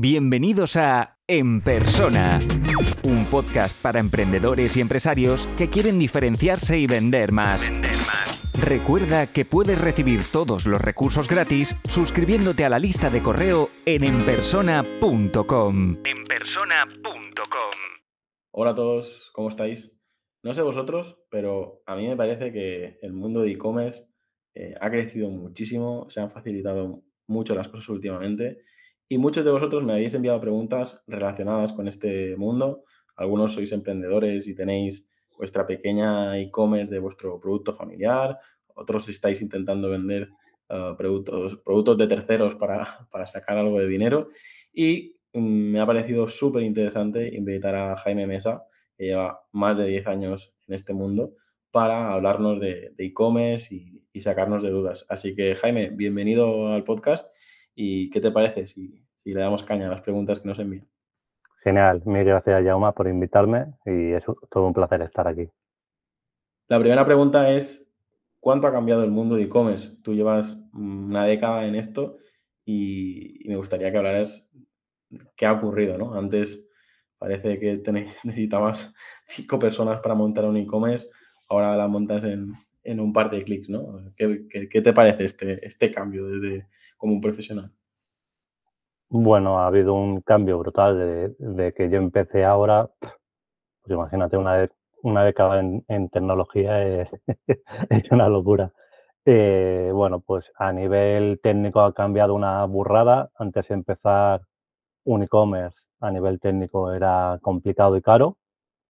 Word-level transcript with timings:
Bienvenidos 0.00 0.76
a 0.76 1.18
En 1.26 1.60
Persona, 1.60 2.38
un 3.02 3.24
podcast 3.24 3.82
para 3.82 3.98
emprendedores 3.98 4.76
y 4.76 4.80
empresarios 4.80 5.48
que 5.58 5.66
quieren 5.66 5.98
diferenciarse 5.98 6.78
y 6.78 6.86
vender 6.86 7.32
más. 7.32 7.68
Recuerda 8.56 9.26
que 9.26 9.44
puedes 9.44 9.80
recibir 9.80 10.20
todos 10.30 10.66
los 10.66 10.80
recursos 10.80 11.26
gratis 11.26 11.74
suscribiéndote 11.88 12.64
a 12.64 12.68
la 12.68 12.78
lista 12.78 13.10
de 13.10 13.20
correo 13.24 13.70
en 13.86 14.04
enpersona.com. 14.04 15.96
enpersona.com. 16.04 17.78
Hola 18.52 18.70
a 18.70 18.74
todos, 18.76 19.32
¿cómo 19.34 19.48
estáis? 19.48 19.98
No 20.44 20.54
sé 20.54 20.62
vosotros, 20.62 21.18
pero 21.28 21.82
a 21.86 21.96
mí 21.96 22.06
me 22.06 22.16
parece 22.16 22.52
que 22.52 23.00
el 23.02 23.14
mundo 23.14 23.42
de 23.42 23.50
e-commerce 23.50 24.04
eh, 24.54 24.74
ha 24.80 24.90
crecido 24.90 25.28
muchísimo, 25.28 26.08
se 26.08 26.20
han 26.20 26.30
facilitado 26.30 27.02
mucho 27.26 27.56
las 27.56 27.68
cosas 27.68 27.88
últimamente 27.88 28.58
y 29.08 29.18
muchos 29.18 29.44
de 29.44 29.50
vosotros 29.50 29.84
me 29.84 29.94
habéis 29.94 30.14
enviado 30.14 30.40
preguntas 30.40 31.00
relacionadas 31.06 31.72
con 31.72 31.88
este 31.88 32.36
mundo. 32.36 32.84
Algunos 33.16 33.54
sois 33.54 33.72
emprendedores 33.72 34.46
y 34.46 34.54
tenéis 34.54 35.08
vuestra 35.36 35.66
pequeña 35.66 36.38
e-commerce 36.38 36.92
de 36.92 36.98
vuestro 36.98 37.40
producto 37.40 37.72
familiar. 37.72 38.38
Otros 38.74 39.08
estáis 39.08 39.40
intentando 39.40 39.88
vender 39.88 40.28
uh, 40.68 40.94
productos, 40.96 41.56
productos 41.64 41.96
de 41.96 42.06
terceros 42.06 42.54
para, 42.56 42.86
para, 43.10 43.26
sacar 43.26 43.56
algo 43.56 43.80
de 43.80 43.88
dinero. 43.88 44.28
Y 44.72 45.16
um, 45.32 45.42
me 45.42 45.80
ha 45.80 45.86
parecido 45.86 46.28
súper 46.28 46.62
interesante 46.62 47.34
invitar 47.34 47.74
a 47.76 47.96
Jaime 47.96 48.26
Mesa, 48.26 48.64
que 48.96 49.06
lleva 49.06 49.40
más 49.52 49.78
de 49.78 49.86
10 49.86 50.06
años 50.06 50.54
en 50.66 50.74
este 50.74 50.92
mundo, 50.92 51.34
para 51.70 52.12
hablarnos 52.12 52.60
de 52.60 52.92
e-commerce 52.98 53.74
y, 53.74 53.94
sacarnos 54.20 54.64
de 54.64 54.70
dudas. 54.70 55.06
Así 55.08 55.36
que, 55.36 55.54
Jaime, 55.54 55.90
bienvenido 55.90 56.72
al 56.72 56.82
podcast 56.82 57.30
¿Y 57.80 58.10
qué 58.10 58.20
te 58.20 58.32
parece 58.32 58.66
si 59.28 59.34
le 59.34 59.40
damos 59.40 59.62
caña 59.62 59.88
a 59.88 59.90
las 59.90 60.00
preguntas 60.00 60.40
que 60.40 60.48
nos 60.48 60.58
envían? 60.58 60.88
Genial, 61.62 62.00
mil 62.06 62.24
gracias 62.24 62.64
Jauma 62.64 62.92
por 62.92 63.08
invitarme 63.08 63.74
y 63.84 64.12
es 64.12 64.24
todo 64.50 64.66
un 64.66 64.72
placer 64.72 65.02
estar 65.02 65.28
aquí. 65.28 65.46
La 66.66 66.78
primera 66.78 67.04
pregunta 67.04 67.50
es, 67.50 67.92
¿cuánto 68.40 68.66
ha 68.66 68.72
cambiado 68.72 69.04
el 69.04 69.10
mundo 69.10 69.34
de 69.34 69.42
e-commerce? 69.42 69.98
Tú 70.02 70.14
llevas 70.14 70.58
una 70.72 71.26
década 71.26 71.66
en 71.66 71.74
esto 71.74 72.16
y, 72.64 73.46
me 73.46 73.56
gustaría 73.56 73.92
que 73.92 73.98
hablaras 73.98 74.50
qué 75.36 75.44
ha 75.44 75.52
ocurrido, 75.52 75.98
¿no? 75.98 76.14
Antes 76.14 76.66
parece 77.18 77.58
que 77.58 77.76
tenéis, 77.76 78.08
necesitabas 78.24 78.94
cinco 79.26 79.58
personas 79.58 80.00
para 80.00 80.14
montar 80.14 80.46
un 80.46 80.56
e-commerce, 80.56 81.06
ahora 81.50 81.76
la 81.76 81.86
montas 81.86 82.24
en, 82.24 82.54
en, 82.82 82.98
un 82.98 83.12
par 83.12 83.28
de 83.28 83.44
clics, 83.44 83.68
¿no? 83.68 84.10
¿Qué, 84.16 84.46
qué, 84.48 84.70
qué 84.70 84.80
te 84.80 84.94
parece 84.94 85.24
este, 85.24 85.66
este 85.66 85.92
cambio 85.92 86.26
desde 86.28 86.66
como 86.96 87.12
un 87.12 87.20
profesional? 87.20 87.74
Bueno, 89.10 89.58
ha 89.58 89.66
habido 89.66 89.94
un 89.94 90.20
cambio 90.20 90.58
brutal 90.58 91.34
de, 91.38 91.72
que 91.74 91.88
yo 91.90 91.96
empecé 91.96 92.44
ahora. 92.44 92.90
Pues 93.00 93.90
imagínate, 93.90 94.36
una, 94.36 94.68
una 95.02 95.24
década 95.24 95.60
en, 95.60 96.08
tecnología 96.10 96.82
es, 96.82 97.10
es, 97.90 98.10
una 98.10 98.28
locura. 98.28 98.72
Eh, 99.24 99.90
bueno, 99.94 100.20
pues 100.20 100.50
a 100.56 100.72
nivel 100.72 101.40
técnico 101.42 101.80
ha 101.80 101.94
cambiado 101.94 102.34
una 102.34 102.64
burrada. 102.66 103.30
Antes 103.36 103.68
de 103.68 103.74
empezar 103.76 104.42
un 105.04 105.22
e-commerce 105.22 105.78
a 106.00 106.10
nivel 106.10 106.40
técnico 106.40 106.92
era 106.92 107.38
complicado 107.42 107.96
y 107.96 108.02
caro. 108.02 108.38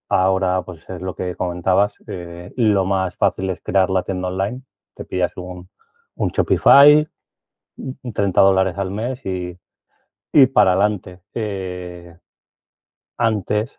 Ahora, 0.09 0.63
pues 0.63 0.81
es 0.89 1.03
lo 1.03 1.15
que 1.15 1.37
comentabas. 1.37 1.95
Eh, 2.09 2.53
lo 2.57 2.85
más 2.87 3.17
fácil 3.17 3.51
es 3.51 3.61
crear 3.63 3.91
la 3.91 4.03
tienda 4.05 4.29
online. 4.29 4.63
Te 4.97 5.05
pillas 5.05 5.33
un, 5.37 5.69
un 6.17 6.31
Shopify, 6.31 7.07
30 8.15 8.41
dólares 8.41 8.77
al 8.79 8.91
mes 8.91 9.25
y, 9.27 9.57
y 10.33 10.47
para 10.47 10.73
adelante. 10.73 11.21
Eh, 11.35 12.17
antes 13.19 13.71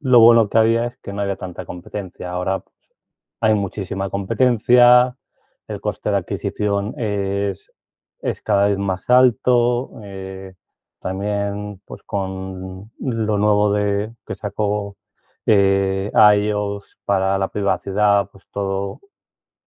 lo 0.00 0.20
bueno 0.20 0.48
que 0.48 0.58
había 0.58 0.86
es 0.86 0.96
que 0.98 1.12
no 1.12 1.22
había 1.22 1.36
tanta 1.36 1.64
competencia. 1.64 2.30
Ahora 2.30 2.60
pues, 2.60 2.76
hay 3.40 3.54
muchísima 3.54 4.10
competencia, 4.10 5.16
el 5.68 5.80
coste 5.80 6.10
de 6.10 6.16
adquisición 6.16 6.94
es, 6.98 7.60
es 8.20 8.42
cada 8.42 8.66
vez 8.68 8.78
más 8.78 9.02
alto. 9.08 9.90
Eh, 10.04 10.54
también 11.00 11.80
pues 11.84 12.02
con 12.04 12.90
lo 12.98 13.38
nuevo 13.38 13.72
de 13.72 14.14
que 14.26 14.36
sacó 14.36 14.96
eh, 15.46 16.10
iOS 16.14 16.84
para 17.04 17.38
la 17.38 17.48
privacidad, 17.48 18.28
pues 18.30 18.44
todo, 18.52 19.00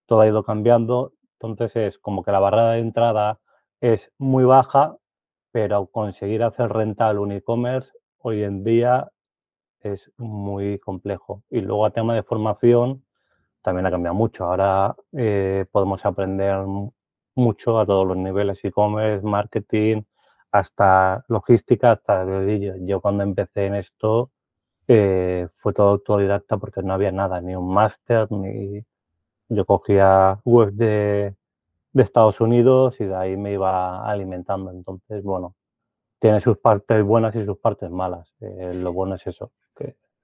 todo 0.06 0.20
ha 0.22 0.28
ido 0.28 0.44
cambiando. 0.44 1.12
Entonces 1.40 1.76
es 1.76 1.98
como 1.98 2.24
que 2.24 2.32
la 2.32 2.40
barrera 2.40 2.72
de 2.72 2.80
entrada 2.80 3.38
es 3.80 4.10
muy 4.18 4.44
baja, 4.44 4.96
pero 5.56 5.86
conseguir 5.86 6.42
hacer 6.42 6.68
rentable 6.70 7.18
un 7.18 7.32
e-commerce 7.32 7.90
hoy 8.18 8.42
en 8.42 8.62
día 8.62 9.10
es 9.80 10.02
muy 10.18 10.78
complejo. 10.80 11.44
Y 11.48 11.62
luego 11.62 11.86
a 11.86 11.92
tema 11.92 12.14
de 12.14 12.22
formación 12.24 13.06
también 13.62 13.86
ha 13.86 13.90
cambiado 13.90 14.14
mucho. 14.14 14.44
Ahora 14.44 14.94
eh, 15.16 15.64
podemos 15.72 16.04
aprender 16.04 16.58
mucho 17.34 17.78
a 17.78 17.86
todos 17.86 18.06
los 18.06 18.18
niveles, 18.18 18.62
e-commerce, 18.64 19.24
marketing, 19.26 20.02
hasta 20.52 21.24
logística, 21.28 21.92
hasta 21.92 22.26
Yo 22.80 23.00
cuando 23.00 23.22
empecé 23.22 23.64
en 23.64 23.76
esto 23.76 24.32
eh, 24.88 25.48
fue 25.62 25.72
todo 25.72 25.88
autodidacta 25.88 26.58
porque 26.58 26.82
no 26.82 26.92
había 26.92 27.12
nada, 27.12 27.40
ni 27.40 27.56
un 27.56 27.72
máster, 27.72 28.30
ni 28.30 28.84
yo 29.48 29.64
cogía 29.64 30.38
web 30.44 30.72
de, 30.74 31.34
de 31.96 32.02
Estados 32.02 32.38
Unidos 32.42 32.94
y 33.00 33.04
de 33.04 33.16
ahí 33.16 33.36
me 33.38 33.54
iba 33.54 34.06
alimentando. 34.06 34.70
Entonces, 34.70 35.22
bueno, 35.22 35.56
tiene 36.20 36.42
sus 36.42 36.58
partes 36.58 37.02
buenas 37.02 37.34
y 37.34 37.44
sus 37.46 37.58
partes 37.58 37.90
malas. 37.90 38.34
Eh, 38.40 38.74
lo 38.74 38.92
bueno 38.92 39.14
es 39.14 39.26
eso. 39.26 39.52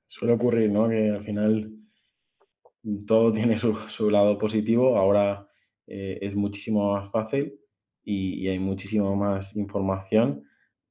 Suele 0.06 0.34
ocurrir, 0.34 0.70
¿no? 0.70 0.86
Que 0.90 1.08
al 1.08 1.22
final 1.22 1.72
todo 3.06 3.32
tiene 3.32 3.58
su, 3.58 4.10
lado 4.10 4.36
positivo. 4.36 4.98
Ahora 4.98 5.48
eh, 5.86 6.18
es 6.20 6.36
muchísimo 6.36 6.92
más 6.92 7.10
fácil 7.10 7.58
y, 8.04 8.46
hay 8.48 8.58
muchísimo 8.58 9.16
más 9.16 9.56
información. 9.56 10.44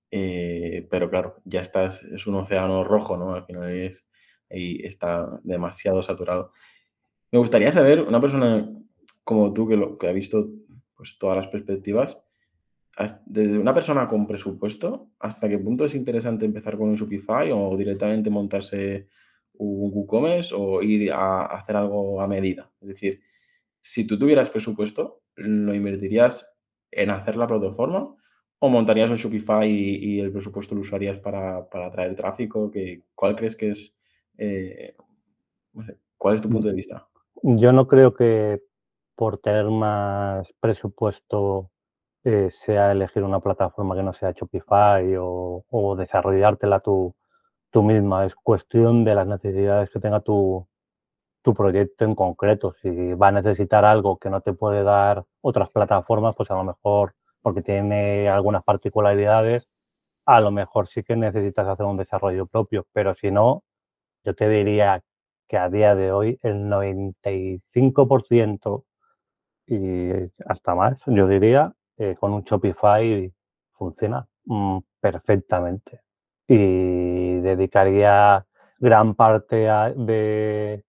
Eh, 0.10 0.88
pero 0.90 1.12
claro, 1.12 1.36
ya 1.46 1.62
estás, 1.62 2.02
es 2.04 2.26
un 2.26 2.36
océano 2.36 2.84
rojo, 2.84 3.18
¿no? 3.18 3.36
Al 3.36 3.46
final 3.46 3.70
es, 3.70 4.10
ahí 4.50 4.80
está 4.84 5.40
demasiado 5.44 6.02
saturado. 6.02 6.54
Me 7.32 7.38
gustaría 7.38 7.72
saber, 7.72 8.02
una 8.02 8.20
persona 8.20 8.68
como 9.24 9.54
tú 9.54 9.68
que, 9.68 9.78
lo, 9.78 10.00
que 10.00 10.10
ha 10.10 10.12
visto 10.12 10.50
pues, 11.02 11.18
todas 11.18 11.36
las 11.36 11.48
perspectivas. 11.48 12.24
Desde 13.26 13.58
una 13.58 13.74
persona 13.74 14.08
con 14.08 14.28
presupuesto, 14.28 15.10
¿hasta 15.18 15.50
qué 15.50 15.58
punto 15.58 15.84
es 15.84 15.96
interesante 15.96 16.46
empezar 16.46 16.78
con 16.78 16.90
un 16.90 16.96
Shopify 16.96 17.50
o 17.52 17.76
directamente 17.76 18.30
montarse 18.30 19.08
un 19.54 19.92
WooCommerce 19.92 20.54
o 20.56 20.84
ir 20.84 21.12
a 21.12 21.48
hacer 21.48 21.76
algo 21.76 22.22
a 22.22 22.28
medida? 22.28 22.70
Es 22.82 22.90
decir, 22.90 23.22
si 23.80 24.06
tú 24.06 24.20
tuvieras 24.20 24.52
presupuesto, 24.52 25.24
¿lo 25.34 25.74
invertirías 25.74 26.54
en 26.92 27.10
hacer 27.10 27.36
la 27.36 27.48
plataforma 27.48 28.16
o 28.60 28.70
montarías 28.70 29.10
un 29.10 29.16
Shopify 29.16 29.68
y, 29.68 30.20
el 30.20 30.32
presupuesto 30.32 30.76
lo 30.76 30.82
usarías 30.82 31.18
para, 31.18 31.68
para 31.68 31.88
atraer 31.88 32.16
tráfico? 32.16 32.70
Que, 32.70 33.06
¿Cuál 33.16 33.36
crees 33.36 33.56
que 33.56 33.72
es, 33.72 33.98
eh, 34.38 34.94
cuál 36.20 36.36
es 36.36 36.44
tu 36.44 36.50
punto 36.50 36.68
de 36.68 36.76
vista? 36.76 37.08
Yo 37.42 37.72
no 37.72 37.88
creo 37.88 38.14
que 38.14 38.62
por 39.16 39.40
tener 39.40 39.66
más 39.66 40.52
presupuesto 40.60 41.72
eh, 42.24 42.52
sea 42.66 42.92
elegir 42.92 43.24
una 43.24 43.40
plataforma 43.40 43.96
que 43.96 44.04
no 44.04 44.14
sea 44.14 44.32
Shopify 44.32 45.16
o, 45.18 45.64
o 45.70 45.96
desarrollártela 45.96 46.80
tú, 46.82 47.16
tú 47.72 47.84
misma. 47.84 48.26
Es 48.26 48.36
cuestión 48.36 49.04
de 49.04 49.16
las 49.16 49.28
necesidades 49.28 49.90
que 49.92 50.00
tenga 50.00 50.22
tu, 50.22 50.68
tu 51.44 51.54
proyecto 51.54 52.06
en 52.06 52.16
concreto. 52.16 52.74
Si 52.82 53.14
va 53.14 53.28
a 53.30 53.32
necesitar 53.32 53.86
algo 53.86 54.18
que 54.18 54.30
no 54.30 54.42
te 54.42 54.54
puede 54.54 54.84
dar 54.84 55.24
otras 55.42 55.70
plataformas, 55.70 56.36
pues 56.36 56.50
a 56.52 56.56
lo 56.56 56.64
mejor 56.64 57.14
porque 57.42 57.62
tiene 57.64 58.30
algunas 58.30 58.64
particularidades, 58.64 59.68
a 60.26 60.40
lo 60.42 60.52
mejor 60.52 60.88
sí 60.90 61.04
que 61.04 61.16
necesitas 61.16 61.68
hacer 61.68 61.86
un 61.86 61.98
desarrollo 61.98 62.46
propio, 62.48 62.86
pero 62.94 63.16
si 63.16 63.32
no, 63.32 63.64
yo 64.24 64.36
te 64.36 64.50
diría 64.50 65.02
que 65.48 65.58
a 65.58 65.70
día 65.70 65.96
de 65.96 66.12
hoy 66.12 66.40
el 66.44 66.70
95% 66.70 68.84
y 69.68 70.12
hasta 70.46 70.76
más, 70.76 71.02
yo 71.06 71.28
diría, 71.28 71.74
eh, 71.98 72.16
con 72.20 72.34
un 72.34 72.44
Shopify 72.44 73.32
funciona 73.74 74.28
mm, 74.46 74.80
perfectamente. 75.00 76.02
Y 76.48 77.40
dedicaría 77.40 78.46
gran 78.80 79.16
parte 79.16 79.56
de, 79.56 80.84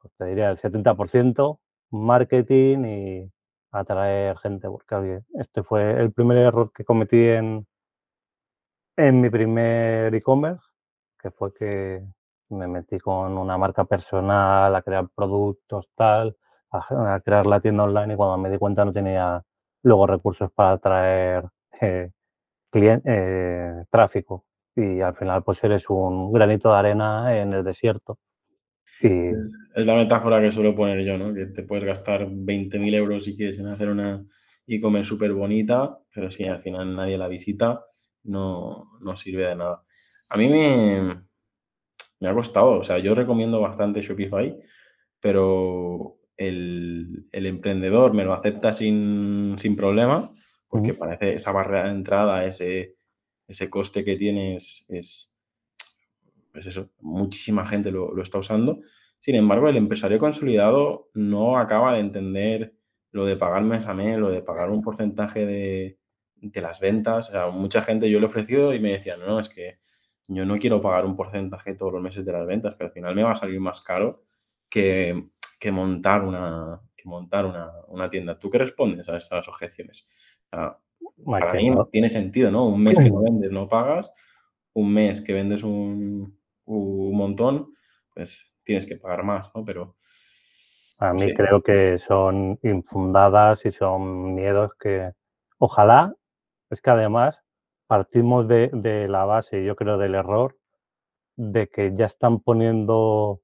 pues 0.00 0.12
te 0.16 0.24
diría 0.26 0.50
el 0.50 0.58
70%, 0.58 1.58
marketing 1.90 2.84
y 2.84 3.32
atraer 3.72 4.38
gente, 4.38 4.68
porque 4.68 5.20
este 5.34 5.62
fue 5.62 6.00
el 6.00 6.12
primer 6.12 6.38
error 6.38 6.72
que 6.74 6.84
cometí 6.84 7.18
en, 7.18 7.66
en 8.96 9.20
mi 9.20 9.30
primer 9.30 10.14
e-commerce, 10.14 10.64
que 11.20 11.30
fue 11.30 11.52
que 11.54 12.02
me 12.50 12.68
metí 12.68 12.98
con 12.98 13.36
una 13.36 13.58
marca 13.58 13.84
personal 13.84 14.74
a 14.74 14.82
crear 14.82 15.08
productos, 15.14 15.86
tal, 15.96 16.36
a, 16.74 17.20
crear 17.20 17.46
la 17.46 17.60
tienda 17.60 17.84
online 17.84 18.14
y 18.14 18.16
cuando 18.16 18.38
me 18.38 18.50
di 18.50 18.58
cuenta 18.58 18.84
no 18.84 18.92
tenía 18.92 19.42
luego 19.82 20.06
recursos 20.06 20.50
para 20.52 20.78
traer 20.78 21.44
eh, 21.80 22.10
eh, 22.72 23.84
tráfico 23.90 24.44
y 24.76 25.00
al 25.00 25.14
final 25.16 25.44
pues 25.44 25.62
eres 25.62 25.88
un 25.88 26.32
granito 26.32 26.70
de 26.70 26.78
arena 26.78 27.40
en 27.40 27.52
el 27.52 27.64
desierto. 27.64 28.18
Es, 29.00 29.86
la 29.86 29.94
metáfora 29.94 30.40
que 30.40 30.52
suelo 30.52 30.74
poner 30.74 31.04
yo, 31.04 31.18
¿no? 31.18 31.34
Que 31.34 31.46
te 31.46 31.62
puedes 31.62 31.84
gastar 31.84 32.26
20.000 32.26 32.94
euros 32.94 33.24
si 33.24 33.36
quieres 33.36 33.58
en 33.58 33.66
hacer 33.66 33.90
una 33.90 34.24
e-commerce 34.66 35.08
súper 35.08 35.32
bonita, 35.32 35.98
pero 36.12 36.30
si 36.30 36.44
al 36.44 36.62
final 36.62 36.94
nadie 36.94 37.18
la 37.18 37.28
visita, 37.28 37.84
no, 38.24 38.98
no 39.00 39.16
sirve 39.16 39.46
de 39.46 39.56
nada. 39.56 39.82
A 40.30 40.36
mí 40.36 40.48
me, 40.48 41.22
me 42.20 42.28
ha 42.28 42.34
costado, 42.34 42.78
o 42.78 42.84
sea, 42.84 42.98
yo 42.98 43.14
recomiendo 43.14 43.60
bastante 43.60 44.00
Shopify, 44.00 44.56
pero 45.20 46.16
el, 46.36 47.26
emprendedor 47.32 48.14
me 48.14 48.24
lo 48.24 48.32
acepta 48.32 48.74
sin, 48.74 49.56
problema, 49.76 50.32
porque 50.68 50.94
parece 50.94 51.34
esa 51.34 51.52
barrera 51.52 51.84
de 51.84 51.90
entrada, 51.90 52.44
ese, 52.44 52.96
ese 53.46 53.70
coste 53.70 54.04
que 54.04 54.16
tienes 54.16 54.84
es, 54.88 55.34
pues 56.52 56.66
eso, 56.66 56.90
muchísima 57.00 57.66
gente 57.66 57.90
lo, 57.90 58.20
está 58.22 58.38
usando. 58.38 58.80
Sin 59.20 59.36
embargo, 59.36 59.68
el 59.68 59.76
empresario 59.76 60.18
consolidado 60.18 61.10
no 61.14 61.58
acaba 61.58 61.94
de 61.94 62.00
entender 62.00 62.74
lo 63.10 63.24
de 63.24 63.36
pagar 63.36 63.62
mes 63.62 63.86
a 63.86 63.94
mes, 63.94 64.18
lo 64.18 64.30
de 64.30 64.42
pagar 64.42 64.70
un 64.70 64.82
porcentaje 64.82 65.46
de, 65.46 65.98
de 66.36 66.60
las 66.60 66.80
ventas. 66.80 67.28
O 67.28 67.32
sea, 67.32 67.50
mucha 67.50 67.82
gente 67.82 68.10
yo 68.10 68.18
le 68.18 68.26
he 68.26 68.28
ofrecido 68.28 68.74
y 68.74 68.80
me 68.80 68.92
decían, 68.92 69.20
no, 69.20 69.26
no, 69.26 69.40
es 69.40 69.48
que 69.48 69.78
yo 70.26 70.44
no 70.44 70.58
quiero 70.58 70.80
pagar 70.80 71.06
un 71.06 71.16
porcentaje 71.16 71.74
todos 71.74 71.92
los 71.92 72.02
meses 72.02 72.24
de 72.24 72.32
las 72.32 72.46
ventas, 72.46 72.74
que 72.76 72.84
al 72.84 72.90
final 72.90 73.14
me 73.14 73.22
va 73.22 73.32
a 73.32 73.36
salir 73.36 73.60
más 73.60 73.80
caro 73.80 74.24
que, 74.68 75.28
montar, 75.72 76.22
una, 76.22 76.80
que 76.96 77.08
montar 77.08 77.46
una, 77.88 78.10
tienda. 78.10 78.38
¿Tú 78.38 78.50
qué 78.50 78.58
respondes 78.58 79.08
a 79.08 79.16
esas 79.16 79.46
objeciones? 79.48 80.06
para 80.50 81.52
mí 81.54 81.70
tiene 81.90 82.08
sentido, 82.08 82.50
¿no? 82.50 82.66
Un 82.66 82.82
mes 82.82 82.98
que 82.98 83.10
no 83.10 83.22
vendes, 83.22 83.50
no 83.50 83.68
pagas. 83.68 84.12
Un 84.72 84.92
mes 84.92 85.20
que 85.20 85.32
vendes 85.32 85.62
un, 85.62 86.38
montón, 86.66 87.74
pues 88.14 88.52
tienes 88.64 88.86
que 88.86 88.96
pagar 88.96 89.24
más, 89.24 89.50
¿no? 89.54 89.64
Pero... 89.64 89.96
A 90.98 91.12
mí 91.12 91.34
creo 91.34 91.60
que 91.60 91.98
son 92.06 92.58
infundadas 92.62 93.58
y 93.64 93.72
son 93.72 94.34
miedos 94.34 94.70
que 94.80 95.10
ojalá, 95.58 96.14
es 96.70 96.80
que 96.80 96.90
además 96.90 97.36
partimos 97.86 98.48
de, 98.48 99.06
la 99.08 99.24
base, 99.24 99.64
yo 99.64 99.76
creo, 99.76 99.98
del 99.98 100.14
error 100.14 100.56
de 101.36 101.68
que 101.68 101.94
ya 101.96 102.06
están 102.06 102.40
poniendo 102.40 103.40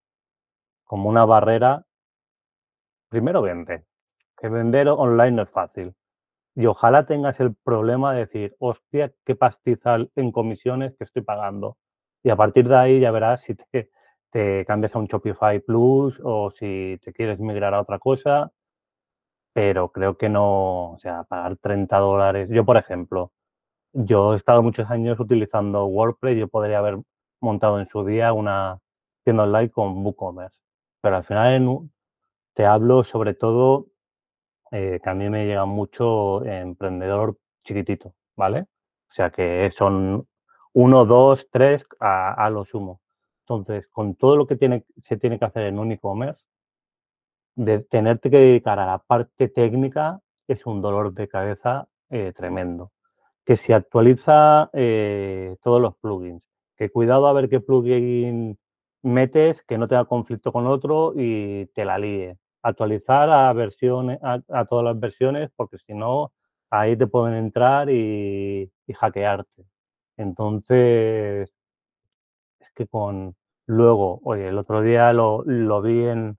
como 0.84 1.08
una 1.08 1.24
barrera. 1.24 1.86
Primero 3.10 3.42
vende, 3.42 3.84
que 4.38 4.48
vender 4.48 4.88
online 4.88 5.32
no 5.32 5.42
es 5.42 5.50
fácil. 5.50 5.94
Y 6.54 6.66
ojalá 6.66 7.06
tengas 7.06 7.40
el 7.40 7.56
problema 7.56 8.14
de 8.14 8.20
decir, 8.20 8.54
hostia, 8.60 9.12
qué 9.26 9.34
pastizal 9.34 10.10
en 10.16 10.30
comisiones 10.32 10.94
que 10.96 11.04
estoy 11.04 11.22
pagando. 11.22 11.76
Y 12.22 12.30
a 12.30 12.36
partir 12.36 12.68
de 12.68 12.76
ahí 12.76 13.00
ya 13.00 13.10
verás 13.10 13.42
si 13.42 13.56
te, 13.56 13.90
te 14.30 14.64
cambias 14.66 14.94
a 14.94 15.00
un 15.00 15.06
Shopify 15.06 15.60
Plus 15.60 16.20
o 16.22 16.52
si 16.52 17.00
te 17.04 17.12
quieres 17.12 17.40
migrar 17.40 17.74
a 17.74 17.80
otra 17.80 17.98
cosa. 17.98 18.52
Pero 19.52 19.90
creo 19.90 20.16
que 20.16 20.28
no, 20.28 20.92
o 20.92 20.98
sea, 21.00 21.24
pagar 21.24 21.56
30 21.56 21.98
dólares. 21.98 22.48
Yo, 22.50 22.64
por 22.64 22.76
ejemplo, 22.76 23.32
yo 23.92 24.34
he 24.34 24.36
estado 24.36 24.62
muchos 24.62 24.88
años 24.90 25.18
utilizando 25.18 25.86
WordPress, 25.86 26.38
yo 26.38 26.48
podría 26.48 26.78
haber 26.78 26.98
montado 27.40 27.80
en 27.80 27.88
su 27.88 28.04
día 28.04 28.32
una 28.32 28.78
tienda 29.24 29.44
online 29.44 29.70
con 29.70 30.04
WooCommerce, 30.04 30.58
pero 31.02 31.16
al 31.16 31.24
final 31.24 31.90
te 32.54 32.66
hablo 32.66 33.04
sobre 33.04 33.34
todo 33.34 33.86
eh, 34.72 35.00
que 35.02 35.10
a 35.10 35.14
mí 35.14 35.28
me 35.28 35.46
llega 35.46 35.64
mucho 35.64 36.44
emprendedor 36.44 37.36
chiquitito, 37.64 38.14
¿vale? 38.36 38.66
O 39.10 39.14
sea 39.14 39.30
que 39.30 39.70
son 39.76 40.26
uno, 40.72 41.04
dos, 41.04 41.48
tres 41.50 41.84
a, 42.00 42.48
lo 42.50 42.64
sumo. 42.64 43.00
Entonces, 43.42 43.88
con 43.88 44.14
todo 44.14 44.36
lo 44.36 44.46
que 44.46 44.56
tiene, 44.56 44.84
se 45.08 45.16
tiene 45.16 45.38
que 45.38 45.44
hacer 45.44 45.64
en 45.64 45.78
un 45.78 45.92
e-commerce, 45.92 46.44
de 47.56 47.80
tenerte 47.80 48.30
que 48.30 48.38
dedicar 48.38 48.78
a 48.78 48.86
la 48.86 48.98
parte 48.98 49.48
técnica 49.48 50.20
es 50.46 50.64
un 50.66 50.80
dolor 50.80 51.12
de 51.14 51.28
cabeza 51.28 51.88
eh, 52.10 52.32
tremendo 52.36 52.92
que 53.44 53.56
se 53.56 53.74
actualiza 53.74 54.70
eh, 54.72 55.56
todos 55.64 55.80
los 55.82 55.96
plugins. 55.96 56.40
Que 56.76 56.88
cuidado 56.88 57.26
a 57.26 57.32
ver 57.32 57.48
qué 57.48 57.58
plugin 57.58 58.56
metes 59.02 59.62
que 59.64 59.78
no 59.78 59.88
tenga 59.88 60.04
conflicto 60.04 60.52
con 60.52 60.66
otro 60.66 61.12
y 61.16 61.66
te 61.74 61.84
la 61.84 61.98
líe. 61.98 62.38
Actualizar 62.62 63.30
a, 63.30 63.52
versiones, 63.52 64.18
a, 64.22 64.64
todas 64.66 64.84
las 64.84 65.00
versiones 65.00 65.50
porque 65.56 65.78
si 65.78 65.94
no, 65.94 66.32
ahí 66.70 66.96
te 66.96 67.06
pueden 67.06 67.36
entrar 67.36 67.90
y, 67.90 68.70
hackearte. 68.94 69.64
Entonces, 70.16 71.50
es 72.60 72.72
que 72.74 72.86
con... 72.86 73.36
Luego, 73.66 74.20
oye, 74.24 74.48
el 74.48 74.58
otro 74.58 74.82
día 74.82 75.12
lo, 75.12 75.42
lo 75.44 75.80
vi 75.82 76.04
en... 76.06 76.38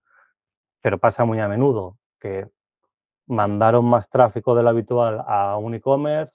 Pero 0.81 0.99
pasa 0.99 1.25
muy 1.25 1.39
a 1.39 1.47
menudo, 1.47 1.97
que 2.19 2.49
mandaron 3.27 3.85
más 3.85 4.09
tráfico 4.09 4.55
del 4.55 4.67
habitual 4.67 5.23
a 5.27 5.57
un 5.57 5.75
e-commerce, 5.75 6.33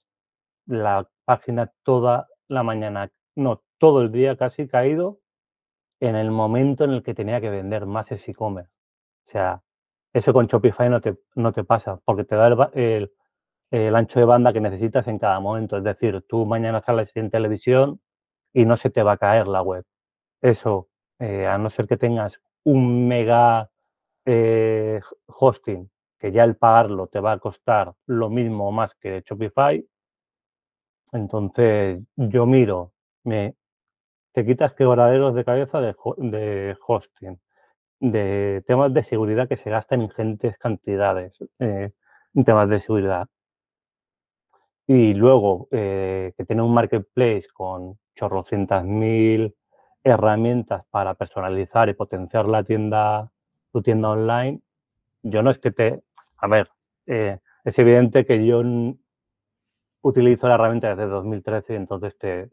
la 0.66 1.08
página 1.24 1.72
toda 1.82 2.28
la 2.48 2.62
mañana, 2.62 3.10
no, 3.34 3.62
todo 3.78 4.02
el 4.02 4.12
día 4.12 4.36
casi 4.36 4.68
caído 4.68 5.18
en 6.00 6.16
el 6.16 6.30
momento 6.30 6.84
en 6.84 6.90
el 6.92 7.02
que 7.02 7.14
tenía 7.14 7.40
que 7.40 7.50
vender 7.50 7.86
más 7.86 8.10
ese 8.12 8.32
e-commerce. 8.32 8.70
O 9.28 9.30
sea, 9.30 9.62
eso 10.12 10.32
con 10.32 10.46
Shopify 10.46 10.88
no 10.90 11.00
te, 11.00 11.16
no 11.34 11.52
te 11.52 11.64
pasa 11.64 12.00
porque 12.04 12.24
te 12.24 12.36
da 12.36 12.70
el, 12.74 13.12
el, 13.70 13.96
ancho 13.96 14.18
de 14.18 14.26
banda 14.26 14.52
que 14.52 14.60
necesitas 14.60 15.08
en 15.08 15.18
cada 15.18 15.40
momento. 15.40 15.76
Es 15.76 15.84
decir, 15.84 16.24
tú 16.28 16.46
mañana 16.46 16.82
sales 16.82 17.10
en 17.14 17.30
televisión 17.30 18.00
y 18.52 18.64
no 18.64 18.76
se 18.76 18.90
te 18.90 19.02
va 19.02 19.12
a 19.12 19.18
caer 19.18 19.46
la 19.48 19.62
web. 19.62 19.84
Eso, 20.42 20.88
eh, 21.18 21.46
a 21.46 21.58
no 21.58 21.70
ser 21.70 21.86
que 21.86 21.96
tengas 21.96 22.40
un 22.64 23.08
mega 23.08 23.70
eh, 24.26 25.00
hosting, 25.26 25.90
que 26.18 26.32
ya 26.32 26.44
el 26.44 26.56
pagarlo 26.56 27.08
te 27.08 27.20
va 27.20 27.32
a 27.32 27.38
costar 27.38 27.94
lo 28.06 28.30
mismo 28.30 28.72
más 28.72 28.94
que 28.96 29.22
Shopify, 29.26 29.84
entonces, 31.12 32.02
yo 32.16 32.46
miro, 32.46 32.92
me, 33.24 33.54
te 34.36 34.44
quitas 34.44 34.74
quebraderos 34.74 35.34
de 35.34 35.46
cabeza 35.46 35.80
de, 35.80 36.76
hosting, 36.86 37.40
de 38.00 38.62
temas 38.66 38.92
de 38.92 39.02
seguridad 39.02 39.48
que 39.48 39.56
se 39.56 39.70
gastan 39.70 40.02
ingentes 40.02 40.58
cantidades 40.58 41.38
eh, 41.58 41.92
en 42.34 42.44
temas 42.44 42.68
de 42.68 42.80
seguridad. 42.80 43.28
Y 44.86 45.14
luego, 45.14 45.68
eh, 45.70 46.34
que 46.36 46.44
tiene 46.44 46.60
un 46.60 46.74
marketplace 46.74 47.46
con 47.54 47.98
chorrocientas 48.14 48.84
mil 48.84 49.56
herramientas 50.04 50.84
para 50.90 51.14
personalizar 51.14 51.88
y 51.88 51.94
potenciar 51.94 52.46
la 52.46 52.62
tienda, 52.62 53.30
tu 53.72 53.80
tienda 53.80 54.10
online, 54.10 54.60
yo 55.22 55.42
no 55.42 55.50
es 55.50 55.58
que 55.60 55.70
te... 55.70 56.02
A 56.36 56.46
ver, 56.46 56.68
eh, 57.06 57.38
es 57.64 57.78
evidente 57.78 58.26
que 58.26 58.44
yo 58.46 58.62
utilizo 60.02 60.46
la 60.46 60.56
herramienta 60.56 60.90
desde 60.94 61.06
2013 61.06 61.72
y 61.72 61.76
entonces 61.76 62.18
te, 62.18 62.50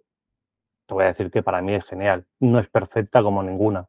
te 0.87 0.93
voy 0.93 1.03
a 1.05 1.07
decir 1.07 1.31
que 1.31 1.43
para 1.43 1.61
mí 1.61 1.73
es 1.73 1.85
genial. 1.85 2.25
No 2.39 2.59
es 2.59 2.69
perfecta 2.69 3.21
como 3.23 3.43
ninguna. 3.43 3.87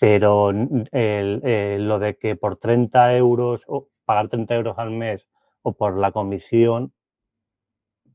Pero 0.00 0.50
el, 0.50 1.88
lo 1.88 1.98
de 1.98 2.16
que 2.16 2.36
por 2.36 2.56
30 2.56 3.16
euros 3.16 3.62
o 3.66 3.88
pagar 4.04 4.28
30 4.28 4.54
euros 4.54 4.78
al 4.78 4.90
mes 4.90 5.26
o 5.62 5.72
por 5.72 5.96
la 5.96 6.12
comisión, 6.12 6.92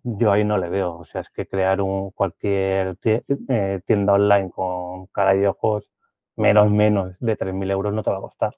yo 0.03 0.31
ahí 0.31 0.43
no 0.43 0.57
le 0.57 0.69
veo. 0.69 0.97
O 0.97 1.05
sea, 1.05 1.21
es 1.21 1.29
que 1.29 1.47
crear 1.47 1.81
un 1.81 2.11
cualquier 2.11 2.97
eh, 3.03 3.81
tienda 3.85 4.13
online 4.13 4.49
con 4.51 5.07
cara 5.07 5.35
y 5.35 5.45
ojos, 5.45 5.89
menos 6.35 6.71
menos 6.71 7.15
de 7.19 7.37
3.000 7.37 7.71
euros 7.71 7.93
no 7.93 8.03
te 8.03 8.11
va 8.11 8.17
a 8.17 8.21
costar. 8.21 8.55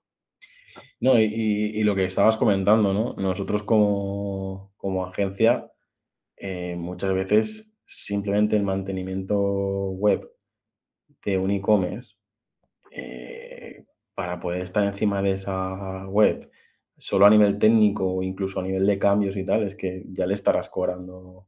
No, 1.00 1.20
y, 1.20 1.82
lo 1.84 1.96
que 1.96 2.06
estabas 2.06 2.38
comentando, 2.38 2.94
¿no? 2.94 3.14
Nosotros 3.18 3.64
como, 3.64 4.72
agencia, 5.06 5.72
eh, 6.38 6.76
muchas 6.78 7.14
veces 7.14 7.69
simplemente 7.92 8.56
el 8.56 8.64
mantenimiento 8.64 9.38
web 9.38 10.32
de 11.26 11.38
un 11.40 11.50
e-commerce, 11.50 12.16
eh, 12.92 13.84
para 14.14 14.40
poder 14.40 14.62
estar 14.62 14.84
encima 14.84 15.22
de 15.24 15.32
esa 15.32 16.06
web, 16.08 16.52
solo 16.98 17.26
a 17.26 17.30
nivel 17.30 17.58
técnico 17.58 18.06
o 18.06 18.22
incluso 18.22 18.60
a 18.60 18.64
nivel 18.64 18.86
de 18.86 19.00
cambios 19.00 19.36
y 19.38 19.44
tal, 19.44 19.64
es 19.64 19.76
que 19.76 20.04
ya 20.10 20.28
le 20.28 20.36
estarás 20.36 20.70
cobrando, 20.70 21.48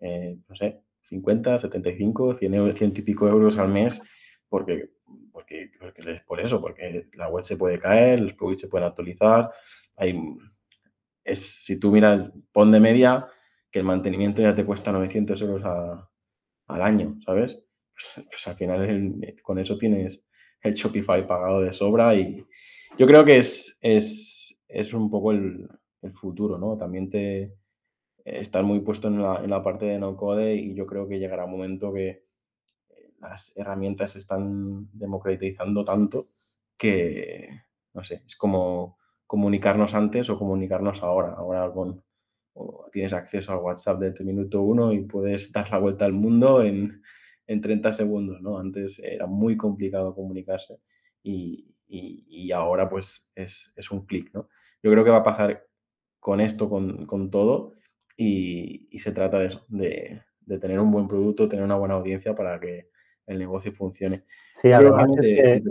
eh, 0.00 0.36
no 0.46 0.54
sé, 0.54 0.82
50, 1.00 1.58
75, 1.58 2.34
100, 2.34 2.76
100 2.76 2.92
y 2.96 3.02
pico 3.02 3.26
euros 3.28 3.56
al 3.56 3.68
mes, 3.68 4.02
porque 4.48 4.90
porque, 5.32 5.70
es 5.96 6.22
por 6.24 6.40
eso, 6.40 6.60
porque 6.60 7.08
la 7.14 7.28
web 7.28 7.42
se 7.42 7.56
puede 7.56 7.78
caer, 7.78 8.20
los 8.20 8.34
plugins 8.34 8.60
se 8.60 8.68
pueden 8.68 8.88
actualizar. 8.88 9.50
Hay, 9.96 10.20
es, 11.24 11.64
si 11.64 11.78
tú 11.78 11.92
miras, 11.92 12.30
pon 12.52 12.72
de 12.72 12.80
media 12.80 13.26
que 13.70 13.80
el 13.80 13.84
mantenimiento 13.84 14.42
ya 14.42 14.54
te 14.54 14.64
cuesta 14.64 14.92
900 14.92 15.40
euros 15.42 15.62
al 16.66 16.82
año, 16.82 17.18
¿sabes? 17.24 17.64
Pues, 17.92 18.26
pues 18.30 18.48
al 18.48 18.56
final 18.56 19.20
con 19.42 19.58
eso 19.58 19.76
tienes 19.76 20.24
el 20.62 20.74
Shopify 20.74 21.26
pagado 21.26 21.60
de 21.60 21.72
sobra 21.72 22.14
y 22.14 22.44
yo 22.98 23.06
creo 23.06 23.24
que 23.24 23.38
es, 23.38 23.78
es, 23.80 24.58
es 24.66 24.94
un 24.94 25.10
poco 25.10 25.32
el, 25.32 25.68
el, 26.02 26.12
futuro, 26.12 26.58
¿no? 26.58 26.76
También 26.76 27.08
te, 27.08 27.54
estar 28.24 28.62
muy 28.64 28.80
puesto 28.80 29.08
en 29.08 29.22
la, 29.22 29.42
en 29.42 29.50
la 29.50 29.62
parte 29.62 29.86
de 29.86 29.98
no 29.98 30.16
code 30.16 30.54
y 30.54 30.74
yo 30.74 30.86
creo 30.86 31.08
que 31.08 31.18
llegará 31.18 31.44
un 31.44 31.52
momento 31.52 31.92
que 31.92 32.24
las 33.20 33.52
herramientas 33.56 34.12
se 34.12 34.18
están 34.20 34.88
democratizando 34.92 35.84
tanto 35.84 36.28
que, 36.76 37.48
no 37.92 38.04
sé, 38.04 38.22
es 38.26 38.36
como 38.36 38.98
comunicarnos 39.26 39.94
antes 39.94 40.30
o 40.30 40.38
comunicarnos 40.38 41.02
ahora. 41.02 41.34
Ahora 41.36 41.70
con, 41.72 42.02
tienes 42.92 43.12
acceso 43.12 43.52
al 43.52 43.58
WhatsApp 43.58 44.00
desde 44.00 44.20
el 44.20 44.26
minuto 44.26 44.62
uno 44.62 44.92
y 44.92 45.00
puedes 45.00 45.52
dar 45.52 45.70
la 45.70 45.78
vuelta 45.78 46.04
al 46.04 46.12
mundo 46.12 46.62
en, 46.62 47.02
en 47.46 47.60
30 47.60 47.92
segundos, 47.92 48.40
¿no? 48.40 48.58
Antes 48.58 48.98
era 48.98 49.26
muy 49.26 49.56
complicado 49.56 50.14
comunicarse 50.14 50.80
y, 51.22 51.74
y, 51.88 52.52
ahora 52.52 52.88
pues 52.88 53.30
es, 53.34 53.72
es 53.76 53.90
un 53.90 54.04
clic, 54.06 54.30
¿no? 54.34 54.48
Yo 54.82 54.90
creo 54.90 55.04
que 55.04 55.10
va 55.10 55.18
a 55.18 55.22
pasar 55.22 55.66
con 56.20 56.40
esto, 56.40 56.68
con, 56.68 57.06
con 57.06 57.30
todo 57.30 57.72
y, 58.16 58.88
y, 58.90 58.98
se 58.98 59.12
trata 59.12 59.38
de 59.38 59.46
eso, 59.46 59.64
de, 59.68 60.22
de, 60.40 60.58
tener 60.58 60.80
un 60.80 60.90
buen 60.90 61.08
producto, 61.08 61.48
tener 61.48 61.64
una 61.64 61.76
buena 61.76 61.94
audiencia 61.94 62.34
para 62.34 62.58
que 62.60 62.90
el 63.26 63.38
negocio 63.38 63.72
funcione. 63.72 64.24
Sí, 64.60 64.72
además 64.72 65.08
eh, 65.22 65.62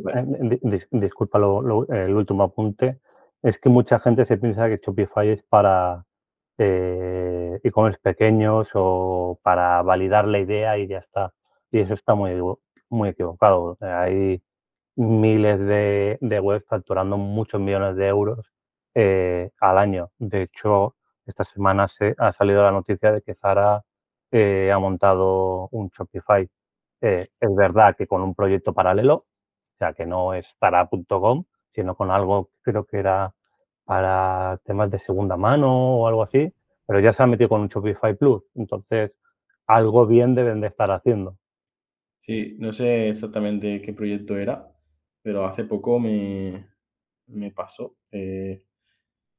disculpa 0.91 1.39
el 1.39 2.13
último 2.13 2.44
apunte, 2.44 3.00
es 3.44 3.60
que 3.60 3.70
mucha 3.70 4.00
gente 4.00 4.25
se 4.25 4.38
piensa 4.38 4.67
que 4.67 4.79
Shopify 4.84 5.29
es 5.29 5.44
para 5.44 6.06
eh, 6.58 7.60
e-commerce 7.64 8.00
pequeños 8.02 8.70
o 8.74 9.40
para 9.44 9.82
validar 9.84 10.28
la 10.28 10.40
idea 10.40 10.78
y 10.78 10.88
ya 10.88 11.00
está. 11.00 11.34
Y 11.72 11.80
eso 11.82 11.94
está 11.94 12.16
muy, 12.16 12.34
muy 12.90 13.10
equivocado. 13.10 13.78
Hay 13.82 14.42
miles 14.96 15.60
de, 15.60 16.18
de 16.22 16.40
webs 16.40 16.66
facturando 16.68 17.18
muchos 17.18 17.62
millones 17.62 17.96
de 17.96 18.08
euros 18.08 18.46
eh, 18.96 19.52
al 19.62 19.78
año. 19.78 20.12
De 20.18 20.44
hecho, 20.44 20.96
esta 21.26 21.44
semana 21.46 21.88
se, 21.88 22.16
ha 22.18 22.34
salido 22.34 22.64
la 22.64 22.72
noticia 22.72 23.12
de 23.12 23.22
que 23.22 23.36
Zara 23.36 23.84
eh, 24.32 24.72
ha 24.74 24.80
montado 24.80 25.68
un 25.72 25.90
Shopify. 25.90 26.50
Eh, 27.02 27.28
es 27.40 27.56
verdad 27.56 27.96
que 27.96 28.08
con 28.08 28.24
un 28.24 28.34
proyecto 28.36 28.74
paralelo, 28.74 29.16
o 29.16 29.78
sea, 29.78 29.94
que 29.94 30.06
no 30.08 30.34
es 30.34 30.48
Zara.com, 30.60 31.46
sino 31.76 31.96
con 31.96 32.12
algo, 32.12 32.50
creo 32.64 32.86
que 32.86 32.98
era 32.98 33.36
para 33.88 34.60
temas 34.65 34.91
de 34.91 35.00
segunda 35.00 35.38
mano 35.38 36.00
o 36.00 36.08
algo 36.08 36.22
así, 36.22 36.53
pero 36.86 37.00
ya 37.00 37.13
se 37.13 37.24
ha 37.24 37.25
metido 37.25 37.48
con 37.48 37.62
un 37.62 37.70
Shopify 37.70 38.13
Plus. 38.15 38.44
Entonces, 38.53 39.13
algo 39.65 40.06
bien 40.06 40.36
deben 40.36 40.60
de 40.60 40.67
estar 40.67 40.91
haciendo. 40.91 41.38
Sí, 42.20 42.58
no 42.60 42.74
sé 42.74 43.08
exactamente 43.08 43.82
qué 43.82 43.94
proyecto 43.94 44.38
era, 44.38 44.67
pero 45.22 45.46
hace 45.46 45.63
poco 45.63 46.00
me, 46.00 46.67
pasó. 47.56 47.96
Eh, 48.12 48.62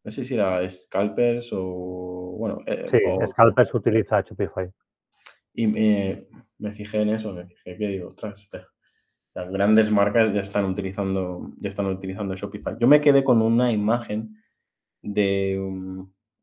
no 0.02 0.10
sé 0.10 0.24
si 0.24 0.34
era 0.34 0.68
Scalpers 0.68 1.50
o. 1.52 2.36
Bueno, 2.38 2.62
eh, 2.64 2.86
sí, 2.90 2.98
Scalpers 3.32 3.74
utiliza 3.74 4.22
Shopify. 4.22 4.70
Y 5.52 5.66
me, 5.66 6.72
fijé 6.72 7.02
en 7.02 7.10
eso, 7.10 7.34
me 7.34 7.44
fijé 7.44 7.76
que 7.76 7.88
digo, 7.88 8.08
ostras, 8.08 8.40
este, 8.40 8.62
las 9.38 9.52
grandes 9.52 9.92
marcas 9.92 10.34
ya 10.34 10.40
están 10.40 10.64
utilizando, 10.64 11.52
ya 11.58 11.68
están 11.68 11.86
utilizando 11.86 12.34
Shopify. 12.34 12.74
Yo 12.80 12.88
me 12.88 13.00
quedé 13.00 13.22
con 13.22 13.40
una 13.40 13.70
imagen 13.70 14.36
de 15.00 15.60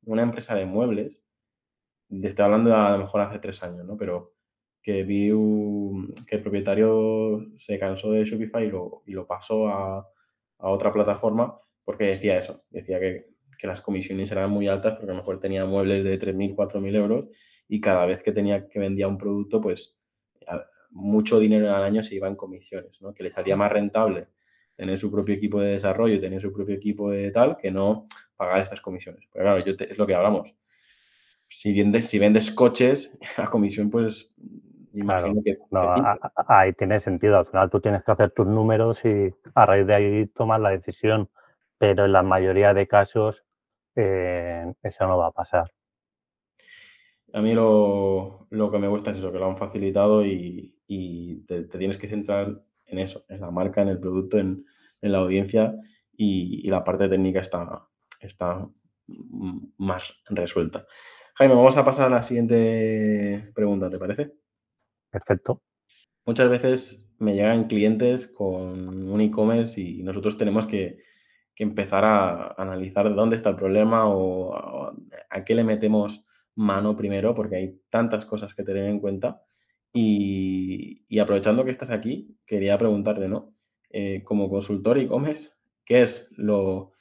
una 0.05 0.21
empresa 0.21 0.55
de 0.55 0.65
muebles. 0.65 1.21
Estoy 2.09 2.45
hablando 2.45 2.69
de 2.69 2.75
a 2.77 2.91
lo 2.91 2.99
mejor 2.99 3.19
hace 3.19 3.39
tres 3.39 3.61
años, 3.63 3.85
¿no? 3.85 3.97
Pero 3.97 4.35
que 4.81 5.03
vi 5.03 5.27
que 6.25 6.37
el 6.37 6.41
propietario 6.41 7.45
se 7.57 7.77
cansó 7.77 8.11
de 8.11 8.23
Shopify 8.23 8.65
y 8.65 8.71
lo, 8.71 9.03
y 9.05 9.11
lo 9.11 9.27
pasó 9.27 9.67
a, 9.67 10.07
otra 10.57 10.93
plataforma 10.93 11.59
porque 11.83 12.05
decía 12.05 12.37
eso, 12.37 12.61
decía 12.69 12.97
que, 12.99 13.25
las 13.63 13.81
comisiones 13.81 14.31
eran 14.31 14.51
muy 14.51 14.67
altas 14.67 14.93
porque 14.93 15.09
a 15.09 15.15
lo 15.15 15.21
mejor 15.21 15.39
tenía 15.39 15.65
muebles 15.65 16.03
de 16.03 16.19
3.000, 16.19 16.55
4.000 16.55 16.95
euros 16.95 17.25
y 17.67 17.81
cada 17.81 18.05
vez 18.05 18.21
que 18.21 18.31
tenía 18.31 18.69
que 18.69 18.77
vendía 18.77 19.07
un 19.07 19.17
producto, 19.17 19.59
pues 19.59 19.97
mucho 20.95 21.39
dinero 21.39 21.75
al 21.75 21.83
año 21.83 22.03
se 22.03 22.15
iba 22.15 22.27
en 22.27 22.35
comisiones, 22.35 23.01
¿no? 23.01 23.13
que 23.13 23.23
le 23.23 23.29
salía 23.29 23.55
más 23.55 23.71
rentable 23.71 24.27
tener 24.75 24.99
su 24.99 25.11
propio 25.11 25.35
equipo 25.35 25.61
de 25.61 25.71
desarrollo, 25.71 26.19
tener 26.19 26.41
su 26.41 26.51
propio 26.51 26.75
equipo 26.75 27.11
de 27.11 27.31
tal, 27.31 27.57
que 27.57 27.71
no 27.71 28.07
pagar 28.35 28.61
estas 28.61 28.81
comisiones. 28.81 29.27
Pero 29.31 29.45
claro, 29.45 29.65
yo 29.65 29.73
es 29.77 29.97
lo 29.97 30.05
que 30.05 30.15
hablamos. 30.15 30.53
Si 31.47 31.73
vendes, 31.77 32.07
si 32.09 32.19
vendes 32.19 32.51
coches, 32.51 33.17
a 33.37 33.49
comisión, 33.49 33.89
pues 33.89 34.33
ahí 36.47 36.73
tiene 36.73 36.99
sentido. 37.01 37.37
Al 37.37 37.45
final 37.47 37.69
tú 37.69 37.79
tienes 37.79 38.03
que 38.03 38.11
hacer 38.11 38.31
tus 38.31 38.47
números 38.47 38.99
y 39.05 39.33
a 39.53 39.65
raíz 39.65 39.87
de 39.87 39.95
ahí 39.95 40.27
tomar 40.27 40.59
la 40.59 40.71
decisión. 40.71 41.29
Pero 41.77 42.05
en 42.05 42.13
la 42.13 42.23
mayoría 42.23 42.73
de 42.73 42.87
casos 42.87 43.43
eh, 43.95 44.73
eso 44.81 45.07
no 45.07 45.17
va 45.17 45.27
a 45.27 45.31
pasar. 45.31 45.69
A 47.33 47.41
mí 47.41 47.53
lo, 47.53 48.34
que 48.71 48.79
me 48.79 48.87
gusta 48.87 49.11
es 49.11 49.17
eso, 49.17 49.31
que 49.31 49.39
lo 49.39 49.47
han 49.47 49.57
facilitado 49.57 50.25
y, 50.25 50.73
te, 51.47 51.63
tienes 51.63 51.97
que 51.97 52.07
centrar 52.07 52.63
en 52.85 52.99
eso, 52.99 53.25
en 53.29 53.41
la 53.41 53.51
marca, 53.51 53.81
en 53.81 53.89
el 53.89 53.99
producto, 53.99 54.37
en, 54.37 54.65
la 55.01 55.19
audiencia 55.19 55.75
y, 56.11 56.67
la 56.69 56.83
parte 56.83 57.07
técnica 57.07 57.39
está, 57.39 57.87
está 58.19 58.67
más 59.77 60.13
resuelta. 60.29 60.87
Jaime, 61.35 61.53
vamos 61.53 61.77
a 61.77 61.85
pasar 61.85 62.07
a 62.07 62.15
la 62.15 62.23
siguiente 62.23 63.51
pregunta, 63.53 63.89
¿te 63.89 63.99
parece? 63.99 64.33
Perfecto. 65.11 65.61
Muchas 66.25 66.49
veces 66.49 67.05
me 67.19 67.35
llegan 67.35 67.65
clientes 67.65 68.27
con 68.27 69.09
un 69.09 69.21
e-commerce 69.21 69.79
y 69.79 70.03
nosotros 70.03 70.37
tenemos 70.37 70.65
que, 70.65 70.97
empezar 71.57 72.03
a 72.03 72.53
analizar 72.57 73.07
de 73.07 73.15
dónde 73.15 73.37
está 73.37 73.51
el 73.51 73.55
problema 73.55 74.09
o 74.09 74.53
a, 75.29 75.45
qué 75.45 75.55
le 75.55 75.63
metemos 75.63 76.25
mano 76.55 76.95
primero, 76.95 77.35
porque 77.35 77.55
hay 77.57 77.81
tantas 77.89 78.25
cosas 78.25 78.53
que 78.53 78.63
tener 78.63 78.85
en 78.85 78.99
cuenta. 78.99 79.41
Y, 79.93 81.19
aprovechando 81.19 81.63
que 81.63 81.71
estás 81.71 81.89
aquí, 81.89 82.37
quería 82.45 82.77
preguntarte, 82.77 83.27
¿no? 83.29 83.53
Eh, 83.89 84.23
como 84.25 84.49
consultor 84.49 84.97
e-commerce, 84.97 85.51
¿qué 85.85 86.01
es 86.01 86.27
lo, 86.31 86.91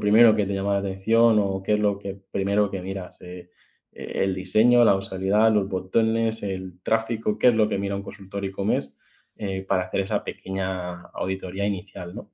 primero 0.00 0.36
que 0.36 0.44
te 0.44 0.52
llama 0.52 0.74
la 0.74 0.80
atención 0.80 1.38
o 1.38 1.62
qué 1.62 1.74
es 1.74 1.80
lo 1.80 1.98
que 1.98 2.20
primero 2.30 2.70
que 2.70 2.82
miras? 2.82 3.16
Eh, 3.22 3.50
el 3.92 4.34
diseño, 4.34 4.84
la 4.84 4.96
usabilidad, 4.96 5.50
los 5.50 5.68
botones, 5.68 6.42
el 6.42 6.82
tráfico, 6.82 7.38
qué 7.38 7.48
es 7.48 7.54
lo 7.54 7.66
que 7.68 7.78
mira 7.78 7.96
un 7.96 8.02
consultor 8.02 8.44
e-commerce 8.44 8.92
eh, 9.36 9.64
para 9.66 9.84
hacer 9.84 10.00
esa 10.00 10.22
pequeña 10.22 11.02
auditoría 11.14 11.64
inicial, 11.64 12.14
¿no? 12.14 12.30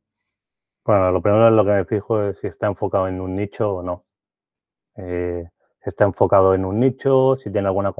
Bueno, 0.84 1.12
lo 1.12 1.22
primero 1.22 1.46
es 1.46 1.54
lo 1.54 1.64
que 1.64 1.70
me 1.70 1.84
fijo 1.84 2.24
es 2.24 2.38
si 2.40 2.48
está 2.48 2.66
enfocado 2.66 3.06
en 3.06 3.20
un 3.20 3.36
nicho 3.36 3.70
o 3.70 3.82
no. 3.84 4.04
Está 5.90 6.04
enfocado 6.04 6.54
en 6.54 6.64
un 6.64 6.80
nicho, 6.80 7.36
si 7.36 7.50
tiene 7.50 7.68
alguna 7.68 7.92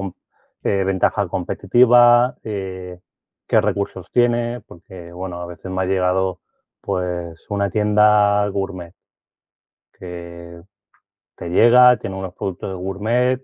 ventaja 0.63 1.27
competitiva, 1.27 2.35
qué 2.41 3.61
recursos 3.61 4.07
tiene, 4.11 4.61
porque, 4.61 5.11
bueno, 5.11 5.41
a 5.41 5.45
veces 5.45 5.69
me 5.71 5.81
ha 5.81 5.85
llegado 5.85 6.39
pues 6.81 7.39
una 7.49 7.69
tienda 7.69 8.47
gourmet 8.49 8.93
que 9.97 10.61
te 11.35 11.49
llega, 11.49 11.97
tiene 11.97 12.15
unos 12.15 12.33
productos 12.35 12.69
de 12.69 12.75
gourmet, 12.75 13.41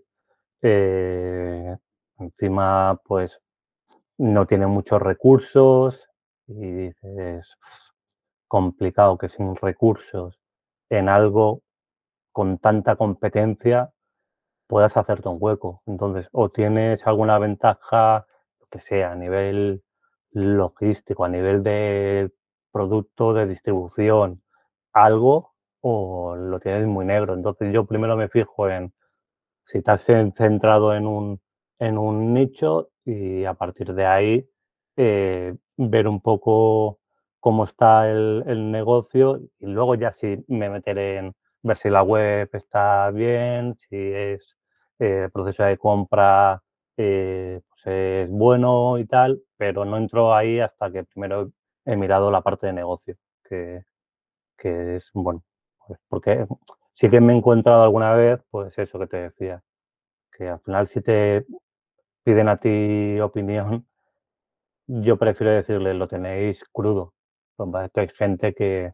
eh, 0.61 1.77
encima, 2.17 2.99
pues 3.05 3.31
no 4.17 4.45
tiene 4.45 4.67
muchos 4.67 5.01
recursos 5.01 5.97
y 6.47 6.87
dices, 6.87 7.47
complicado 8.47 9.17
que 9.17 9.29
sin 9.29 9.55
recursos 9.55 10.37
en 10.89 11.07
algo 11.07 11.61
con 12.31 12.57
tanta 12.57 12.95
competencia 12.95 13.91
puedas 14.69 14.95
hacerte 14.95 15.29
un 15.29 15.37
hueco. 15.41 15.81
Entonces, 15.87 16.27
o 16.31 16.49
tienes 16.49 17.01
alguna 17.05 17.39
ventaja, 17.39 18.25
que 18.71 18.79
sea, 18.81 19.11
a 19.13 19.15
nivel 19.15 19.83
logístico, 20.31 21.25
a 21.25 21.29
nivel 21.29 21.63
de 21.63 22.31
producto, 22.71 23.33
de 23.33 23.47
distribución, 23.47 24.43
algo, 24.93 25.53
o 25.81 26.35
lo 26.35 26.59
tienes 26.59 26.87
muy 26.87 27.05
negro. 27.05 27.33
Entonces, 27.33 27.73
yo 27.73 27.85
primero 27.85 28.15
me 28.17 28.29
fijo 28.29 28.69
en 28.69 28.93
si 29.67 29.79
estás 29.79 30.03
centrado 30.05 30.95
en 30.95 31.07
un, 31.07 31.41
en 31.79 31.97
un 31.97 32.33
nicho 32.33 32.89
y 33.05 33.45
a 33.45 33.53
partir 33.55 33.93
de 33.93 34.05
ahí 34.05 34.49
eh, 34.97 35.55
ver 35.77 36.07
un 36.07 36.21
poco 36.21 36.99
cómo 37.39 37.65
está 37.65 38.09
el, 38.09 38.71
negocio 38.71 39.39
y 39.59 39.67
luego 39.67 39.95
ya 39.95 40.15
sí 40.19 40.43
me 40.47 40.69
meteré 40.69 41.17
en 41.17 41.33
ver 41.63 41.77
si 41.77 41.89
la 41.89 42.03
web 42.03 42.49
está 42.53 43.09
bien, 43.11 43.75
si 43.89 43.95
es 43.97 44.58
el 44.99 45.25
eh, 45.25 45.29
proceso 45.33 45.63
de 45.63 45.77
compra 45.77 46.61
eh, 46.97 47.61
pues 47.69 47.81
es 47.87 48.29
bueno 48.29 48.97
y 48.97 49.05
tal, 49.05 49.41
pero 49.57 49.85
no 49.85 49.97
entro 49.97 50.35
ahí 50.35 50.59
hasta 50.59 50.91
que 50.91 51.05
primero 51.05 51.51
he 51.85 51.95
mirado 51.95 52.31
la 52.31 52.41
parte 52.41 52.67
de 52.67 52.73
negocio, 52.73 53.15
que, 53.45 53.83
que 54.57 54.97
es 54.97 55.09
bueno, 55.13 55.43
pues 55.87 55.99
porque 56.09 56.45
sí 56.95 57.09
que 57.09 57.21
me 57.21 57.33
he 57.33 57.37
encontrado 57.37 57.83
alguna 57.83 58.13
vez, 58.13 58.41
pues 58.51 58.77
eso 58.77 58.99
que 58.99 59.07
te 59.07 59.17
decía, 59.17 59.63
que 60.37 60.49
al 60.49 60.59
final 60.61 60.89
si 60.89 61.01
te 61.01 61.45
piden 62.23 62.49
a 62.49 62.57
ti 62.57 63.19
opinión, 63.21 63.87
yo 64.87 65.17
prefiero 65.17 65.53
decirle, 65.53 65.93
lo 65.93 66.07
tenéis 66.07 66.59
crudo. 66.73 67.13
Pues 67.55 67.91
hay 67.95 68.07
gente 68.17 68.53
que 68.53 68.93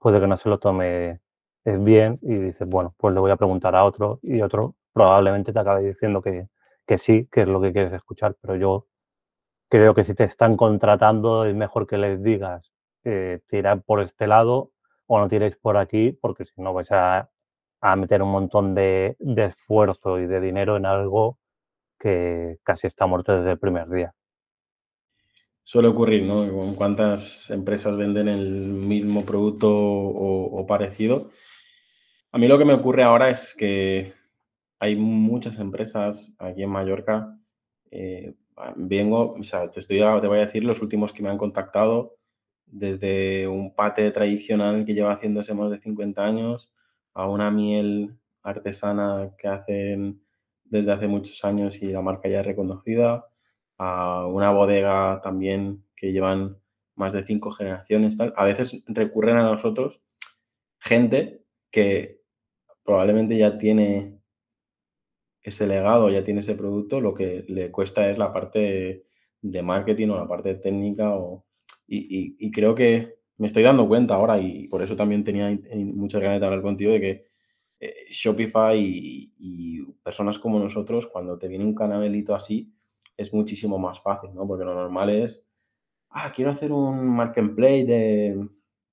puede 0.00 0.20
que 0.20 0.26
no 0.26 0.38
se 0.38 0.48
lo 0.48 0.58
tome 0.58 1.20
bien 1.64 2.18
y 2.22 2.36
dice, 2.38 2.64
bueno, 2.64 2.94
pues 2.98 3.14
le 3.14 3.20
voy 3.20 3.30
a 3.30 3.36
preguntar 3.36 3.74
a 3.76 3.84
otro 3.84 4.20
y 4.22 4.42
otro 4.42 4.74
probablemente 4.92 5.52
te 5.52 5.58
acabe 5.58 5.88
diciendo 5.88 6.22
que, 6.22 6.48
que 6.86 6.98
sí, 6.98 7.28
que 7.30 7.42
es 7.42 7.48
lo 7.48 7.60
que 7.60 7.72
quieres 7.72 7.92
escuchar, 7.92 8.36
pero 8.40 8.56
yo 8.56 8.86
creo 9.68 9.94
que 9.94 10.04
si 10.04 10.14
te 10.14 10.24
están 10.24 10.56
contratando 10.56 11.44
es 11.46 11.54
mejor 11.54 11.86
que 11.86 11.96
les 11.96 12.22
digas 12.22 12.70
eh, 13.04 13.40
tirar 13.48 13.82
por 13.82 14.02
este 14.02 14.26
lado 14.26 14.70
o 15.06 15.18
no 15.18 15.28
tiréis 15.28 15.56
por 15.56 15.76
aquí, 15.76 16.12
porque 16.20 16.44
si 16.44 16.60
no 16.60 16.72
vais 16.72 16.90
a, 16.92 17.30
a 17.80 17.96
meter 17.96 18.22
un 18.22 18.30
montón 18.30 18.74
de, 18.74 19.16
de, 19.18 19.46
esfuerzo 19.46 20.18
y 20.18 20.26
de 20.26 20.40
dinero 20.40 20.76
en 20.76 20.86
algo 20.86 21.38
que 21.98 22.58
casi 22.62 22.86
está 22.86 23.06
muerto 23.06 23.36
desde 23.36 23.52
el 23.52 23.58
primer 23.58 23.88
día. 23.88 24.14
Suele 25.64 25.88
ocurrir, 25.88 26.24
¿no? 26.26 26.46
¿Cuántas 26.76 27.50
empresas 27.50 27.96
venden 27.96 28.28
el 28.28 28.50
mismo 28.64 29.24
producto 29.24 29.68
o, 29.70 30.60
o 30.60 30.66
parecido? 30.66 31.30
A 32.30 32.38
mí 32.38 32.48
lo 32.48 32.58
que 32.58 32.64
me 32.64 32.74
ocurre 32.74 33.04
ahora 33.04 33.30
es 33.30 33.54
que 33.54 34.14
hay 34.82 34.96
muchas 34.96 35.60
empresas 35.60 36.34
aquí 36.40 36.64
en 36.64 36.70
Mallorca. 36.70 37.38
Eh, 37.92 38.34
vengo, 38.74 39.34
o 39.34 39.42
sea, 39.44 39.70
te, 39.70 39.78
estoy, 39.78 39.98
te 39.98 40.26
voy 40.26 40.38
a 40.38 40.46
decir 40.46 40.64
los 40.64 40.82
últimos 40.82 41.12
que 41.12 41.22
me 41.22 41.28
han 41.30 41.38
contactado, 41.38 42.16
desde 42.66 43.46
un 43.46 43.76
pate 43.76 44.10
tradicional 44.10 44.84
que 44.84 44.94
lleva 44.94 45.12
haciéndose 45.12 45.54
más 45.54 45.70
de 45.70 45.78
50 45.78 46.24
años, 46.24 46.72
a 47.14 47.28
una 47.28 47.52
miel 47.52 48.18
artesana 48.42 49.30
que 49.38 49.46
hacen 49.46 50.20
desde 50.64 50.90
hace 50.90 51.06
muchos 51.06 51.44
años 51.44 51.80
y 51.80 51.92
la 51.92 52.02
marca 52.02 52.28
ya 52.28 52.40
es 52.40 52.46
reconocida, 52.46 53.28
a 53.78 54.26
una 54.26 54.50
bodega 54.50 55.20
también 55.22 55.84
que 55.94 56.10
llevan 56.10 56.58
más 56.96 57.12
de 57.12 57.22
cinco 57.22 57.52
generaciones. 57.52 58.16
Tal. 58.16 58.34
A 58.36 58.46
veces 58.46 58.82
recurren 58.88 59.36
a 59.36 59.44
nosotros 59.44 60.00
gente 60.80 61.44
que 61.70 62.20
probablemente 62.82 63.38
ya 63.38 63.58
tiene 63.58 64.21
ese 65.42 65.66
legado, 65.66 66.10
ya 66.10 66.24
tiene 66.24 66.40
ese 66.40 66.54
producto, 66.54 67.00
lo 67.00 67.14
que 67.14 67.44
le 67.48 67.70
cuesta 67.70 68.08
es 68.08 68.18
la 68.18 68.32
parte 68.32 69.06
de 69.40 69.62
marketing 69.62 70.08
o 70.08 70.16
la 70.16 70.28
parte 70.28 70.54
técnica. 70.54 71.14
O, 71.14 71.46
y, 71.86 72.50
creo 72.52 72.74
que 72.74 73.16
me 73.38 73.46
estoy 73.46 73.62
dando 73.62 73.88
cuenta 73.88 74.14
ahora 74.14 74.40
y 74.40 74.68
por 74.68 74.82
eso 74.82 74.96
también 74.96 75.24
tenía 75.24 75.50
muchas 75.74 76.22
ganas 76.22 76.40
de 76.40 76.46
hablar 76.46 76.62
contigo 76.62 76.92
de 76.92 77.00
que 77.00 77.26
eh, 77.80 77.94
Shopify 78.10 78.78
y, 78.78 79.82
personas 80.02 80.38
como 80.38 80.58
nosotros, 80.58 81.06
cuando 81.06 81.38
te 81.38 81.48
viene 81.48 81.64
un 81.64 81.74
canalito 81.74 82.34
así, 82.34 82.72
es 83.16 83.32
muchísimo 83.32 83.78
más 83.78 84.00
fácil, 84.00 84.34
¿no? 84.34 84.46
Porque 84.46 84.64
lo 84.64 84.74
normal 84.74 85.10
es, 85.10 85.44
ah, 86.10 86.32
quiero 86.34 86.50
hacer 86.50 86.72
un 86.72 87.06
marketplace 87.08 87.84
de 87.84 88.48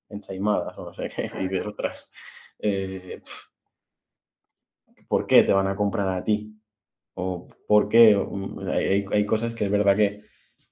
ensaimadas 0.08 0.76
o 0.78 0.84
no 0.84 0.94
sé 0.94 1.08
qué, 1.14 1.30
y 1.40 1.48
de 1.48 1.62
otras. 1.62 2.10
Eh, 2.58 3.22
¿por 5.10 5.26
qué 5.26 5.42
te 5.42 5.52
van 5.52 5.66
a 5.66 5.74
comprar 5.74 6.08
a 6.08 6.22
ti? 6.22 6.56
¿O 7.14 7.48
por 7.66 7.88
qué? 7.88 8.16
Mm, 8.16 8.60
hay, 8.68 9.26
cosas 9.26 9.56
que 9.56 9.64
es 9.64 9.70
verdad 9.70 9.96
que, 9.96 10.22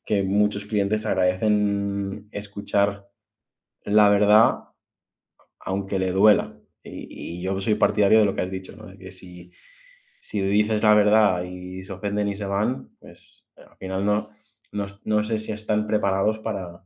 que 0.04 0.22
muchos 0.22 0.64
clientes 0.64 1.04
agradecen 1.06 2.28
escuchar 2.30 3.08
la 3.82 4.08
verdad, 4.08 4.60
aunque 5.58 5.98
le 5.98 6.12
duela. 6.12 6.56
Y, 6.84 7.42
yo 7.42 7.60
soy 7.60 7.74
partidario 7.74 8.20
de 8.20 8.24
lo 8.26 8.34
que 8.36 8.42
has 8.42 8.50
dicho, 8.50 8.76
¿no? 8.76 8.96
Que 8.96 9.10
si, 9.10 9.50
si 10.20 10.40
dices 10.40 10.84
la 10.84 10.94
verdad 10.94 11.42
y 11.42 11.82
se 11.82 11.92
ofenden 11.92 12.28
y 12.28 12.36
se 12.36 12.46
van, 12.46 12.90
pues 13.00 13.44
al 13.56 13.76
final 13.76 14.06
no, 14.06 14.30
no, 15.04 15.24
sé 15.24 15.40
si 15.40 15.50
están 15.50 15.84
preparados 15.86 16.38
para, 16.38 16.84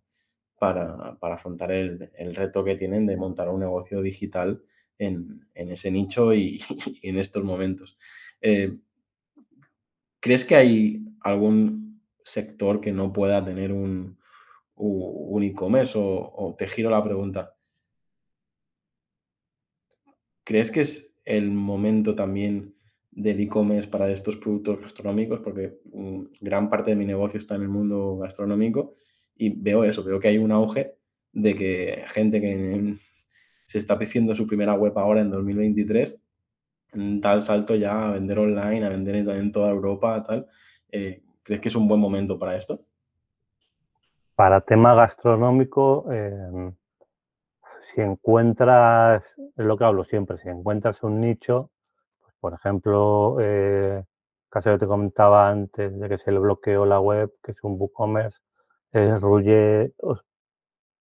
para, 0.58 1.18
para 1.20 1.34
afrontar 1.34 1.70
el, 1.72 2.10
el, 2.16 2.34
reto 2.34 2.64
que 2.64 2.76
tienen 2.76 3.04
de 3.06 3.18
montar 3.18 3.50
un 3.50 3.60
negocio 3.60 4.00
digital 4.00 4.62
en, 5.06 5.46
ese 5.54 5.90
nicho 5.90 6.32
y, 6.34 6.60
en 7.02 7.18
estos 7.18 7.44
momentos. 7.44 7.96
Eh, 8.40 8.78
¿Crees 10.20 10.44
que 10.44 10.56
hay 10.56 11.02
algún 11.20 12.00
sector 12.24 12.80
que 12.80 12.92
no 12.92 13.12
pueda 13.12 13.44
tener 13.44 13.72
un, 13.72 14.18
un 14.74 15.42
e-commerce? 15.42 15.94
O, 15.96 16.54
te 16.56 16.68
giro 16.68 16.90
la 16.90 17.02
pregunta. 17.02 17.56
¿Crees 20.44 20.70
que 20.70 20.80
es 20.80 21.16
el 21.24 21.50
momento 21.50 22.14
también 22.14 22.74
del 23.10 23.40
e-commerce 23.40 23.88
para 23.88 24.10
estos 24.10 24.36
productos 24.36 24.80
gastronómicos? 24.80 25.40
Porque 25.40 25.80
mm, 25.92 26.22
gran 26.40 26.70
parte 26.70 26.90
de 26.90 26.96
mi 26.96 27.04
negocio 27.04 27.38
está 27.38 27.56
en 27.56 27.62
el 27.62 27.68
mundo 27.68 28.16
gastronómico 28.18 28.94
y 29.36 29.50
veo 29.50 29.82
eso, 29.84 30.04
veo 30.04 30.20
que 30.20 30.28
hay 30.28 30.38
un 30.38 30.52
auge 30.52 30.94
de 31.32 31.54
que 31.56 32.04
gente 32.08 32.40
que 32.40 32.94
se 33.72 33.78
está 33.78 33.94
haciendo 33.94 34.34
su 34.34 34.46
primera 34.46 34.74
web 34.74 34.92
ahora 34.98 35.22
en 35.22 35.30
2023, 35.30 36.14
en 36.92 37.22
tal 37.22 37.40
salto 37.40 37.74
ya 37.74 38.08
a 38.08 38.12
vender 38.12 38.38
online, 38.38 38.84
a 38.84 38.90
vender 38.90 39.16
en, 39.16 39.50
toda 39.50 39.70
Europa, 39.70 40.22
tal. 40.22 40.46
Eh, 40.90 41.22
¿Crees 41.42 41.62
que 41.62 41.68
es 41.68 41.74
un 41.74 41.88
buen 41.88 41.98
momento 41.98 42.38
para 42.38 42.54
esto? 42.54 42.82
Para 44.34 44.60
tema 44.60 44.94
gastronómico, 44.94 46.04
em, 46.12 46.74
si 47.94 48.02
encuentras, 48.02 49.22
es 49.56 49.64
lo 49.64 49.78
que 49.78 49.84
hablo 49.84 50.04
siempre, 50.04 50.36
si 50.42 50.50
encuentras 50.50 51.02
un 51.02 51.22
nicho, 51.22 51.70
pues, 52.20 52.34
por 52.40 52.52
ejemplo, 52.52 53.38
eh, 53.40 54.04
que 54.52 54.78
te 54.78 54.86
comentaba 54.86 55.48
antes 55.48 55.98
de 55.98 56.08
que 56.10 56.18
se 56.18 56.30
le 56.30 56.40
bloqueó 56.40 56.84
la 56.84 57.00
web, 57.00 57.32
que 57.42 57.52
es 57.52 57.58
un 57.62 57.80
WooCommerce, 57.80 58.36
es 58.92 59.18
Ruye 59.22 59.94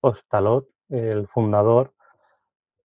Ostalot, 0.02 0.66
el 0.90 1.26
fundador, 1.28 1.94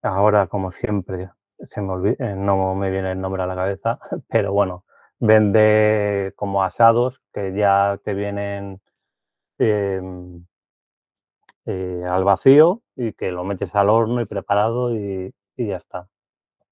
Ahora, 0.04 0.48
como 0.48 0.72
siempre, 0.74 1.30
se 1.70 1.82
me 1.82 2.12
eh, 2.20 2.36
no 2.36 2.76
me 2.76 2.92
viene 2.92 3.14
el 3.14 3.22
nombre 3.22 3.44
a 3.44 3.48
la 3.48 3.56
cabeza, 3.56 4.00
pero 4.30 4.52
bueno, 4.52 4.84
vende 5.20 6.34
como 6.36 6.64
asados 6.64 7.22
que 7.34 7.54
ya 7.56 7.98
te 8.04 8.14
vienen 8.14 8.82
em, 9.60 10.46
eh, 11.66 12.04
al 12.10 12.24
vacío 12.26 12.82
y 12.96 13.14
que 13.14 13.32
lo 13.32 13.44
metes 13.46 13.74
al 13.76 13.90
horno 13.90 14.22
y 14.22 14.26
preparado 14.26 14.94
y, 14.96 15.34
ya 15.58 15.78
está. 15.78 16.08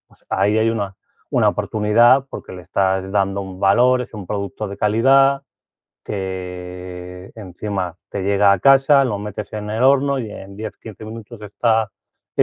Pues 0.07 0.21
ahí 0.29 0.57
hay 0.57 0.69
una, 0.69 0.95
una 1.29 1.49
oportunidad 1.49 2.25
porque 2.29 2.53
le 2.53 2.63
estás 2.63 3.09
dando 3.11 3.41
un 3.41 3.59
valor, 3.59 4.01
es 4.01 4.13
un 4.13 4.27
producto 4.27 4.67
de 4.67 4.77
calidad 4.77 5.43
que 6.05 7.31
encima 7.35 7.97
te 8.09 8.23
llega 8.23 8.51
a 8.53 8.59
casa, 8.59 9.05
lo 9.05 9.19
metes 9.19 9.53
en 9.53 9.69
el 9.69 9.83
horno 9.83 10.19
y 10.19 10.31
en 10.31 10.57
10-15 10.57 11.05
minutos 11.05 11.41
está 11.41 11.91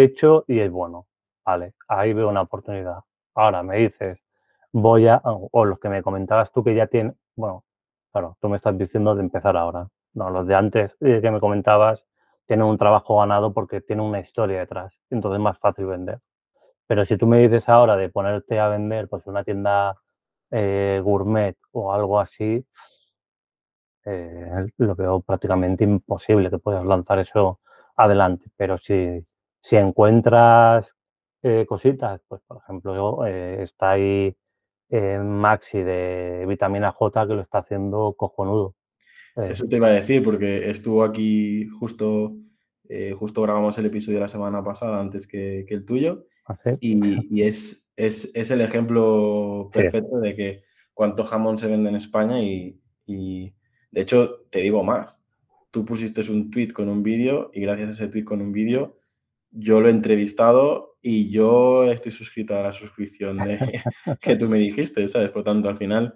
hecho 0.05 0.45
y 0.47 0.61
es 0.61 0.71
bueno. 0.71 1.07
Vale, 1.45 1.75
ahí 1.89 2.13
veo 2.13 2.29
una 2.29 2.43
oportunidad. 2.43 3.01
Ahora 3.35 3.63
me 3.63 3.79
dices, 3.79 4.19
voy 4.73 5.09
a, 5.09 5.21
o 5.25 5.65
los 5.65 5.79
que 5.81 5.89
me 5.89 6.03
comentabas 6.03 6.53
tú 6.53 6.63
que 6.65 6.75
ya 6.75 6.87
tienen, 6.87 7.17
bueno, 7.37 7.65
claro, 8.13 8.37
tú 8.41 8.49
me 8.49 8.57
estás 8.57 8.77
diciendo 8.79 9.15
de 9.15 9.23
empezar 9.23 9.57
ahora. 9.57 9.89
No, 10.15 10.31
los 10.31 10.47
de 10.47 10.55
antes 10.55 10.93
eh, 11.01 11.21
que 11.23 11.31
me 11.31 11.41
comentabas 11.41 12.05
tienen 12.47 12.67
un 12.67 12.79
trabajo 12.79 13.19
ganado 13.19 13.53
porque 13.53 13.81
tienen 13.81 14.05
una 14.07 14.21
historia 14.21 14.61
detrás, 14.61 14.93
entonces 15.11 15.39
es 15.39 15.43
más 15.43 15.59
fácil 15.59 15.87
vender. 15.87 16.21
Pero 16.87 17.07
si 17.07 17.17
tú 17.19 17.27
me 17.27 17.39
dices 17.39 17.69
ahora 17.69 17.97
de 17.97 18.09
ponerte 18.11 18.59
a 18.61 18.69
vender 18.69 19.09
pues 19.09 19.27
una 19.27 19.45
tienda 19.45 19.97
eh, 20.51 21.01
gourmet 21.05 21.57
o 21.73 21.93
algo 21.93 22.21
así, 22.21 22.67
eh, 24.07 24.67
lo 24.79 24.95
veo 24.97 25.21
prácticamente 25.21 25.85
imposible 25.85 26.51
que 26.51 26.59
puedas 26.59 26.85
lanzar 26.85 27.19
eso 27.19 27.61
adelante. 27.97 28.51
Pero 28.57 28.79
si 28.79 29.23
si 29.63 29.77
encuentras 29.77 30.87
eh, 31.43 31.67
cositas, 31.69 32.21
pues 32.27 32.43
por 32.47 32.59
ejemplo, 32.59 33.25
eh, 33.25 33.63
está 33.63 33.93
ahí 33.93 34.35
eh, 34.91 35.19
Maxi 35.19 35.79
de 35.79 36.45
vitamina 36.49 36.91
J 36.91 37.29
que 37.29 37.35
lo 37.35 37.43
está 37.43 37.59
haciendo 37.59 38.15
cojonudo. 38.17 38.75
Eso 39.37 39.69
te 39.69 39.77
iba 39.77 39.87
a 39.87 39.93
decir, 39.93 40.25
porque 40.25 40.69
estuvo 40.69 41.05
aquí 41.05 41.69
justo, 41.79 42.35
justo 43.17 43.43
grabamos 43.43 43.79
el 43.79 43.87
episodio 43.87 44.17
de 44.17 44.23
la 44.23 44.29
semana 44.29 44.65
pasada 44.65 44.99
antes 44.99 45.29
que, 45.29 45.65
el 45.69 45.85
tuyo. 45.85 46.27
¿Ah, 46.45 46.59
y, 46.81 47.43
es, 47.43 47.87
es, 47.95 48.51
el 48.51 48.61
ejemplo 48.63 49.71
perfecto 49.73 50.19
de 50.19 50.35
que 50.35 50.63
cuánto 50.93 51.23
jamón 51.23 51.57
se 51.57 51.69
vende 51.69 51.89
en 51.89 51.95
España 51.95 52.43
y, 52.43 52.81
y, 53.07 53.55
de 53.93 54.01
hecho 54.01 54.41
te 54.51 54.59
digo 54.59 54.83
más. 54.83 55.23
Tú 55.71 55.85
pusiste 55.85 56.29
un 56.33 56.51
tweet 56.51 56.73
con 56.73 56.89
un 56.89 57.05
vídeo 57.05 57.53
y 57.55 57.61
gracias 57.61 57.91
a 57.91 57.93
ese 57.93 58.09
tweet 58.09 58.25
con 58.25 58.43
un 58.43 58.51
vídeo 58.51 58.99
yo 59.51 59.81
lo 59.81 59.89
he 59.89 59.91
entrevistado 59.91 60.99
y 61.01 61.31
yo 61.31 61.91
estoy 61.91 62.13
suscrito 62.13 62.57
a 62.57 62.63
la 62.63 62.73
suscripción 62.73 63.39
de, 63.39 63.59
que 64.21 64.37
tú 64.37 64.49
me 64.49 64.59
dijiste, 64.59 65.07
¿sabes? 65.09 65.31
Por 65.31 65.45
tanto, 65.45 65.69
al 65.69 65.77
final 65.77 66.15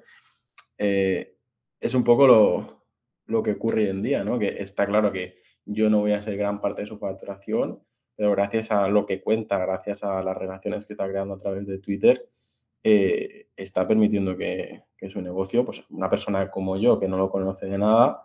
eh, 0.79 1.37
es 1.81 1.95
un 1.95 2.05
poco 2.05 2.27
lo, 2.27 2.85
lo, 3.27 3.43
que 3.43 3.53
ocurre 3.53 3.85
hoy 3.85 3.91
en 3.91 4.03
día, 4.03 4.25
¿no? 4.25 4.39
Que 4.39 4.63
está 4.63 4.87
claro 4.87 5.13
que 5.13 5.37
yo 5.65 5.89
no 5.89 6.01
voy 6.01 6.13
a 6.13 6.23
ser 6.23 6.37
gran 6.37 6.61
parte 6.61 6.83
de 6.83 6.89
su 6.89 6.99
facturación, 6.99 7.83
pero 8.17 8.33
gracias 8.33 8.71
a 8.71 8.89
lo 8.89 9.07
que 9.07 9.23
cuenta, 9.23 9.59
gracias 9.59 10.03
a 10.03 10.23
las 10.23 10.37
relaciones 10.37 10.85
que 10.87 10.95
está 10.95 11.09
creando 11.09 11.35
a 11.35 11.39
través 11.39 11.67
de 11.67 11.79
Twitter, 11.79 12.29
eh, 12.85 13.47
está 13.57 13.87
permitiendo 13.87 14.37
que, 14.37 14.83
que, 14.97 15.09
su 15.09 15.21
negocio, 15.23 15.65
pues 15.65 15.85
una 15.91 16.09
persona 16.09 16.51
como 16.51 16.77
yo, 16.77 16.99
que 16.99 17.07
no 17.07 17.17
lo 17.17 17.31
conoce 17.31 17.67
de 17.67 17.79
nada, 17.79 18.25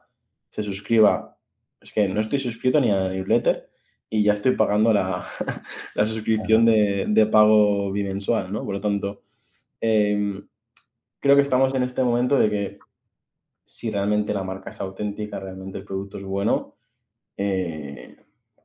se 0.49 0.63
suscriba. 0.63 1.37
Es 1.79 1.91
que 1.91 2.07
no 2.07 2.19
estoy 2.19 2.39
suscrito 2.39 2.81
ni 2.81 2.91
a 2.91 2.95
la 2.95 3.09
newsletter, 3.09 3.69
y 4.09 4.23
ya 4.23 4.33
estoy 4.33 4.55
pagando 4.55 4.93
la, 4.93 5.23
suscripción 6.05 6.65
de, 6.65 7.29
pago 7.31 7.91
bimensual, 7.91 8.51
¿no? 8.51 8.63
Por 8.63 8.75
lo 8.75 8.81
tanto, 8.81 9.23
em, 9.81 10.47
creo 11.19 11.35
que 11.35 11.41
estamos 11.41 11.73
en 11.73 11.83
este 11.83 12.03
momento 12.03 12.37
de 12.39 12.49
que 12.49 12.79
si 13.65 13.91
realmente 13.91 14.33
la 14.33 14.43
marca 14.43 14.69
es 14.69 14.79
auténtica, 14.79 15.39
realmente 15.39 15.77
el 15.79 15.83
producto 15.83 16.17
es 16.17 16.23
bueno, 16.23 16.75
eh, 17.35 18.15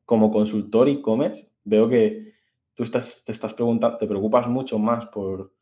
como 0.05 0.31
consultor 0.31 0.89
e-commerce, 0.89 1.51
veo 1.65 1.89
que 1.89 2.35
tú 2.75 2.85
estás, 2.85 3.25
te 3.25 3.33
estás 3.33 3.55
preguntando, 3.55 3.97
te 3.99 4.07
preocupas 4.07 4.47
mucho 4.49 4.79
más 4.79 5.07
por, 5.07 5.53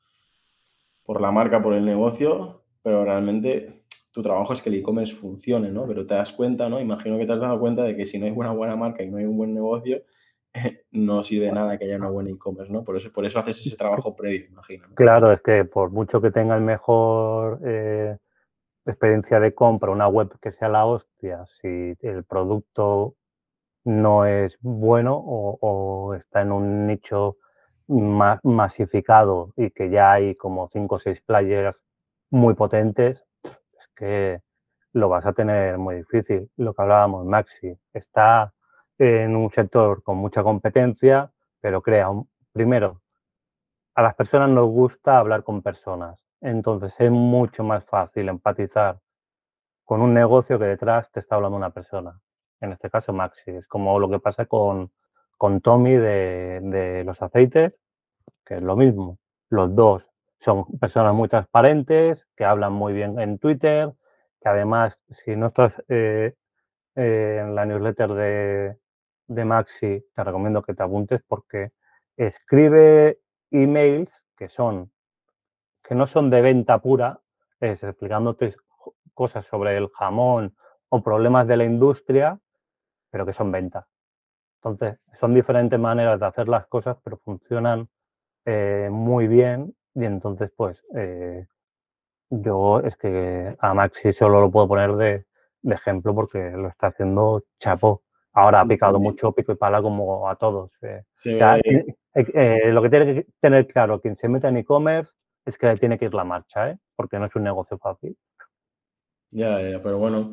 por 1.03 1.21
la 1.21 1.31
marca, 1.31 1.62
por 1.62 1.73
el 1.73 1.85
negocio, 1.85 2.64
pero 2.83 3.05
realmente 3.05 3.85
tu 4.12 4.23
trabajo 4.23 4.53
es 4.53 4.62
que 4.62 4.68
el 4.68 4.77
e-commerce 4.77 5.14
funcione, 5.14 5.70
¿no? 5.70 5.87
Pero 5.87 6.07
te 6.07 6.14
das 6.14 6.33
cuenta, 6.33 6.68
¿no? 6.68 6.81
Imagino 6.81 7.18
que 7.18 7.27
te 7.27 7.33
has 7.33 7.40
dado 7.40 7.61
cuenta 7.61 7.85
de 7.85 7.96
que 7.96 8.07
si 8.07 8.18
no 8.18 8.27
hay 8.27 8.33
una 8.33 8.53
buena 8.53 8.77
marca 8.77 9.03
y 9.03 9.11
no 9.11 9.18
hay 9.18 9.25
un 9.25 9.37
buen 9.37 9.55
negocio, 9.55 10.03
no 10.90 11.23
sirve 11.23 11.53
nada 11.53 11.79
que 11.79 11.85
haya 11.85 11.96
una 11.96 12.11
buena 12.11 12.31
e-commerce, 12.31 12.73
¿no? 12.73 12.85
Por 12.85 12.96
eso, 12.96 13.12
por 13.12 13.25
eso 13.25 13.38
haces 13.38 13.64
ese 13.64 13.77
trabajo 13.77 14.16
previo, 14.16 14.46
imagino. 14.46 14.88
Claro, 14.94 15.33
es 15.33 15.40
que 15.42 15.64
por 15.64 15.90
mucho 15.90 16.20
que 16.20 16.31
tenga 16.31 16.57
el 16.57 16.62
mejor 16.62 17.61
eh, 17.64 18.16
experiencia 18.87 19.40
de 19.40 19.55
compra, 19.55 19.90
una 19.90 20.09
web 20.09 20.31
que 20.40 20.53
sea 20.53 20.68
la 20.68 20.87
hostia, 20.87 21.44
si 21.61 21.94
el 22.01 22.25
producto 22.25 23.14
no 23.85 24.27
es 24.27 24.57
bueno 24.61 25.16
o, 25.16 26.14
está 26.14 26.42
en 26.42 26.53
un 26.53 26.87
nicho 26.87 27.37
más 27.88 28.38
masificado 28.44 29.53
y 29.57 29.70
que 29.70 29.90
ya 29.90 30.12
hay 30.12 30.35
como 30.37 30.68
cinco 30.68 30.96
o 30.96 31.01
seis 31.01 31.20
players 31.23 31.77
muy 32.31 32.55
potentes, 32.55 33.18
es 33.18 33.25
lo 34.92 35.08
vas 35.08 35.26
a 35.26 35.32
tener 35.32 35.78
muy 35.78 35.96
difícil. 35.96 36.50
Lo 36.56 36.74
que 36.74 36.82
hablábamos, 36.82 37.26
Maxi, 37.26 37.76
está 37.92 38.52
en 38.98 39.36
un 39.36 39.50
sector 39.50 40.02
con 40.02 40.18
mucha 40.18 40.42
competencia, 40.42 41.30
pero 41.60 41.82
crea, 41.82 42.10
un, 42.10 42.28
primero, 42.52 43.00
a 43.94 44.02
las 44.02 44.14
personas 44.14 44.50
nos 44.50 44.68
gusta 44.68 45.18
hablar 45.18 45.44
con 45.44 45.62
personas, 45.62 46.18
entonces 46.40 46.94
es 46.98 47.10
mucho 47.10 47.64
más 47.64 47.84
fácil 47.86 48.28
empatizar 48.28 48.98
con 49.84 50.00
un 50.02 50.14
negocio 50.14 50.58
que 50.58 50.66
detrás 50.66 51.10
te 51.12 51.20
está 51.20 51.36
hablando 51.36 51.56
una 51.56 51.70
persona. 51.70 52.20
En 52.60 52.72
este 52.72 52.90
caso, 52.90 53.12
Maxi. 53.12 53.50
Es 53.50 53.66
como 53.66 53.98
lo 53.98 54.08
que 54.08 54.20
pasa 54.20 54.46
con, 54.46 54.92
con 55.36 55.60
Tommy 55.60 55.96
de, 55.96 56.60
de 56.62 57.04
los 57.04 57.20
aceites, 57.22 57.74
que 58.44 58.56
es 58.56 58.62
lo 58.62 58.76
mismo. 58.76 59.18
Los 59.48 59.74
dos 59.74 60.10
son 60.40 60.64
personas 60.79 61.14
muy 61.14 61.29
transparentes, 61.29 62.26
que 62.37 62.44
hablan 62.44 62.72
muy 62.72 62.92
bien 62.92 63.18
en 63.20 63.38
Twitter, 63.38 63.92
que 64.40 64.48
además, 64.48 64.98
si 65.24 65.37
no 65.37 65.48
estás 65.48 65.72
eh, 65.88 66.35
en 66.94 67.55
la 67.55 67.66
newsletter 67.66 68.11
de, 68.11 68.76
de 69.29 69.44
Maxi, 69.44 70.05
te 70.14 70.24
recomiendo 70.24 70.62
que 70.62 70.74
te 70.74 70.83
apuntes 70.83 71.22
porque 71.29 71.72
escribe 72.16 73.18
emails 73.50 74.11
que 74.37 74.48
son 74.48 74.90
que 75.83 75.94
no 75.96 76.07
son 76.07 76.31
de 76.31 76.40
venta 76.40 76.79
pura, 76.79 77.18
es 77.59 77.83
explicándote 77.83 78.55
cosas 79.12 79.44
sobre 79.46 79.76
el 79.76 79.88
jamón 79.88 80.55
o 80.88 81.03
problemas 81.03 81.48
de 81.48 81.57
la 81.57 81.64
industria, 81.64 82.38
pero 83.11 83.26
que 83.26 83.33
son 83.33 83.50
venta. 83.50 83.88
Entonces, 84.62 85.11
son 85.18 85.35
diferentes 85.35 85.81
maneras 85.81 86.20
de 86.20 86.26
hacer 86.26 86.48
las 86.48 86.66
cosas, 86.68 86.96
pero 87.03 87.16
funcionan 87.18 87.88
eh, 88.44 88.88
muy 88.90 89.26
bien 89.26 89.74
y 89.94 90.05
entonces, 90.05 90.50
pues, 90.57 90.83
eh, 90.96 91.46
yo 92.31 92.81
es 92.81 92.96
que 92.96 93.57
a 93.59 93.74
Maxi 93.74 94.12
solo 94.12 94.40
lo 94.40 94.50
puedo 94.50 94.68
poner 94.68 94.92
de, 94.94 95.26
de 95.62 95.74
ejemplo 95.74 96.14
porque 96.14 96.38
lo 96.50 96.68
está 96.68 96.88
haciendo 96.88 97.44
chapo. 97.59 98.03
Ahora 98.33 98.61
ha 98.61 98.66
picado 98.66 99.00
mucho 99.00 99.33
pico 99.33 99.53
y 99.53 99.57
pala 99.57 99.83
como 99.83 100.29
a 100.29 100.37
todos. 100.37 100.70
Eh. 100.83 101.03
Eh, 101.26 101.85
eh, 102.14 102.72
lo 102.72 102.83
que 102.83 102.90
tiene 102.90 103.14
que 103.14 103.26
tener 103.40 103.66
claro 103.66 104.00
quien 104.00 104.16
se 104.16 104.29
mete 104.29 104.48
en 104.48 104.59
e-commerce 104.59 105.12
es 105.44 105.57
que 105.59 105.74
tiene 105.76 105.98
que 105.98 106.07
ir 106.07 106.14
la 106.14 106.24
marcha, 106.24 106.76
porque 106.96 107.18
no 107.18 107.26
es 107.26 107.35
un 107.35 107.44
negocio 107.44 107.79
fácil. 107.79 108.16
Ya, 109.33 109.61
ya, 109.62 109.81
pero 109.83 109.98
bueno, 109.98 110.33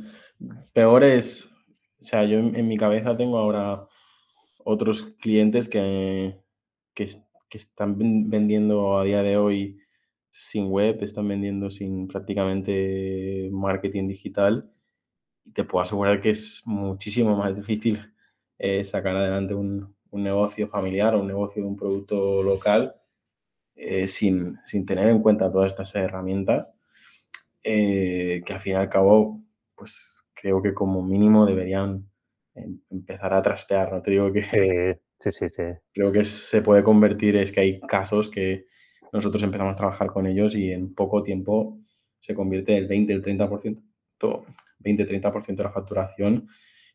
peor 0.73 1.03
es, 1.03 1.51
o 1.99 2.03
sea, 2.03 2.23
yo 2.23 2.39
en, 2.39 2.67
mi 2.67 2.77
cabeza 2.77 3.15
tengo 3.15 3.37
ahora 3.37 3.85
otros 4.63 5.03
clientes 5.21 5.69
que, 5.69 6.39
que, 6.93 7.07
que 7.49 7.57
están 7.57 7.97
vendiendo 8.29 8.97
a 8.97 9.03
día 9.03 9.23
de 9.23 9.37
hoy 9.37 9.79
sin 10.31 10.67
web, 10.69 11.03
están 11.03 11.27
vendiendo 11.27 11.71
sin 11.71 12.07
prácticamente 12.07 13.49
marketing 13.51 14.07
digital 14.07 14.71
te 15.53 15.63
puedo 15.63 15.81
asegurar 15.81 16.21
que 16.21 16.31
es 16.31 16.63
muchísimo 16.65 17.35
más 17.35 17.55
difícil 17.55 18.13
eh, 18.57 18.83
sacar 18.83 19.15
adelante 19.15 19.53
un, 19.53 19.95
negocio 20.11 20.67
familiar 20.67 21.13
o 21.13 21.19
un 21.19 21.27
negocio 21.27 21.61
de 21.61 21.67
un 21.67 21.75
producto 21.75 22.41
local 22.41 22.95
eh, 23.75 24.07
sin, 24.07 24.57
tener 24.87 25.09
en 25.09 25.21
cuenta 25.21 25.51
todas 25.51 25.67
estas 25.67 25.93
herramientas 25.93 26.73
eh, 27.63 28.41
que 28.43 28.53
al 28.53 28.59
fin 28.59 28.73
y 28.73 28.75
al 28.77 28.89
cabo, 28.89 29.43
pues 29.75 30.25
creo 30.33 30.63
que 30.63 30.73
como 30.73 31.03
mínimo 31.03 31.45
deberían 31.45 32.09
em, 32.55 32.79
empezar 32.89 33.31
a 33.31 33.43
trastear. 33.43 33.93
No 33.93 34.01
te 34.01 34.11
digo 34.11 34.31
que... 34.33 35.01
Sí, 35.31 35.37
sí, 35.39 35.53
sí. 35.55 35.63
Creo 35.93 36.11
que 36.11 36.23
se 36.23 36.61
puede 36.61 36.83
convertir, 36.83 37.35
es 37.35 37.51
que 37.51 37.59
hay 37.59 37.79
casos 37.81 38.29
que 38.29 38.65
nosotros 39.11 39.41
empezamos 39.43 39.73
a 39.73 39.77
trabajar 39.77 40.07
con 40.07 40.27
ellos 40.27 40.55
y 40.55 40.71
en 40.71 40.93
poco 40.93 41.23
tiempo 41.23 41.79
se 42.19 42.33
convierte 42.33 42.77
el 42.77 42.87
20, 42.87 43.13
el 43.13 43.21
30%, 43.21 43.81
todo, 44.17 44.45
20-30% 44.79 45.55
de 45.55 45.63
la 45.63 45.71
facturación 45.71 46.47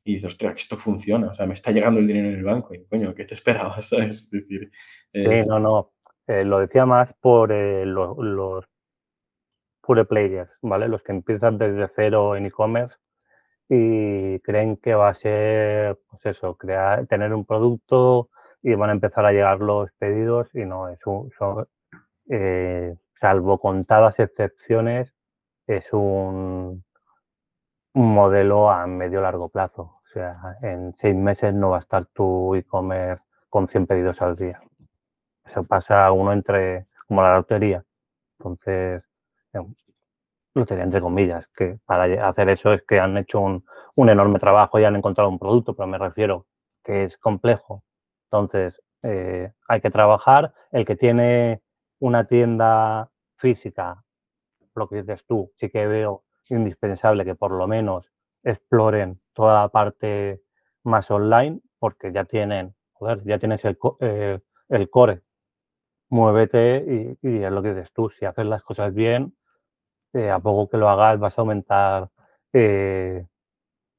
y 0.04 0.14
dices, 0.14 0.32
ostras, 0.32 0.54
que 0.54 0.60
esto 0.60 0.76
funciona, 0.76 1.28
o 1.28 1.34
sea, 1.34 1.46
me 1.46 1.54
está 1.54 1.70
llegando 1.70 2.00
el 2.00 2.06
dinero 2.06 2.28
en 2.28 2.34
el 2.34 2.44
banco 2.44 2.74
y, 2.74 2.84
coño, 2.86 3.14
¿qué 3.14 3.24
te 3.24 3.34
esperabas? 3.34 3.92
Es 3.92 4.30
decir, 4.30 4.70
Sí, 5.12 5.48
no, 5.48 5.58
no, 5.58 5.92
eh, 6.26 6.44
lo 6.44 6.60
decía 6.60 6.86
más 6.86 7.12
por 7.20 7.52
eh, 7.52 7.84
los, 7.86 8.16
los 8.18 8.64
pure 9.80 10.04
players, 10.04 10.50
¿vale? 10.62 10.88
Los 10.88 11.02
que 11.02 11.12
empiezan 11.12 11.58
desde 11.58 11.90
cero 11.94 12.36
en 12.36 12.46
e-commerce 12.46 12.96
y 13.74 14.38
creen 14.40 14.76
que 14.76 14.94
va 14.94 15.08
a 15.08 15.14
ser, 15.14 15.98
pues 16.10 16.26
eso, 16.26 16.56
crear, 16.58 17.06
tener 17.06 17.32
un 17.32 17.46
producto 17.46 18.28
y 18.62 18.74
van 18.74 18.90
a 18.90 18.92
empezar 18.92 19.24
a 19.24 19.32
llegar 19.32 19.60
los 19.60 19.90
pedidos 19.92 20.54
y 20.54 20.66
no, 20.66 20.90
es 20.90 20.98
un, 21.06 21.30
son, 21.38 21.66
eh, 22.28 22.94
salvo 23.18 23.58
contadas 23.58 24.18
excepciones, 24.20 25.14
es 25.66 25.90
un, 25.94 26.84
un 27.94 28.14
modelo 28.14 28.70
a 28.70 28.86
medio 28.86 29.22
largo 29.22 29.48
plazo. 29.48 29.84
O 29.84 30.08
sea, 30.12 30.58
en 30.60 30.94
seis 30.98 31.16
meses 31.16 31.54
no 31.54 31.70
va 31.70 31.78
a 31.78 31.80
estar 31.80 32.04
tu 32.12 32.54
e-commerce 32.54 33.24
con 33.48 33.68
100 33.68 33.86
pedidos 33.86 34.20
al 34.20 34.36
día. 34.36 34.60
Eso 35.46 35.64
pasa 35.64 36.12
uno 36.12 36.34
entre, 36.34 36.84
como 37.08 37.22
la 37.22 37.36
lotería. 37.36 37.82
Entonces, 38.38 39.02
lotería 40.54 40.84
entre 40.84 41.00
comillas, 41.00 41.46
que 41.56 41.76
para 41.86 42.28
hacer 42.28 42.48
eso 42.48 42.72
es 42.72 42.82
que 42.82 43.00
han 43.00 43.16
hecho 43.16 43.40
un, 43.40 43.64
un 43.94 44.08
enorme 44.08 44.38
trabajo 44.38 44.78
y 44.78 44.84
han 44.84 44.96
encontrado 44.96 45.30
un 45.30 45.38
producto, 45.38 45.74
pero 45.74 45.86
me 45.86 45.98
refiero 45.98 46.46
que 46.84 47.04
es 47.04 47.16
complejo. 47.18 47.84
Entonces, 48.30 48.80
eh, 49.02 49.50
hay 49.68 49.80
que 49.80 49.90
trabajar. 49.90 50.52
El 50.70 50.84
que 50.84 50.96
tiene 50.96 51.62
una 52.00 52.26
tienda 52.26 53.10
física, 53.36 54.02
lo 54.74 54.88
que 54.88 55.02
dices 55.02 55.24
tú, 55.26 55.52
sí 55.56 55.68
que 55.70 55.86
veo 55.86 56.24
indispensable 56.50 57.24
que 57.24 57.34
por 57.34 57.52
lo 57.52 57.66
menos 57.66 58.10
exploren 58.42 59.20
toda 59.34 59.62
la 59.62 59.68
parte 59.68 60.42
más 60.84 61.10
online, 61.10 61.60
porque 61.78 62.12
ya 62.12 62.24
tienen, 62.24 62.74
joder, 62.92 63.22
ya 63.24 63.38
tienes 63.38 63.64
el, 63.64 63.78
eh, 64.00 64.40
el 64.68 64.90
core. 64.90 65.20
Muévete 66.08 66.84
y, 67.22 67.28
y, 67.28 67.42
es 67.42 67.52
lo 67.52 67.62
que 67.62 67.74
dices 67.74 67.92
tú, 67.92 68.10
si 68.10 68.26
haces 68.26 68.44
las 68.46 68.62
cosas 68.62 68.92
bien, 68.92 69.34
eh, 70.12 70.30
a 70.30 70.38
poco 70.38 70.68
que 70.68 70.76
lo 70.76 70.88
hagas 70.88 71.18
vas 71.18 71.36
a 71.36 71.40
aumentar 71.40 72.08
eh, 72.52 73.26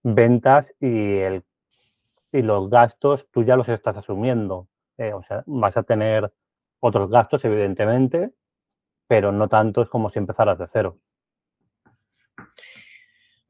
ventas 0.04 0.66
y, 0.80 1.18
el, 1.18 1.44
y 2.32 2.42
los 2.42 2.70
gastos 2.70 3.26
tú 3.32 3.44
ya 3.44 3.56
los 3.56 3.70
estás 3.70 3.98
asumiendo. 3.98 4.68
o 4.98 5.24
sea, 5.28 5.44
vas 5.46 5.76
a 5.78 5.84
tener 5.84 6.32
otros 6.80 7.10
gastos, 7.10 7.44
evidentemente, 7.46 8.32
pero 9.08 9.32
no 9.32 9.48
tantos 9.48 9.90
como 9.90 10.10
si 10.10 10.20
empezaras 10.20 10.60
de 10.60 10.68
cero. 10.72 10.98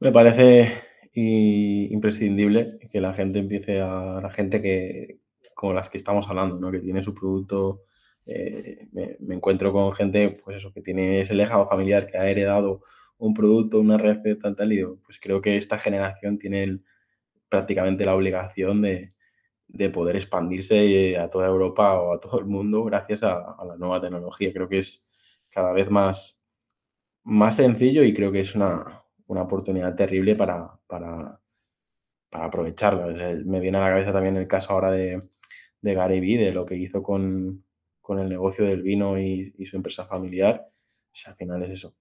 Me 0.00 0.12
parece 0.12 0.72
imprescindible 1.14 2.78
que 2.90 3.00
la 3.00 3.14
gente 3.14 3.38
empiece 3.38 3.80
a, 3.80 4.20
la 4.22 4.30
gente 4.30 4.60
que, 4.60 5.20
como 5.54 5.72
las 5.72 5.88
que 5.88 5.96
estamos 5.96 6.28
hablando, 6.28 6.58
¿no? 6.58 6.70
que 6.70 6.80
tiene 6.80 7.02
su 7.02 7.14
producto, 7.14 7.82
eh, 8.26 8.88
me, 8.92 9.34
encuentro 9.34 9.72
con 9.72 9.92
gente, 9.94 10.30
pues 10.30 10.58
eso, 10.58 10.72
que 10.72 10.82
tiene 10.82 11.20
ese 11.20 11.34
lejano 11.34 11.66
familiar 11.66 12.06
que 12.06 12.18
ha 12.18 12.28
heredado 12.28 12.82
un 13.18 13.34
producto, 13.34 13.80
una 13.80 13.98
receta, 13.98 14.54
tal, 14.54 14.72
y 14.72 14.76
digo, 14.76 14.98
pues 15.04 15.18
creo 15.20 15.40
que 15.40 15.56
esta 15.56 15.78
generación 15.78 16.38
tiene 16.38 16.80
prácticamente 17.48 18.04
la 18.04 18.14
obligación 18.14 18.82
de, 18.82 19.10
poder 19.92 20.16
expandirse 20.16 21.18
a 21.18 21.28
toda 21.30 21.48
Europa 21.48 22.00
o 22.00 22.14
a 22.14 22.20
todo 22.20 22.38
el 22.38 22.46
mundo 22.46 22.84
gracias 22.84 23.22
a, 23.24 23.54
a 23.58 23.64
la 23.64 23.76
nueva 23.76 24.00
tecnología. 24.00 24.52
Creo 24.52 24.68
que 24.68 24.78
es 24.78 25.04
cada 25.50 25.72
vez 25.72 25.90
más, 25.90 26.44
más 27.24 27.56
sencillo 27.56 28.04
y 28.04 28.14
creo 28.14 28.30
que 28.32 28.40
es 28.40 28.54
una, 28.54 29.04
una 29.26 29.42
oportunidad 29.42 29.94
terrible 29.94 30.36
para, 30.36 30.78
para, 30.86 31.40
aprovecharlo. 32.32 33.06
Me 33.44 33.60
viene 33.60 33.78
a 33.78 33.82
la 33.82 33.88
cabeza 33.90 34.12
también 34.12 34.36
el 34.36 34.48
caso 34.48 34.72
ahora 34.72 34.90
de, 34.90 35.20
de 35.80 35.94
Gary 35.94 36.20
Vee, 36.20 36.38
de 36.38 36.52
lo 36.52 36.66
que 36.66 36.76
hizo 36.76 37.02
con, 37.02 37.63
con 38.04 38.18
el 38.18 38.28
negocio 38.28 38.66
del 38.66 38.82
vino 38.82 39.18
y, 39.18 39.54
su 39.64 39.76
empresa 39.76 40.04
familiar. 40.04 40.68
al 41.24 41.34
final 41.36 41.62
es 41.62 41.70
eso. 41.70 41.96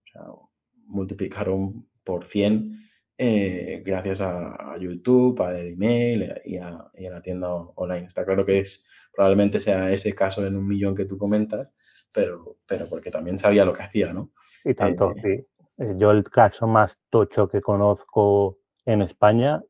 multiplicaron 0.85 1.87
por 2.03 2.25
100 2.25 2.73
eh, 3.17 3.81
gracias 3.85 4.19
a, 4.19 4.75
YouTube, 4.77 5.39
al 5.41 5.67
email 5.69 6.33
y 6.43 6.57
a, 6.57 6.91
la 6.93 7.21
tienda 7.21 7.53
online. 7.53 8.07
Está 8.07 8.25
claro 8.25 8.45
que 8.45 8.59
es 8.59 8.85
probablemente 9.13 9.61
sea 9.61 9.91
ese 9.91 10.13
caso 10.13 10.45
en 10.45 10.57
un 10.57 10.67
millón 10.67 10.93
que 10.93 11.05
tú 11.05 11.17
comentas, 11.17 11.73
pero, 12.11 12.57
pero 12.67 12.89
porque 12.89 13.09
también 13.09 13.37
sabía 13.37 13.63
lo 13.63 13.71
que 13.71 13.83
hacía, 13.83 14.11
¿no? 14.11 14.31
Y 14.65 14.73
tanto, 14.73 15.11
eh, 15.11 15.21
sí. 15.23 15.83
Eh, 15.83 15.95
yo 15.97 16.11
el 16.11 16.25
caso 16.25 16.67
más 16.67 16.91
tocho 17.09 17.47
que 17.47 17.61
conozco 17.61 18.57
en 18.85 19.03
España 19.03 19.63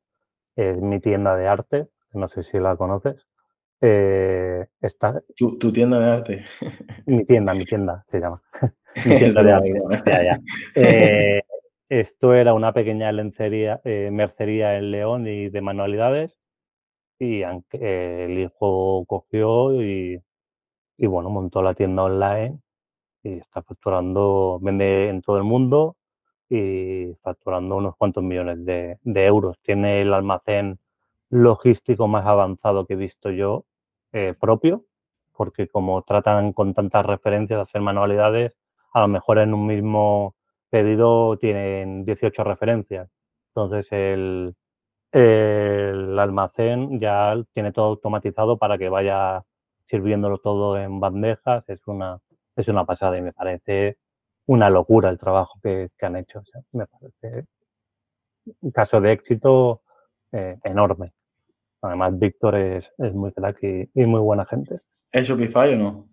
es 0.56 0.82
mi 0.82 1.00
tienda 1.00 1.36
de 1.36 1.48
arte, 1.48 1.88
no 2.12 2.28
sé 2.30 2.42
si 2.42 2.58
la 2.58 2.76
conoces. 2.76 3.24
Está... 4.82 5.22
¿Tu, 5.36 5.72
tienda 5.72 6.00
de 6.00 6.06
arte? 6.06 6.44
mi 7.06 7.26
tienda, 7.26 7.54
mi 7.54 7.66
tienda 7.66 8.06
se 8.10 8.20
llama. 8.20 8.42
mi 9.06 9.18
tienda 9.18 9.44
de 9.44 9.52
arte. 9.52 9.74
ya, 10.06 10.24
ya. 10.24 10.40
Esto 12.00 12.34
era 12.34 12.56
una 12.56 12.74
pequeña 12.74 13.12
lencería, 13.12 13.80
eh, 13.84 14.10
mercería 14.12 14.80
en 14.80 14.90
León 14.90 15.28
y 15.28 15.50
de 15.50 15.62
manualidades. 15.62 16.32
Y 17.20 17.44
el 17.44 18.40
hijo 18.40 19.06
cogió 19.06 19.80
y, 19.80 20.20
bueno, 20.98 21.30
montó 21.30 21.62
la 21.62 21.76
tienda 21.76 22.04
online 22.04 22.60
y 23.22 23.34
está 23.34 23.62
facturando, 23.62 24.60
vende 24.60 25.10
en 25.10 25.22
todo 25.22 25.38
el 25.38 25.44
mundo 25.44 25.98
y 26.50 27.14
facturando 27.22 27.78
unos 27.78 27.96
cuantos 27.96 28.24
millones 28.24 28.66
de, 28.66 28.98
euros. 29.04 29.60
Tiene 29.62 30.02
el 30.02 30.16
almacén 30.16 30.80
logístico 31.30 32.08
más 32.08 32.26
avanzado 32.26 32.88
que 32.88 32.94
he 32.94 32.98
visto 32.98 33.30
yo 33.30 33.66
eh, 34.14 34.34
propio, 34.40 34.86
porque 35.34 35.68
como 35.68 36.04
tratan 36.04 36.54
con 36.54 36.74
tantas 36.74 37.06
referencias 37.06 37.58
de 37.58 37.64
hacer 37.64 37.82
manualidades, 37.82 38.54
a 38.94 39.02
lo 39.02 39.08
mejor 39.08 39.40
en 39.40 39.54
un 39.54 39.68
mismo 39.68 40.36
pedido 40.70 41.38
tienen 41.38 42.06
18 42.06 42.44
referencias. 42.44 43.10
Entonces 43.50 43.88
el, 43.92 44.56
el 45.12 46.20
almacén 46.20 47.00
ya 47.00 47.36
tiene 47.54 47.72
todo 47.72 47.86
automatizado 47.86 48.58
para 48.58 48.78
que 48.78 48.90
vaya 48.90 49.44
sirviéndolo 49.90 50.40
todo 50.40 50.78
en 50.78 51.00
bandejas. 51.00 51.64
Es 51.70 51.86
una, 51.88 52.20
es 52.56 52.68
una 52.68 52.86
pasada 52.86 53.18
y 53.18 53.22
me 53.22 53.34
parece 53.34 53.98
una 54.48 54.70
locura 54.70 55.10
el 55.10 55.20
trabajo 55.20 55.60
que, 55.62 55.90
han 56.02 56.18
hecho. 56.18 56.42
me 56.72 56.88
parece 56.88 57.46
un 58.62 58.72
caso 58.72 59.00
de 59.02 59.12
éxito 59.12 59.82
eh, 60.32 60.58
enorme. 60.64 61.14
Además, 61.84 62.18
Víctor 62.18 62.56
es, 62.56 62.92
muy 63.14 63.32
crack 63.32 63.60
y, 63.62 64.06
muy 64.06 64.20
buena 64.20 64.46
gente. 64.46 64.80
¿Es 65.12 65.28
Shopify 65.28 65.74
o 65.76 65.78
no? 65.78 66.10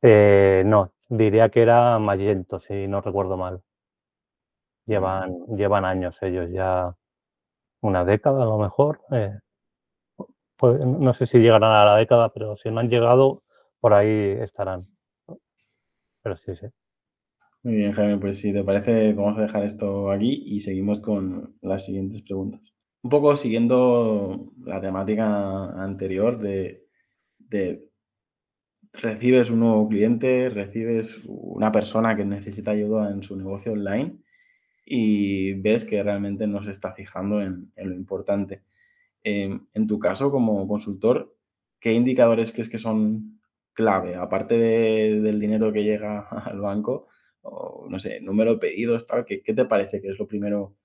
Eh, 0.00 0.62
no, 0.64 0.92
Diría 1.10 1.48
que 1.48 1.62
era 1.62 1.98
Magento, 1.98 2.60
si 2.60 2.86
no 2.86 3.00
recuerdo 3.00 3.38
mal. 3.38 3.62
Llevan, 4.86 5.46
llevan 5.56 5.84
años 5.86 6.16
ellos, 6.20 6.50
ya 6.50 6.94
una 7.80 8.04
década 8.04 8.42
a 8.42 8.46
lo 8.46 8.58
mejor. 8.58 9.00
Eh, 9.12 9.38
pues, 10.56 10.84
no 10.84 11.14
sé 11.14 11.26
si 11.26 11.38
llegarán 11.38 11.72
a 11.72 11.84
la 11.84 11.96
década, 11.96 12.30
pero 12.30 12.56
si 12.58 12.70
no 12.70 12.80
han 12.80 12.90
llegado, 12.90 13.42
por 13.80 13.94
ahí 13.94 14.36
estarán. 14.42 14.86
Pero 16.22 16.36
sí, 16.36 16.54
sí. 16.56 16.66
Muy 17.62 17.76
bien, 17.76 17.92
Jaime, 17.92 18.18
pues 18.18 18.40
si 18.40 18.52
te 18.52 18.62
parece, 18.62 19.14
vamos 19.14 19.38
a 19.38 19.42
dejar 19.42 19.64
esto 19.64 20.10
aquí 20.10 20.42
y 20.46 20.60
seguimos 20.60 21.00
con 21.00 21.56
las 21.62 21.86
siguientes 21.86 22.20
preguntas. 22.22 22.74
Un 23.02 23.10
poco 23.10 23.36
siguiendo 23.36 24.52
la 24.60 24.80
temática 24.80 25.82
anterior 25.82 26.38
de, 26.38 26.86
de 27.38 27.88
recibes 28.92 29.50
un 29.50 29.60
nuevo 29.60 29.88
cliente, 29.88 30.50
recibes 30.50 31.22
una 31.26 31.70
persona 31.72 32.16
que 32.16 32.24
necesita 32.24 32.72
ayuda 32.72 33.10
en 33.10 33.22
su 33.22 33.36
negocio 33.36 33.72
online 33.72 34.18
y 34.84 35.54
ves 35.54 35.84
que 35.84 36.02
realmente 36.02 36.46
no 36.46 36.62
se 36.64 36.70
está 36.70 36.92
fijando 36.92 37.42
en, 37.42 37.70
lo 37.76 37.94
importante. 37.94 38.62
en 39.22 39.86
tu 39.86 39.98
caso, 39.98 40.30
como 40.30 40.66
consultor, 40.66 41.36
¿qué 41.80 41.92
indicadores 41.92 42.52
crees 42.52 42.68
que 42.68 42.78
son 42.78 43.40
clave? 43.74 44.16
Aparte 44.16 44.56
del 44.56 45.38
dinero 45.38 45.72
que 45.72 45.84
llega 45.84 46.20
al 46.44 46.60
banco, 46.60 47.08
o 47.42 47.86
no 47.88 47.98
sé, 47.98 48.20
número 48.20 48.54
de 48.54 48.60
pedidos, 48.60 49.06
tal, 49.06 49.24
¿qué, 49.24 49.40
te 49.40 49.64
parece 49.66 50.00
que 50.00 50.08
es 50.08 50.18
lo 50.18 50.26
primero 50.26 50.76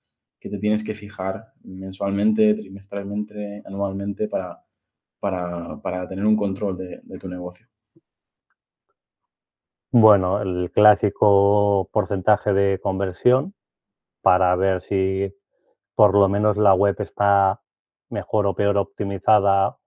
que 0.44 0.50
te 0.50 0.58
tienes 0.58 0.84
que 0.84 0.94
fijar 0.94 1.54
mensualmente, 1.62 2.52
trimestralmente, 2.52 3.62
anualmente 3.64 4.28
para, 4.28 4.62
para, 5.18 6.06
tener 6.06 6.26
un 6.26 6.36
control 6.36 6.76
de 6.76 7.18
tu 7.18 7.30
negocio? 7.30 7.66
Bueno, 9.90 10.42
el 10.42 10.70
clásico 10.70 11.88
porcentaje 11.90 12.52
de 12.52 12.78
conversión 12.78 13.54
para 14.20 14.54
ver 14.54 14.82
si 14.82 15.32
por 15.94 16.12
lo 16.12 16.28
menos 16.28 16.58
la 16.58 16.74
web 16.74 16.94
está 16.98 17.62
mejor 18.10 18.46
o 18.46 18.54
peor 18.54 18.76
optimizada 18.76 19.78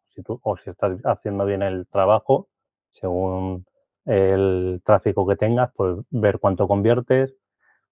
o 0.41 0.57
si 0.57 0.71
estás 0.71 0.97
haciendo 1.05 1.45
bien 1.45 1.61
el 1.61 1.85
trabajo 1.85 2.47
según 2.93 3.67
el 4.05 4.81
tráfico 4.83 5.27
que 5.27 5.35
tengas, 5.35 5.71
pues 5.75 5.97
ver 6.09 6.39
cuánto 6.39 6.67
conviertes. 6.67 7.35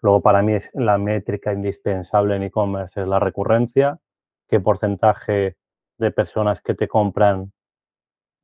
Luego 0.02 0.22
para 0.22 0.42
mí 0.42 0.54
es 0.54 0.70
la 0.74 0.98
métrica 0.98 1.54
indispensable 1.54 2.36
en 2.36 2.44
e-commerce 2.44 3.02
es 3.02 3.08
la 3.08 3.20
recurrencia, 3.20 4.00
qué 4.48 4.60
porcentaje 4.60 5.58
de 5.98 6.12
personas 6.12 6.62
que 6.62 6.76
te 6.76 6.88
compran 6.88 7.52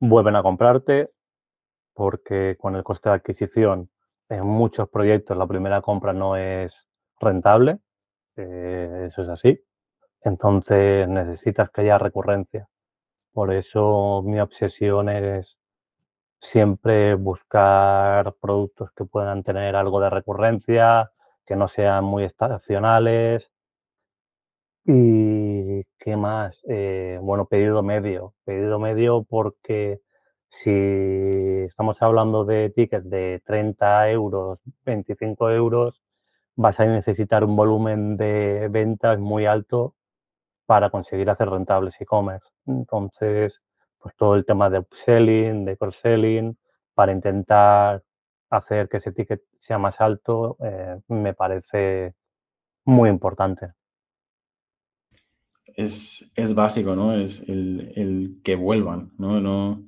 vuelven 0.00 0.36
a 0.36 0.42
comprarte, 0.42 1.10
porque 1.94 2.56
con 2.58 2.76
el 2.76 2.82
coste 2.82 3.08
de 3.10 3.16
adquisición 3.16 3.90
en 4.28 4.46
muchos 4.46 4.88
proyectos 4.88 5.36
la 5.36 5.46
primera 5.46 5.82
compra 5.82 6.12
no 6.12 6.36
es 6.36 6.74
rentable, 7.20 7.78
eh, 8.36 9.04
eso 9.06 9.22
es 9.22 9.28
así. 9.28 9.60
Entonces 10.22 11.08
necesitas 11.08 11.70
que 11.70 11.82
haya 11.82 11.98
recurrencia. 11.98 12.68
Por 13.32 13.52
eso 13.52 14.22
mi 14.24 14.40
obsesión 14.40 15.08
es 15.08 15.56
siempre 16.40 17.14
buscar 17.14 18.34
productos 18.40 18.90
que 18.96 19.04
puedan 19.04 19.44
tener 19.44 19.76
algo 19.76 20.00
de 20.00 20.10
recurrencia, 20.10 21.11
que 21.46 21.56
no 21.56 21.68
sean 21.68 22.04
muy 22.04 22.24
estacionales. 22.24 23.50
¿Y 24.84 25.84
qué 25.98 26.16
más? 26.16 26.60
Eh, 26.68 27.18
bueno, 27.22 27.46
pedido 27.46 27.82
medio. 27.82 28.34
Pedido 28.44 28.78
medio 28.78 29.24
porque 29.24 30.00
si 30.48 30.70
estamos 31.66 32.00
hablando 32.02 32.44
de 32.44 32.70
tickets 32.70 33.08
de 33.08 33.42
30 33.46 34.10
euros, 34.10 34.58
25 34.84 35.50
euros, 35.50 36.02
vas 36.56 36.78
a 36.80 36.86
necesitar 36.86 37.44
un 37.44 37.56
volumen 37.56 38.16
de 38.16 38.68
ventas 38.70 39.18
muy 39.18 39.46
alto 39.46 39.94
para 40.66 40.90
conseguir 40.90 41.30
hacer 41.30 41.48
rentables 41.48 41.94
e-commerce. 42.00 42.46
Entonces, 42.66 43.60
pues 43.98 44.14
todo 44.16 44.36
el 44.36 44.44
tema 44.44 44.70
de 44.70 44.80
upselling, 44.80 45.64
de 45.64 45.76
cross-selling, 45.76 46.56
para 46.94 47.12
intentar 47.12 48.02
hacer 48.52 48.88
que 48.88 48.98
ese 48.98 49.12
ticket 49.12 49.42
sea 49.60 49.78
más 49.78 49.94
alto, 49.98 50.56
eh, 50.62 51.00
me 51.08 51.34
parece 51.34 52.14
muy 52.84 53.08
importante. 53.08 53.72
Es, 55.74 56.30
básico, 56.54 56.94
¿no? 56.94 57.14
Es 57.14 57.40
el, 57.48 57.92
el, 57.96 58.40
que 58.44 58.56
vuelvan, 58.56 59.12
¿no? 59.16 59.40
no 59.40 59.84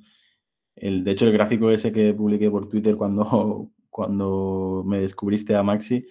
el, 0.75 1.03
de 1.03 1.11
hecho, 1.11 1.25
el 1.25 1.33
gráfico 1.33 1.69
ese 1.69 1.91
que 1.91 2.13
publiqué 2.13 2.49
por 2.49 2.67
Twitter 2.67 2.95
cuando, 2.97 3.71
cuando 3.89 4.83
me 4.85 4.99
descubriste 4.99 5.55
a 5.55 5.63
Maxi 5.63 6.05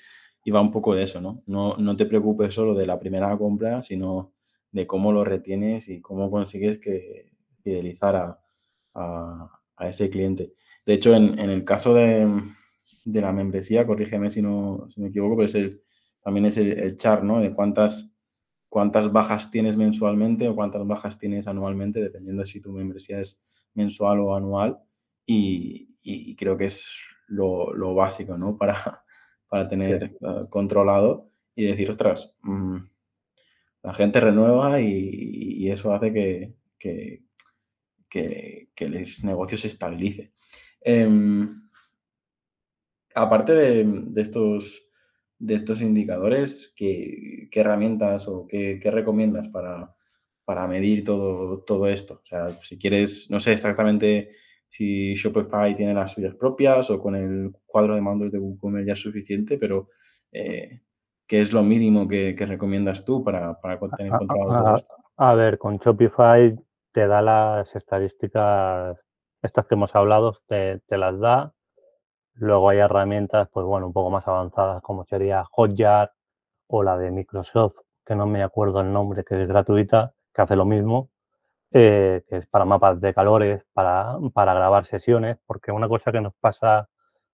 iba 0.45 0.61
un 0.61 0.71
poco 0.71 0.95
de 0.95 1.03
eso, 1.03 1.21
¿no? 1.21 1.43
¿no? 1.47 1.77
No 1.77 1.97
te 1.97 2.07
preocupes 2.07 2.55
solo 2.55 2.75
de 2.75 2.87
la 2.87 2.99
primera 3.01 3.37
compra, 3.37 3.83
sino 3.83 4.33
de 4.71 4.87
cómo 4.87 5.12
lo 5.12 5.25
retienes 5.25 5.88
y 5.88 6.01
cómo 6.01 6.31
consigues 6.31 6.79
que 6.79 7.33
fidelizar 7.62 8.38
a, 8.95 9.51
ese 9.81 10.11
cliente. 10.11 10.53
De 10.87 10.95
hecho, 10.95 11.15
en, 11.15 11.39
en 11.39 11.51
el 11.51 11.65
caso 11.65 11.95
de, 11.95 12.43
de, 13.05 13.21
la 13.21 13.33
membresía, 13.33 13.87
corrígeme 13.87 14.31
si, 14.31 14.43
no, 14.43 14.87
si 14.89 15.01
me 15.01 15.09
equivoco, 15.09 15.37
pero 15.37 15.47
es 15.47 15.55
el, 15.55 15.83
también 16.23 16.47
es 16.47 16.57
el, 16.57 16.73
el 16.79 16.97
char, 16.97 17.25
¿no? 17.25 17.41
De 17.41 17.53
cuántas, 17.53 18.17
cuántas 18.69 19.13
bajas 19.13 19.51
tienes 19.51 19.77
mensualmente 19.77 20.49
o 20.49 20.55
cuántas 20.55 20.87
bajas 20.87 21.19
tienes 21.19 21.47
anualmente, 21.47 22.01
dependiendo 22.01 22.43
de 22.43 22.47
si 22.47 22.61
tu 22.61 22.73
membresía 22.73 23.21
es 23.21 23.45
mensual 23.75 24.21
o 24.21 24.35
anual 24.35 24.79
y, 25.27 26.35
creo 26.37 26.57
que 26.57 26.67
es 26.67 26.93
lo, 27.29 27.95
básico, 27.95 28.37
¿no? 28.37 28.57
Para, 28.59 29.05
para 29.49 29.69
tener 29.69 30.17
eh, 30.21 30.47
controlado 30.51 31.31
y 31.55 31.67
decir, 31.67 31.91
ostras, 31.91 32.33
mm, 32.43 32.77
la 33.85 33.95
gente 33.95 34.21
renueva 34.21 34.81
y, 34.81 35.71
eso 35.71 35.93
hace 35.93 36.13
que, 36.13 36.55
que, 36.79 37.23
que, 38.14 38.87
el 38.87 39.07
negocio 39.24 39.59
se 39.59 39.68
estabilice. 39.68 40.33
Em, 40.81 41.48
aparte 43.14 43.53
de, 43.53 44.20
estos, 44.20 44.88
de 45.38 45.55
estos 45.55 45.81
indicadores, 45.81 46.72
¿qué, 46.77 47.48
herramientas 47.53 48.29
o 48.29 48.46
qué, 48.46 48.79
qué 48.81 48.90
recomiendas 48.90 49.48
para, 49.48 49.94
para 50.44 50.66
medir 50.68 51.05
todo, 51.05 51.62
todo 51.62 51.88
esto. 51.88 52.20
O 52.22 52.27
sea, 52.27 52.48
si 52.50 52.79
quieres, 52.79 53.31
no 53.31 53.40
sé 53.40 53.53
exactamente 53.53 54.31
si 54.68 55.14
Shopify 55.14 55.74
tiene 55.74 55.94
las 55.94 56.12
suyas 56.12 56.35
propias 56.35 56.90
o 56.90 57.00
con 57.00 57.14
el 57.14 57.53
cuadro 57.66 57.94
de 57.94 58.00
mandos 58.00 58.33
de 58.33 58.38
WooCommerce 58.38 58.88
ya 58.88 58.92
es 58.94 59.00
suficiente, 59.00 59.57
pero 59.57 59.88
¿qué 60.33 60.81
es 61.29 61.53
lo 61.53 61.62
mínimo 61.62 62.09
que, 62.09 62.35
recomiendas 62.37 63.05
tú 63.05 63.22
para, 63.22 63.61
para 63.61 63.79
tener 63.96 64.12
controlado 64.12 64.77
esto? 64.77 64.94
A 65.16 65.35
ver, 65.35 65.59
con 65.59 65.79
Shopify 65.79 66.57
te 66.94 67.09
da 67.09 67.22
las 67.22 67.74
estadísticas, 67.74 68.96
estas 69.42 69.66
que 69.66 69.74
hemos 69.74 69.94
hablado, 69.96 70.38
te, 70.46 70.78
te 70.87 70.96
las 70.96 71.18
da. 71.18 71.52
Luego 72.35 72.70
hay 72.70 72.78
herramientas, 72.78 73.48
pues 73.52 73.66
bueno, 73.66 73.88
un 73.88 73.92
poco 73.92 74.11
más 74.11 74.26
avanzadas 74.28 74.80
como 74.83 75.04
sería 75.04 75.44
Hotjar 75.50 76.12
o 76.68 76.83
la 76.85 76.96
de 76.96 77.11
Microsoft, 77.11 77.74
que 78.07 78.14
no 78.14 78.26
me 78.26 78.44
acuerdo 78.44 78.80
el 78.80 78.92
nombre, 78.92 79.24
que 79.24 79.42
es 79.42 79.48
gratuita, 79.48 80.14
que 80.33 80.42
hace 80.42 80.54
lo 80.57 80.64
mismo, 80.64 81.11
eh, 81.72 82.22
que 82.28 82.38
es 82.38 82.46
para 82.46 82.64
mapas 82.64 83.00
de 83.00 83.12
calores, 83.12 83.64
para, 83.72 84.16
para, 84.33 84.54
grabar 84.54 84.87
sesiones, 84.87 85.38
porque 85.46 85.72
una 85.72 85.88
cosa 85.88 86.12
que 86.12 86.20
nos 86.20 86.35
pasa 86.37 86.88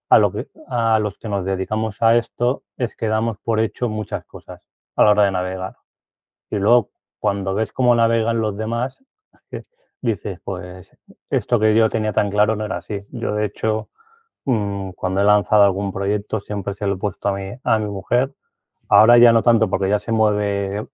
a, 0.08 0.18
lo 0.18 0.32
que, 0.32 0.48
a 0.68 0.98
los 1.00 1.18
que 1.18 1.28
nos 1.28 1.44
dedicamos 1.44 1.96
a 2.00 2.16
esto 2.16 2.62
es 2.78 2.96
que 2.96 3.08
damos 3.08 3.36
por 3.44 3.60
hecho 3.60 3.90
muchas 3.90 4.24
cosas 4.24 4.62
a 4.96 5.04
la 5.04 5.10
hora 5.10 5.24
de 5.24 5.32
navegar. 5.32 5.76
Y 6.50 6.56
luego, 6.56 6.90
cuando 7.18 7.54
ves 7.54 7.72
cómo 7.72 7.94
navegan 7.94 8.40
los 8.40 8.56
demás, 8.56 8.96
dices, 10.02 10.40
pues 10.44 10.88
esto 11.30 11.60
que 11.60 11.74
yo 11.74 11.88
tenía 11.90 12.12
tan 12.12 12.30
claro 12.30 12.56
no 12.56 12.64
era 12.64 12.78
así. 12.78 13.00
Yo, 13.10 13.34
de 13.34 13.46
hecho, 13.46 13.88
mm, 14.46 14.90
cuando 14.92 15.20
he 15.22 15.24
lanzado 15.24 15.64
algún 15.64 15.92
proyecto 15.92 16.40
siempre 16.40 16.74
se 16.74 16.86
lo 16.86 16.94
he 16.94 16.98
puesto 16.98 17.28
a 17.28 17.34
mi, 17.34 17.52
a 17.64 17.78
mi 17.78 17.86
mujer 17.90 18.32
Ahora 18.90 19.18
ya 19.18 19.32
no 19.32 19.42
tanto 19.44 19.70
porque 19.70 19.88
ya 19.88 20.00
se 20.00 20.12
mueve 20.12 20.86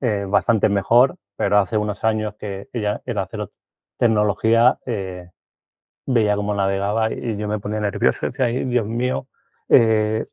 eh, 0.00 0.26
bastante 0.28 0.68
mejor, 0.68 1.16
pero 1.36 1.58
hace 1.58 1.78
unos 1.78 2.02
años 2.04 2.34
que 2.38 2.68
ella 2.72 3.00
era 3.06 3.28
cero 3.30 3.50
tecnología, 3.98 4.78
eh, 4.86 5.30
veía 6.06 6.36
cómo 6.36 6.54
navegaba 6.54 7.12
y 7.12 7.36
yo 7.36 7.48
me 7.48 7.60
ponía 7.60 7.80
nervioso. 7.80 8.18
Decía, 8.22 8.46
Dios 8.48 8.86
mío, 8.86 9.28
eh, 9.68 10.24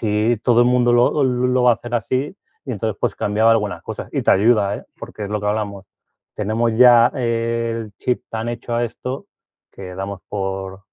si 0.00 0.38
todo 0.44 0.60
el 0.62 0.66
mundo 0.66 0.92
lo, 0.92 1.62
va 1.62 1.72
a 1.72 1.74
hacer 1.74 1.94
así, 1.94 2.36
y 2.64 2.72
entonces 2.72 2.98
pues 3.00 3.14
cambiaba 3.14 3.52
algunas 3.52 3.82
cosas. 3.82 4.08
Y 4.12 4.22
te 4.22 4.30
ayuda, 4.32 4.84
porque 4.98 5.24
es 5.24 5.30
lo 5.30 5.40
que 5.40 5.46
hablamos. 5.46 5.86
Tenemos 6.38 6.70
ya 6.78 7.10
el 7.16 7.90
chip 7.98 8.22
tan 8.30 8.48
hecho 8.48 8.72
a 8.72 8.84
esto 8.84 9.26
que 9.72 9.96
damos 9.96 10.20
por, 10.28 10.84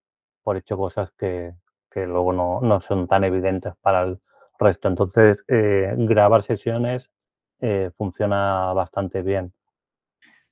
por 0.41 0.58
hecho 0.58 0.75
cosas 0.75 1.12
que, 1.19 1.53
que 1.91 2.08
luego 2.08 2.34
no, 2.34 2.62
no 2.62 2.81
son 2.81 3.08
tan 3.08 3.23
evidentes 3.25 3.75
para 3.79 4.05
el, 4.05 4.19
resto. 4.58 4.88
Entonces, 4.88 5.43
eh, 5.47 5.93
grabar 5.95 6.47
sesiones 6.47 7.12
eh, 7.60 7.91
funciona 7.95 8.73
bastante 8.73 9.21
bien. 9.21 9.53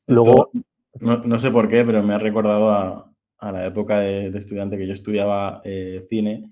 Luego, 0.06 0.51
no, 0.99 1.39
sé 1.39 1.49
por 1.49 1.69
qué, 1.69 1.84
pero 1.84 2.03
me 2.03 2.13
ha 2.13 2.19
recordado 2.19 2.69
a, 2.69 3.51
la 3.51 3.65
época 3.65 3.97
de, 3.97 4.27
estudiante 4.27 4.77
que 4.77 4.86
yo 4.86 4.93
estudiaba 4.93 5.62
eh, 5.63 6.06
cine 6.08 6.51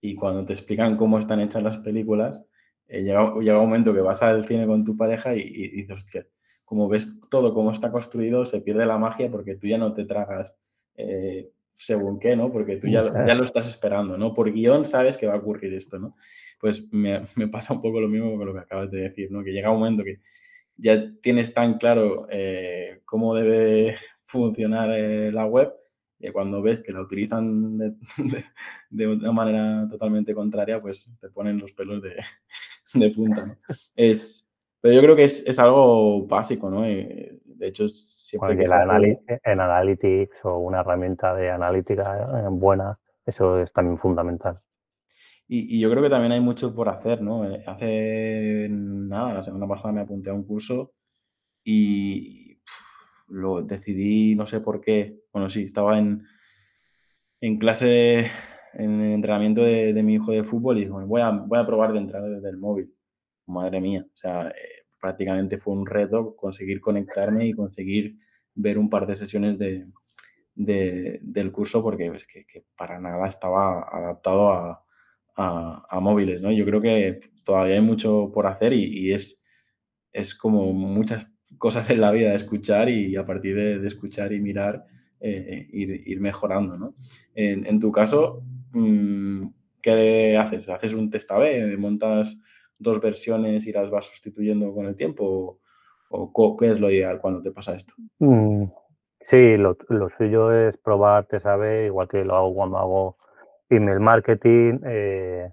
y 0.00 0.16
cuando 0.16 0.44
te 0.44 0.54
explican 0.54 0.96
cómo 0.96 1.20
están 1.20 1.38
hechas 1.38 1.62
las 1.62 1.78
películas, 1.78 2.42
llega, 2.88 3.32
llega, 3.38 3.60
un 3.60 3.66
momento 3.66 3.94
que 3.94 4.00
vas 4.00 4.24
al 4.24 4.42
cine 4.42 4.66
con 4.66 4.82
tu 4.82 4.96
pareja 4.96 5.36
y, 5.36 5.40
y 5.40 5.68
dices, 5.68 5.98
hostia, 5.98 6.26
como 6.66 6.86
ves 6.90 7.18
todo 7.30 7.54
cómo 7.54 7.72
está 7.72 7.90
construido, 7.90 8.44
se 8.44 8.60
pierde 8.60 8.84
la 8.84 8.98
magia 8.98 9.30
porque 9.30 9.54
tú 9.54 9.66
ya 9.66 9.78
no 9.78 9.94
te 9.94 10.04
tragas 10.04 10.58
según 11.76 12.18
qué, 12.18 12.34
¿no? 12.34 12.50
Porque 12.50 12.76
tú 12.76 12.88
ya, 12.88 13.26
ya 13.26 13.34
lo 13.34 13.44
estás 13.44 13.66
esperando, 13.66 14.16
¿no? 14.16 14.32
Por 14.32 14.50
guion 14.50 14.86
sabes 14.86 15.18
que 15.18 15.26
va 15.26 15.34
a 15.34 15.38
ocurrir 15.38 15.74
esto, 15.74 15.98
¿no? 15.98 16.16
Pues 16.58 16.88
me, 16.90 17.20
me 17.36 17.48
pasa 17.48 17.74
un 17.74 17.82
poco 17.82 18.00
lo 18.00 18.08
mismo 18.08 18.36
con 18.36 18.46
lo 18.46 18.54
que 18.54 18.60
acabas 18.60 18.90
de 18.90 19.00
decir, 19.00 19.30
¿no? 19.30 19.44
Que 19.44 19.52
llega 19.52 19.70
un 19.70 19.80
momento 19.80 20.02
que 20.02 20.20
ya 20.76 21.12
tienes 21.20 21.52
tan 21.52 21.74
claro 21.74 22.26
eh, 22.30 23.02
cómo 23.04 23.34
debe 23.34 23.96
funcionar 24.24 24.90
eh, 24.92 25.30
la 25.30 25.44
web 25.46 25.72
y 26.18 26.30
cuando 26.30 26.62
ves 26.62 26.80
que 26.80 26.92
la 26.92 27.02
utilizan 27.02 27.76
de, 27.78 27.94
de, 28.88 29.06
una 29.06 29.32
manera 29.32 29.86
totalmente 29.86 30.34
contraria, 30.34 30.80
pues 30.80 31.06
te 31.20 31.28
ponen 31.28 31.58
los 31.58 31.72
pelos 31.72 32.00
de, 32.00 32.16
de 32.94 33.10
punta, 33.10 33.44
¿no? 33.46 33.58
Es, 33.94 34.45
pero 34.86 34.94
yo 34.94 35.02
creo 35.02 35.16
que 35.16 35.24
es, 35.24 35.44
es 35.44 35.58
algo 35.58 36.28
básico, 36.28 36.70
¿no? 36.70 36.86
Eh, 36.86 37.40
de 37.44 37.66
hecho, 37.66 37.88
siempre 37.88 38.56
que 38.56 38.66
en 39.42 39.60
Analytics 39.60 40.44
o 40.44 40.58
una 40.58 40.78
herramienta 40.78 41.34
de 41.34 41.50
analítica 41.50 42.44
eh, 42.44 42.48
buena, 42.48 42.96
eso 43.24 43.58
es 43.60 43.72
también 43.72 43.98
fundamental. 43.98 44.60
Y, 45.48 45.80
yo 45.80 45.90
creo 45.90 46.04
que 46.04 46.08
también 46.08 46.30
hay 46.30 46.40
mucho 46.40 46.72
por 46.72 46.88
hacer, 46.88 47.20
¿no? 47.20 47.50
Eh, 47.50 47.64
hace 47.66 48.68
nada, 48.70 49.34
la 49.34 49.42
semana 49.42 49.66
pasada 49.66 49.90
me 49.90 50.02
apunté 50.02 50.30
a 50.30 50.34
un 50.34 50.44
curso 50.44 50.92
y 51.64 52.60
lo 53.26 53.62
decidí, 53.62 54.36
no 54.36 54.46
sé 54.46 54.60
por 54.60 54.80
qué. 54.80 55.18
Bueno, 55.32 55.50
sí, 55.50 55.64
estaba 55.64 55.98
en, 55.98 56.22
en 57.40 57.58
clase, 57.58 58.30
en 58.74 59.00
el 59.00 59.14
entrenamiento 59.14 59.62
de, 59.62 60.00
mi 60.04 60.14
hijo 60.14 60.30
de 60.30 60.44
fútbol 60.44 60.78
y 60.78 60.82
dije, 60.82 60.92
voy 60.92 61.22
a, 61.22 61.30
voy 61.30 61.58
a 61.58 61.66
probar 61.66 61.92
de 61.92 61.98
entrar 61.98 62.22
desde 62.22 62.50
el 62.50 62.58
móvil. 62.58 62.92
Madre 63.46 63.80
mía, 63.80 64.04
o 64.04 64.16
sea, 64.16 64.48
eh, 64.48 64.75
prácticamente 65.00 65.58
fue 65.58 65.74
un 65.74 65.86
reto 65.86 66.34
conseguir 66.36 66.80
conectarme 66.80 67.46
y 67.46 67.52
conseguir 67.52 68.18
ver 68.54 68.78
un 68.78 68.90
par 68.90 69.06
de 69.06 69.16
sesiones 69.16 69.58
de, 69.58 69.86
del 70.54 71.52
curso 71.52 71.82
porque 71.82 72.06
es 72.06 72.26
que, 72.26 72.64
para 72.76 72.98
nada 72.98 73.28
estaba 73.28 73.82
adaptado 73.82 74.52
a, 74.52 74.82
a, 75.36 76.00
móviles, 76.00 76.40
¿no? 76.40 76.50
Yo 76.50 76.64
creo 76.64 76.80
que 76.80 77.20
todavía 77.44 77.74
hay 77.74 77.82
mucho 77.82 78.30
por 78.32 78.46
hacer 78.46 78.72
y, 78.72 79.12
es, 79.12 79.42
es 80.12 80.34
como 80.34 80.72
muchas 80.72 81.26
cosas 81.58 81.90
en 81.90 82.00
la 82.00 82.10
vida 82.10 82.34
escuchar 82.34 82.88
y 82.88 83.16
a 83.16 83.24
partir 83.24 83.54
de, 83.54 83.86
escuchar 83.86 84.32
y 84.32 84.40
mirar 84.40 84.84
eh, 85.20 85.68
ir, 85.72 86.20
mejorando, 86.20 86.78
¿no? 86.78 86.94
En, 87.34 87.78
tu 87.78 87.92
caso, 87.92 88.42
mm, 88.72 89.46
¿qué 89.82 90.38
haces? 90.38 90.68
¿Haces 90.70 90.94
un 90.94 91.10
test 91.10 91.30
A-B? 91.30 91.76
¿Montas 91.76 92.38
dos 92.78 93.00
versiones 93.00 93.66
y 93.66 93.72
las 93.72 93.90
vas 93.90 94.06
sustituyendo 94.06 94.72
con 94.74 94.86
el 94.86 94.96
tiempo? 94.96 95.60
¿O, 96.08 96.56
qué 96.56 96.70
es 96.70 96.80
lo 96.80 96.90
ideal 96.90 97.20
cuando 97.20 97.40
te 97.40 97.50
pasa 97.50 97.74
esto? 97.74 97.94
Mm, 98.18 98.64
sí, 99.20 99.56
lo, 99.56 99.76
lo, 99.88 100.08
suyo 100.10 100.52
es 100.52 100.76
probar 100.78 101.26
test 101.26 101.46
A-B, 101.46 101.86
igual 101.86 102.08
que 102.08 102.24
lo 102.24 102.36
hago 102.36 102.54
cuando 102.54 102.78
hago 102.78 103.16
email 103.68 104.00
marketing. 104.00 104.80
Eh, 104.84 105.50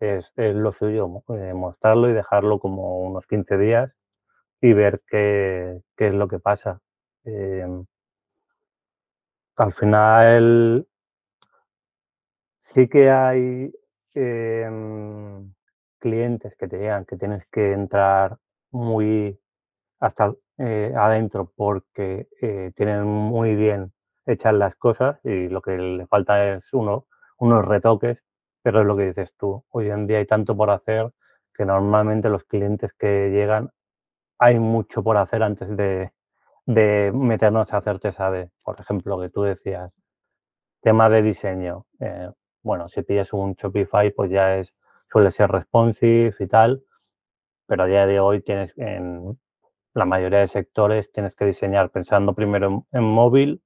es, 0.00 0.30
es, 0.36 0.54
lo 0.54 0.72
suyo, 0.74 1.22
eh, 1.30 1.54
mostrarlo 1.54 2.10
y 2.10 2.12
dejarlo 2.12 2.58
como 2.58 3.00
unos 3.00 3.26
15 3.26 3.56
días 3.56 3.90
y 4.60 4.72
ver 4.72 5.02
qué, 5.08 5.80
qué 5.96 6.08
es 6.08 6.14
lo 6.14 6.28
que 6.28 6.38
pasa. 6.38 6.80
Em, 7.24 7.84
al 9.56 9.72
final 9.74 10.86
sí 12.74 12.88
que 12.88 13.10
hay 13.10 13.72
em, 14.14 15.52
clientes 16.06 16.54
que 16.56 16.68
te 16.68 16.78
digan 16.78 17.04
que 17.04 17.16
tienes 17.16 17.44
que 17.50 17.72
entrar 17.72 18.36
muy 18.70 19.36
hasta 19.98 20.32
eh, 20.58 20.92
adentro 20.96 21.52
porque 21.56 22.28
eh, 22.40 22.70
tienen 22.76 23.04
muy 23.04 23.56
bien 23.56 23.90
hechas 24.24 24.54
las 24.54 24.76
cosas 24.76 25.18
y 25.24 25.48
lo 25.48 25.60
que 25.60 25.76
le 25.76 26.06
falta 26.06 26.54
es 26.54 26.72
uno, 26.72 27.06
unos 27.38 27.64
retoques, 27.64 28.18
pero 28.62 28.82
es 28.82 28.86
lo 28.86 28.96
que 28.96 29.06
dices 29.06 29.34
tú. 29.36 29.64
Hoy 29.70 29.90
en 29.90 30.06
día 30.06 30.18
hay 30.18 30.26
tanto 30.26 30.56
por 30.56 30.70
hacer 30.70 31.10
que 31.52 31.64
normalmente 31.64 32.28
los 32.28 32.44
clientes 32.44 32.92
que 32.96 33.30
llegan 33.30 33.70
hay 34.38 34.60
mucho 34.60 35.02
por 35.02 35.16
hacer 35.16 35.42
antes 35.42 35.76
de, 35.76 36.12
de 36.66 37.10
meternos 37.12 37.72
a 37.72 37.78
hacerte 37.78 38.12
saber. 38.12 38.50
Por 38.62 38.78
ejemplo, 38.80 39.20
que 39.20 39.30
tú 39.30 39.42
decías, 39.42 39.92
tema 40.82 41.08
de 41.08 41.22
diseño. 41.22 41.84
Eh, 41.98 42.30
bueno, 42.62 42.88
si 42.88 43.02
pillas 43.02 43.32
un 43.32 43.54
Shopify, 43.54 44.12
pues 44.12 44.30
ya 44.30 44.58
es 44.58 44.72
suele 45.10 45.32
ser 45.32 45.50
responsive 45.50 46.34
y 46.38 46.46
tal, 46.46 46.84
pero 47.66 47.84
a 47.84 47.86
día 47.86 48.06
de 48.06 48.20
hoy 48.20 48.42
tienes 48.42 48.72
en 48.76 49.38
la 49.96 50.04
mayoría 50.04 50.40
de 50.40 50.48
sectores 50.48 51.10
tienes 51.10 51.34
que 51.34 51.46
diseñar 51.46 51.90
pensando 51.90 52.34
primero 52.34 52.86
en, 52.92 53.02
móvil 53.02 53.62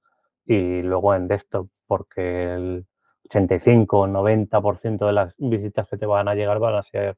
y 0.46 0.80
luego 0.82 1.14
en 1.14 1.26
desktop, 1.26 1.68
porque 1.88 2.54
el 2.54 2.86
85 3.24 3.98
o 3.98 4.06
90% 4.06 5.06
de 5.06 5.12
las 5.12 5.34
visitas 5.38 5.88
que 5.88 5.96
te 5.98 6.06
van 6.06 6.28
a 6.28 6.36
llegar 6.36 6.60
van 6.60 6.76
a 6.76 6.84
ser 6.84 7.16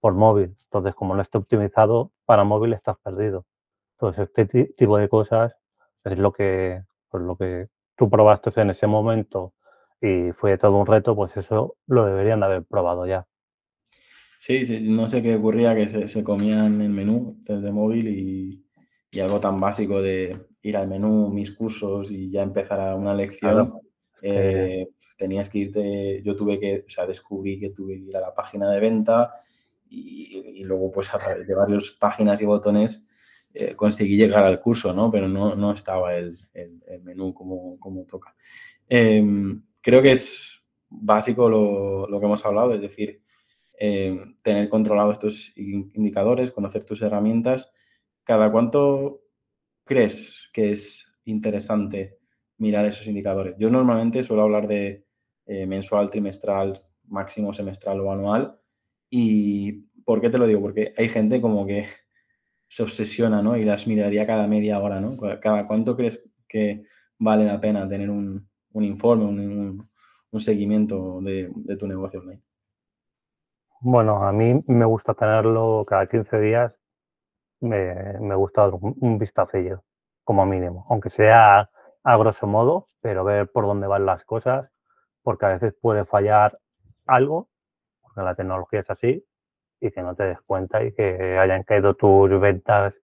por 0.00 0.14
móvil. 0.14 0.54
Entonces, 0.64 0.94
como 0.94 1.14
no 1.14 1.22
está 1.22 1.38
optimizado 1.38 2.12
para 2.26 2.44
móvil, 2.44 2.74
estás 2.74 2.98
perdido. 3.02 3.46
Entonces, 3.98 4.28
este 4.36 4.66
tipo 4.76 4.98
de 4.98 5.08
cosas 5.08 5.54
es 6.04 6.18
lo 6.18 6.32
que, 6.32 6.82
pues 7.08 7.22
lo 7.22 7.36
que 7.36 7.68
tú 7.96 8.10
probaste 8.10 8.50
en 8.60 8.70
ese 8.70 8.86
momento 8.86 9.54
y 10.00 10.32
fue 10.32 10.58
todo 10.58 10.76
un 10.76 10.86
reto, 10.86 11.16
pues 11.16 11.34
eso 11.38 11.76
lo 11.86 12.04
deberían 12.04 12.40
de 12.40 12.46
haber 12.46 12.64
probado 12.64 13.06
ya. 13.06 13.26
Sí, 14.42 14.64
sí, 14.64 14.80
no 14.82 15.08
sé 15.08 15.22
qué 15.22 15.36
ocurría, 15.36 15.72
que 15.72 15.86
se, 15.86 16.08
se 16.08 16.24
comían 16.24 16.80
el 16.80 16.90
menú 16.90 17.38
desde 17.42 17.70
móvil 17.70 18.08
y, 18.08 18.66
y, 19.12 19.20
algo 19.20 19.38
tan 19.38 19.60
básico 19.60 20.02
de 20.02 20.36
ir 20.62 20.76
al 20.76 20.88
menú, 20.88 21.30
mis 21.30 21.52
cursos 21.52 22.10
y 22.10 22.28
ya 22.28 22.42
empezar 22.42 22.96
una 22.96 23.14
lección. 23.14 23.74
Eh, 24.20 24.88
tenías 25.16 25.48
que 25.48 25.58
irte, 25.58 26.22
yo 26.24 26.34
tuve 26.34 26.58
que, 26.58 26.82
o 26.84 26.90
sea, 26.90 27.06
descubrí 27.06 27.60
que 27.60 27.70
tuve 27.70 27.94
que 27.94 28.08
ir 28.08 28.16
a 28.16 28.20
la 28.20 28.34
página 28.34 28.68
de 28.68 28.80
venta 28.80 29.32
y, 29.88 30.36
y 30.56 30.64
luego 30.64 30.90
pues 30.90 31.14
a 31.14 31.20
través 31.20 31.46
de 31.46 31.54
varias 31.54 31.92
páginas 31.92 32.40
y 32.40 32.44
botones 32.44 33.04
eh, 33.54 33.76
conseguí 33.76 34.16
llegar 34.16 34.42
al 34.44 34.58
curso, 34.58 34.92
¿no? 34.92 35.08
Pero 35.08 35.28
no, 35.28 35.54
no 35.54 35.70
estaba 35.72 36.16
el, 36.16 36.36
el, 36.52 36.82
el 36.88 37.02
menú 37.04 37.32
como, 37.32 37.78
como 37.78 38.04
toca. 38.06 38.34
Eh, 38.88 39.22
creo 39.80 40.02
que 40.02 40.10
es 40.10 40.64
básico 40.88 41.48
lo, 41.48 42.08
lo, 42.08 42.18
que 42.18 42.26
hemos 42.26 42.44
hablado, 42.44 42.74
es 42.74 42.80
decir, 42.80 43.22
eh, 43.84 44.16
tener 44.44 44.68
controlado 44.68 45.10
estos 45.10 45.52
indicadores, 45.56 46.52
conocer 46.52 46.84
tus 46.84 47.02
herramientas. 47.02 47.72
¿Cada 48.22 48.52
cuánto 48.52 49.24
crees 49.84 50.48
que 50.52 50.70
es 50.70 51.12
interesante 51.24 52.20
mirar 52.58 52.86
esos 52.86 53.08
indicadores? 53.08 53.56
Yo 53.58 53.70
normalmente 53.70 54.22
suelo 54.22 54.42
hablar 54.42 54.68
de 54.68 55.04
eh, 55.46 55.66
mensual, 55.66 56.10
trimestral, 56.10 56.74
máximo 57.08 57.52
semestral 57.52 57.98
o 58.02 58.12
anual. 58.12 58.56
¿Y 59.10 59.72
por 60.04 60.20
qué 60.20 60.30
te 60.30 60.38
lo 60.38 60.46
digo? 60.46 60.60
Porque 60.60 60.94
hay 60.96 61.08
gente 61.08 61.40
como 61.40 61.66
que 61.66 61.88
se 62.68 62.84
obsesiona, 62.84 63.42
¿no? 63.42 63.56
Y 63.56 63.64
las 63.64 63.88
miraría 63.88 64.24
cada 64.28 64.46
media 64.46 64.78
hora, 64.78 65.00
¿no? 65.00 65.16
¿Cada 65.40 65.66
cuánto 65.66 65.96
crees 65.96 66.24
que 66.46 66.84
vale 67.18 67.46
la 67.46 67.60
pena 67.60 67.88
tener 67.88 68.10
un, 68.10 68.48
informe, 68.74 69.24
un, 69.24 70.40
seguimiento 70.40 71.20
de, 71.20 71.50
tu 71.76 71.88
negocio 71.88 72.20
online? 72.20 72.51
Bueno, 73.84 74.22
a 74.24 74.32
mí 74.32 74.62
me 74.68 74.84
gusta 74.84 75.14
tenerlo 75.14 75.84
cada 75.86 76.06
15 76.06 76.38
días, 76.40 76.72
me, 77.60 77.94
me 78.20 78.34
gusta 78.36 78.62
dar 78.62 78.74
un, 78.74 78.94
un 79.00 79.18
vistacillo, 79.18 79.82
como 80.24 80.46
mínimo, 80.46 80.86
aunque 80.90 81.10
sea 81.10 81.70
a 82.04 82.16
grosso 82.18 82.46
modo, 82.46 82.86
pero 83.02 83.24
ver 83.24 83.50
por 83.52 83.66
dónde 83.66 83.86
van 83.88 84.06
las 84.06 84.24
cosas, 84.24 84.70
porque 85.22 85.46
a 85.46 85.50
veces 85.50 85.74
puede 85.80 86.04
fallar 86.06 86.58
algo, 87.06 87.48
porque 88.02 88.22
la 88.22 88.34
tecnología 88.36 88.80
es 88.80 88.90
así, 88.90 89.24
y 89.80 89.90
que 89.92 90.02
no 90.02 90.14
te 90.16 90.24
des 90.24 90.40
cuenta 90.42 90.82
y 90.84 90.92
que 90.94 91.38
hayan 91.38 91.64
caído 91.64 91.94
tus 91.94 92.30
ventas 92.40 92.94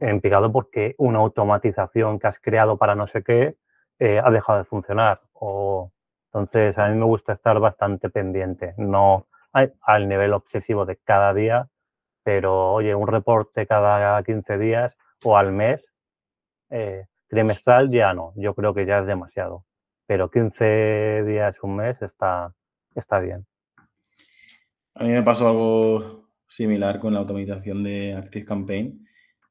en 0.00 0.20
picado 0.20 0.52
porque 0.52 0.94
una 0.98 1.20
automatización 1.20 2.18
que 2.20 2.28
has 2.28 2.40
creado 2.40 2.78
para 2.78 2.94
no 2.96 3.06
sé 3.08 3.22
qué 3.24 3.52
eh, 4.00 4.20
ha 4.24 4.30
dejado 4.30 4.60
de 4.60 4.64
funcionar. 4.66 5.20
O, 5.34 5.92
entonces, 6.26 6.78
a 6.78 6.88
mí 6.88 6.96
me 6.98 7.06
gusta 7.06 7.34
estar 7.34 7.58
bastante 7.60 8.10
pendiente, 8.10 8.74
no 8.78 9.26
al 9.52 10.08
nivel 10.08 10.32
obsesivo 10.32 10.86
de 10.86 10.96
cada 10.96 11.34
día, 11.34 11.68
pero 12.22 12.72
oye, 12.72 12.94
un 12.94 13.06
reporte 13.06 13.66
cada 13.66 14.22
15 14.22 14.58
días 14.58 14.96
o 15.24 15.36
al 15.36 15.52
mes, 15.52 15.84
eh, 16.70 17.06
trimestral 17.28 17.90
ya 17.90 18.14
no, 18.14 18.32
yo 18.36 18.54
creo 18.54 18.74
que 18.74 18.86
ya 18.86 19.00
es 19.00 19.06
demasiado, 19.06 19.64
pero 20.06 20.30
15 20.30 21.24
días, 21.24 21.56
un 21.62 21.76
mes 21.76 22.00
está, 22.02 22.54
está 22.94 23.20
bien. 23.20 23.46
A 24.94 25.04
mí 25.04 25.10
me 25.10 25.22
pasó 25.22 25.48
algo 25.48 26.28
similar 26.46 26.98
con 26.98 27.14
la 27.14 27.20
automatización 27.20 27.82
de 27.84 28.14
Active 28.14 28.44
Campaign, 28.44 29.06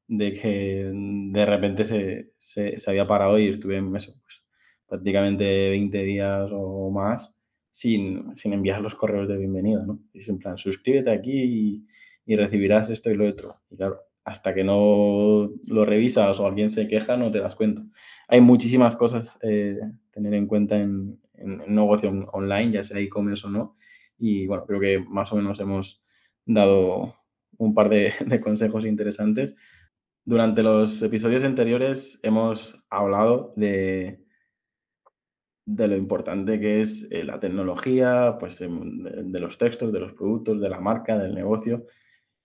de 0.06 0.32
que 0.34 0.90
de 0.92 1.46
repente 1.46 1.84
se, 1.84 2.32
se, 2.38 2.76
había 2.88 3.06
parado 3.06 3.38
y 3.38 3.48
estuve 3.48 3.76
en 3.76 3.94
eso, 3.94 4.12
pues, 4.22 4.46
prácticamente 4.86 5.70
20 5.70 5.98
días 5.98 6.50
o 6.52 6.90
más 6.90 7.39
sin, 7.70 8.36
sin 8.36 8.52
enviar 8.52 8.80
los 8.80 8.94
correos 8.94 9.28
de 9.28 9.36
bienvenida, 9.36 9.84
¿no? 9.86 10.00
Es 10.12 10.28
en 10.28 10.38
plan, 10.38 10.58
suscríbete 10.58 11.10
aquí 11.10 11.86
y, 12.26 12.36
recibirás 12.36 12.90
esto 12.90 13.10
y 13.10 13.16
lo 13.16 13.28
otro. 13.28 13.56
Y 13.70 13.76
claro, 13.76 14.02
hasta 14.24 14.54
que 14.54 14.62
no 14.62 15.50
lo 15.68 15.84
revisas 15.84 16.38
o 16.38 16.46
alguien 16.46 16.70
se 16.70 16.86
queja, 16.86 17.16
no 17.16 17.32
te 17.32 17.40
das 17.40 17.56
cuenta. 17.56 17.82
Hay 18.28 18.40
muchísimas 18.40 18.94
cosas 18.94 19.36
eh, 19.42 19.80
tener 20.12 20.34
en 20.34 20.46
cuenta 20.46 20.78
en, 20.78 21.18
en, 21.34 21.60
en 21.60 21.74
negocio 21.74 22.10
online, 22.32 22.70
ya 22.70 22.82
sea 22.84 23.00
e-commerce 23.00 23.48
o 23.48 23.50
no, 23.50 23.74
y 24.16 24.46
bueno, 24.46 24.64
creo 24.64 24.78
que 24.78 24.98
más 25.00 25.32
o 25.32 25.36
menos 25.36 25.58
hemos 25.58 26.04
dado 26.44 27.14
un 27.56 27.74
par 27.74 27.88
de, 27.88 28.12
consejos 28.42 28.84
interesantes. 28.84 29.54
Durante 30.24 30.62
los 30.62 31.00
episodios 31.02 31.42
anteriores 31.44 32.20
hemos 32.22 32.76
hablado 32.90 33.52
de, 33.56 34.22
de 35.74 35.86
lo 35.86 35.96
importante 35.96 36.58
que 36.58 36.80
es 36.80 37.06
eh, 37.10 37.22
la 37.22 37.38
tecnología, 37.38 38.36
pues 38.40 38.58
de, 38.58 39.40
los 39.40 39.56
textos, 39.56 39.92
de 39.92 40.00
los 40.00 40.12
productos, 40.14 40.60
de 40.60 40.68
la 40.68 40.80
marca, 40.80 41.16
del 41.16 41.34
negocio. 41.34 41.86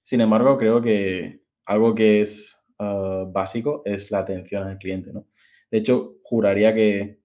Sin 0.04 0.22
embargo, 0.22 0.58
creo 0.58 0.80
que 0.82 1.42
algo 1.66 1.96
que 1.96 2.22
es 2.22 2.56
ah, 2.78 3.26
básico 3.28 3.82
es 3.84 4.12
la 4.12 4.20
atención 4.20 4.68
al 4.68 4.78
cliente. 4.78 5.12
¿no? 5.12 5.28
De 5.72 5.80
hecho, 5.80 6.18
juraría 6.24 6.76
que 6.76 7.20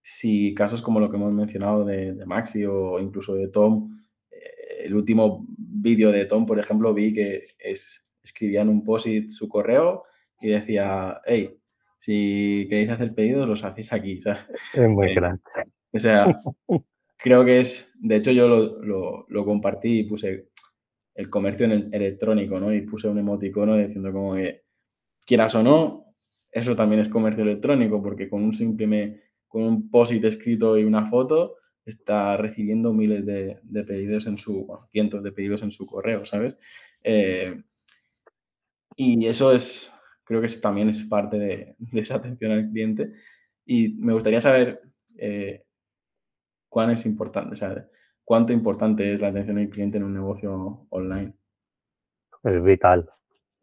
si 0.00 0.52
casos 0.52 0.82
como 0.82 0.98
lo 0.98 1.10
que 1.10 1.16
hemos 1.16 1.32
mencionado 1.32 1.84
de, 1.84 2.12
Maxi 2.26 2.64
o 2.64 2.98
incluso 2.98 3.34
de 3.34 3.48
Tom, 3.48 3.96
eh, 4.30 4.84
el 4.86 4.94
último 4.96 5.46
vídeo 5.48 6.10
de 6.10 6.24
Tom, 6.24 6.44
por 6.44 6.58
ejemplo, 6.58 6.92
vi 6.92 7.12
que 7.12 7.44
es, 7.58 8.10
escribía 8.22 8.62
en 8.62 8.68
un 8.68 8.82
post-it 8.82 9.30
su 9.30 9.48
correo 9.48 10.02
y 10.40 10.48
decía, 10.48 11.20
hey, 11.24 11.56
si 11.98 12.66
queréis 12.68 12.90
hacer 12.90 13.14
pedidos, 13.14 13.48
los 13.48 13.64
hacéis 13.64 13.92
aquí. 13.92 14.18
es 14.74 14.88
muy 14.88 15.10
eh, 15.10 15.14
grande. 15.14 15.42
O 15.92 15.98
sea, 15.98 16.36
creo 17.16 17.44
que 17.44 17.60
es, 17.60 17.92
de 18.00 18.16
hecho 18.16 18.32
yo 18.32 18.48
lo, 18.48 19.26
lo, 19.28 19.44
compartí 19.44 20.00
y 20.00 20.04
puse 20.04 20.48
el 21.14 21.30
comercio 21.30 21.66
en 21.66 21.92
electrónico, 21.92 22.60
¿no? 22.60 22.72
Y 22.74 22.82
puse 22.82 23.08
un 23.08 23.18
emoticono 23.18 23.76
diciendo 23.76 24.12
como 24.12 24.34
que, 24.34 24.64
quieras 25.26 25.54
o 25.54 25.62
no, 25.62 26.14
eso 26.50 26.76
también 26.76 27.00
es 27.00 27.08
comercio 27.08 27.42
electrónico, 27.42 28.02
porque 28.02 28.28
con 28.28 28.42
un 28.42 28.54
simple 28.54 29.22
con 29.48 29.62
un 29.62 29.90
post-it 29.90 30.24
escrito 30.24 30.76
y 30.78 30.84
una 30.84 31.04
foto, 31.06 31.56
está 31.84 32.36
recibiendo 32.36 32.92
miles 32.92 33.24
de, 33.24 33.84
pedidos 33.84 34.26
en 34.26 34.38
su, 34.38 34.66
cientos 34.90 35.22
de 35.22 35.32
pedidos 35.32 35.62
en 35.62 35.70
su 35.70 35.86
correo, 35.86 36.24
¿sabes? 36.24 36.58
Eh, 37.02 37.62
y 38.96 39.26
eso 39.26 39.52
es, 39.52 39.92
creo 40.26 40.42
que 40.42 40.48
también 40.60 40.88
es 40.90 41.04
parte 41.04 41.38
de, 41.38 41.76
esa 41.92 42.16
atención 42.16 42.52
al 42.52 42.68
cliente. 42.68 43.12
Y 43.64 43.96
me 43.98 44.12
gustaría 44.12 44.40
saber 44.40 44.82
eh, 45.16 45.64
cuán 46.68 46.90
es 46.90 47.06
importante, 47.06 47.56
cuánto 48.24 48.52
importante 48.52 49.14
es 49.14 49.20
la 49.20 49.28
atención 49.28 49.58
al 49.58 49.70
cliente 49.70 49.98
en 49.98 50.04
un 50.04 50.14
negocio 50.14 50.86
online. 50.90 51.34
Es 52.42 52.62
vital, 52.62 53.08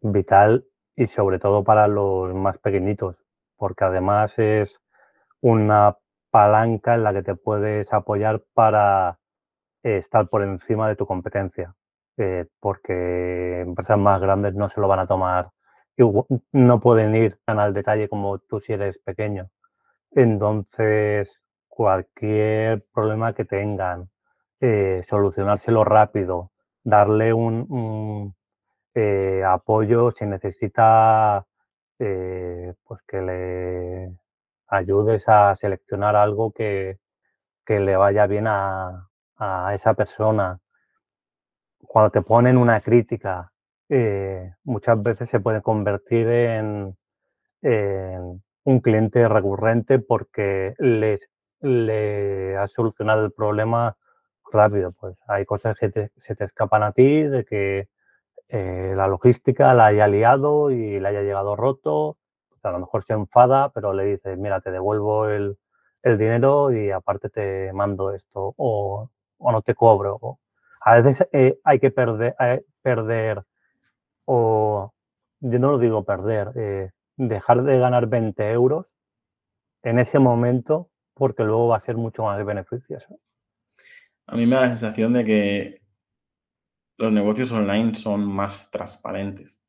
vital 0.01 0.66
y 0.95 1.07
sobre 1.07 1.39
todo 1.39 1.64
para 1.64 1.88
los 1.88 2.34
más 2.34 2.57
pequeñitos, 2.57 3.18
porque 3.57 3.86
además 3.86 4.32
es 4.38 4.76
una 5.41 5.97
palanca 6.32 6.95
en 6.95 7.03
la 7.03 7.14
que 7.14 7.24
te 7.24 7.36
puedes 7.36 7.91
apoyar 7.93 8.43
para 8.53 9.20
eh, 9.84 9.97
estar 9.97 10.28
por 10.28 10.43
encima 10.43 10.88
de 10.89 10.95
tu 10.95 11.05
competencia, 11.05 11.76
eh, 12.18 12.45
porque 12.59 13.61
empresas 13.61 13.97
más 13.97 14.22
grandes 14.22 14.55
no 14.55 14.70
se 14.70 14.82
lo 14.82 14.88
van 14.88 14.99
a 14.99 15.07
tomar, 15.07 15.49
no 15.97 16.79
pueden 16.79 17.15
ir 17.15 17.37
tan 17.45 17.59
al 17.59 17.73
detalle 17.73 18.09
como 18.09 18.39
tú 18.39 18.59
si 18.59 18.73
eres 18.73 18.97
pequeño. 18.99 19.49
Entonces, 20.11 21.29
cualquier 21.67 22.85
problema 22.93 23.33
que 23.33 23.45
tengan, 23.45 24.09
eh, 24.61 25.03
solucionárselo 25.09 25.83
rápido, 25.83 26.51
darle 26.83 27.33
un, 27.33 28.35
apoyo 29.45 30.11
si 30.11 30.25
necesita 30.25 31.45
pues 31.97 33.01
que 33.07 33.21
le 33.21 34.17
ayudes 34.67 35.23
a 35.27 35.55
seleccionar 35.55 36.15
algo 36.15 36.51
que, 36.51 36.99
le 37.67 37.95
vaya 37.95 38.27
bien 38.27 38.47
a, 38.47 39.09
esa 39.73 39.93
persona. 39.93 40.59
Cuando 41.79 42.11
te 42.11 42.21
ponen 42.21 42.57
una 42.57 42.79
crítica, 42.79 43.51
eh, 43.89 44.51
muchas 44.63 45.01
veces 45.01 45.29
se 45.29 45.39
puede 45.39 45.61
convertir 45.61 46.27
en, 46.27 46.97
un 48.65 48.79
cliente 48.81 49.27
recurrente 49.27 49.99
porque 49.99 50.73
le 50.79 52.57
has 52.57 52.71
solucionado 52.71 53.25
el 53.25 53.31
problema 53.31 53.95
rápido. 54.51 54.91
Pues 54.93 55.17
hay 55.27 55.45
cosas 55.45 55.77
que 55.77 56.09
se 56.17 56.36
te 56.36 56.43
escapan 56.45 56.84
a 56.84 56.91
ti, 56.91 57.23
de 57.23 57.45
que 57.45 57.88
eh, 58.49 58.93
la 58.95 59.07
logística 59.07 59.73
la 59.73 59.88
haya 59.88 60.07
liado 60.07 60.71
y 60.71 60.99
le 60.99 61.07
haya 61.07 61.21
llegado 61.21 61.55
roto 61.55 62.17
a 62.63 62.71
lo 62.71 62.79
mejor 62.79 63.05
se 63.05 63.13
enfada, 63.13 63.69
pero 63.69 63.93
le 63.93 64.05
dices, 64.05 64.38
mira, 64.38 64.61
te 64.61 64.71
devuelvo 64.71 65.27
el, 65.27 65.57
dinero 66.03 66.69
y 66.73 66.91
aparte 66.91 67.29
te 67.29 67.71
mando 67.71 68.11
esto 68.13 68.53
o, 68.57 69.09
no 69.39 69.61
te 69.61 69.73
cobro. 69.73 70.39
a 70.81 70.95
veces 70.99 71.25
eh, 71.31 71.57
hay 71.63 71.79
que 71.79 71.91
perder, 71.91 72.36
eh, 72.41 72.61
perder 72.81 73.43
o 74.26 74.93
yo 75.39 75.59
no 75.59 75.71
lo 75.71 75.80
digo 75.80 76.03
perder, 76.03 76.51
eh, 76.55 76.91
dejar 77.17 77.63
de 77.63 77.78
ganar 77.80 78.07
20 78.07 78.51
euros 78.51 78.93
en 79.84 79.99
ese 79.99 80.19
momento 80.19 80.89
porque 81.13 81.43
luego 81.43 81.67
va 81.67 81.78
a 81.78 81.82
ser 81.82 81.97
mucho 81.97 82.24
más 82.24 82.43
beneficioso. 82.45 83.19
A 84.26 84.36
mí 84.36 84.45
me 84.45 84.55
da 84.55 84.61
la 84.61 84.67
sensación 84.69 85.13
de 85.13 85.26
que 85.26 85.82
los 86.97 87.11
negocios 87.11 87.51
online 87.51 87.95
son 87.95 88.26
más 88.26 88.71
transparentes 88.71 89.61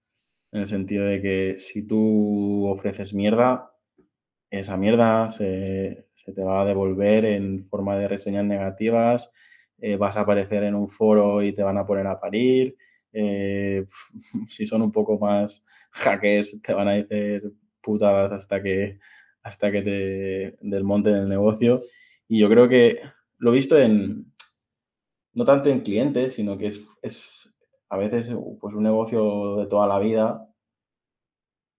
en 0.54 0.60
el 0.60 0.66
sentido 0.68 1.04
de 1.04 1.20
que 1.20 1.58
si 1.58 1.84
tú 1.84 2.66
ofreces 2.68 3.12
mierda, 3.12 3.72
esa 4.50 4.76
mierda 4.76 5.28
se, 5.28 6.06
te 6.32 6.44
va 6.44 6.62
a 6.62 6.64
devolver 6.64 7.24
en 7.24 7.64
forma 7.64 7.96
de 7.98 8.06
reseñas 8.06 8.44
negativas, 8.44 9.28
eh, 9.78 9.96
vas 9.96 10.16
a 10.16 10.20
aparecer 10.20 10.62
en 10.62 10.76
un 10.76 10.88
foro 10.88 11.42
y 11.42 11.52
te 11.52 11.64
van 11.64 11.76
a 11.76 11.84
poner 11.84 12.06
a 12.06 12.20
parir, 12.20 12.76
eh, 13.14 13.86
si 14.46 14.66
son 14.66 14.82
un 14.82 14.92
poco 14.92 15.18
más 15.18 15.64
hackers 15.92 16.60
te 16.60 16.74
van 16.74 16.88
a 16.88 16.92
decir 16.92 17.54
putadas 17.80 18.32
hasta 18.32 18.62
que, 18.62 18.98
hasta 19.42 19.70
que 19.70 19.82
te 19.82 20.56
desmonten 20.60 21.14
el 21.14 21.28
negocio. 21.28 21.82
Y 22.28 22.40
yo 22.40 22.48
creo 22.48 22.68
que 22.68 23.00
lo 23.38 23.52
he 23.52 23.56
visto 23.56 23.78
en, 23.78 24.32
no 25.34 25.44
tanto 25.44 25.70
en 25.70 25.80
clientes, 25.80 26.34
sino 26.34 26.58
que 26.58 26.68
es, 26.68 26.84
es 27.02 27.54
a 27.88 27.96
veces 27.96 28.34
pues, 28.60 28.74
un 28.74 28.82
negocio 28.82 29.56
de 29.56 29.66
toda 29.66 29.86
la 29.86 29.98
vida. 29.98 30.48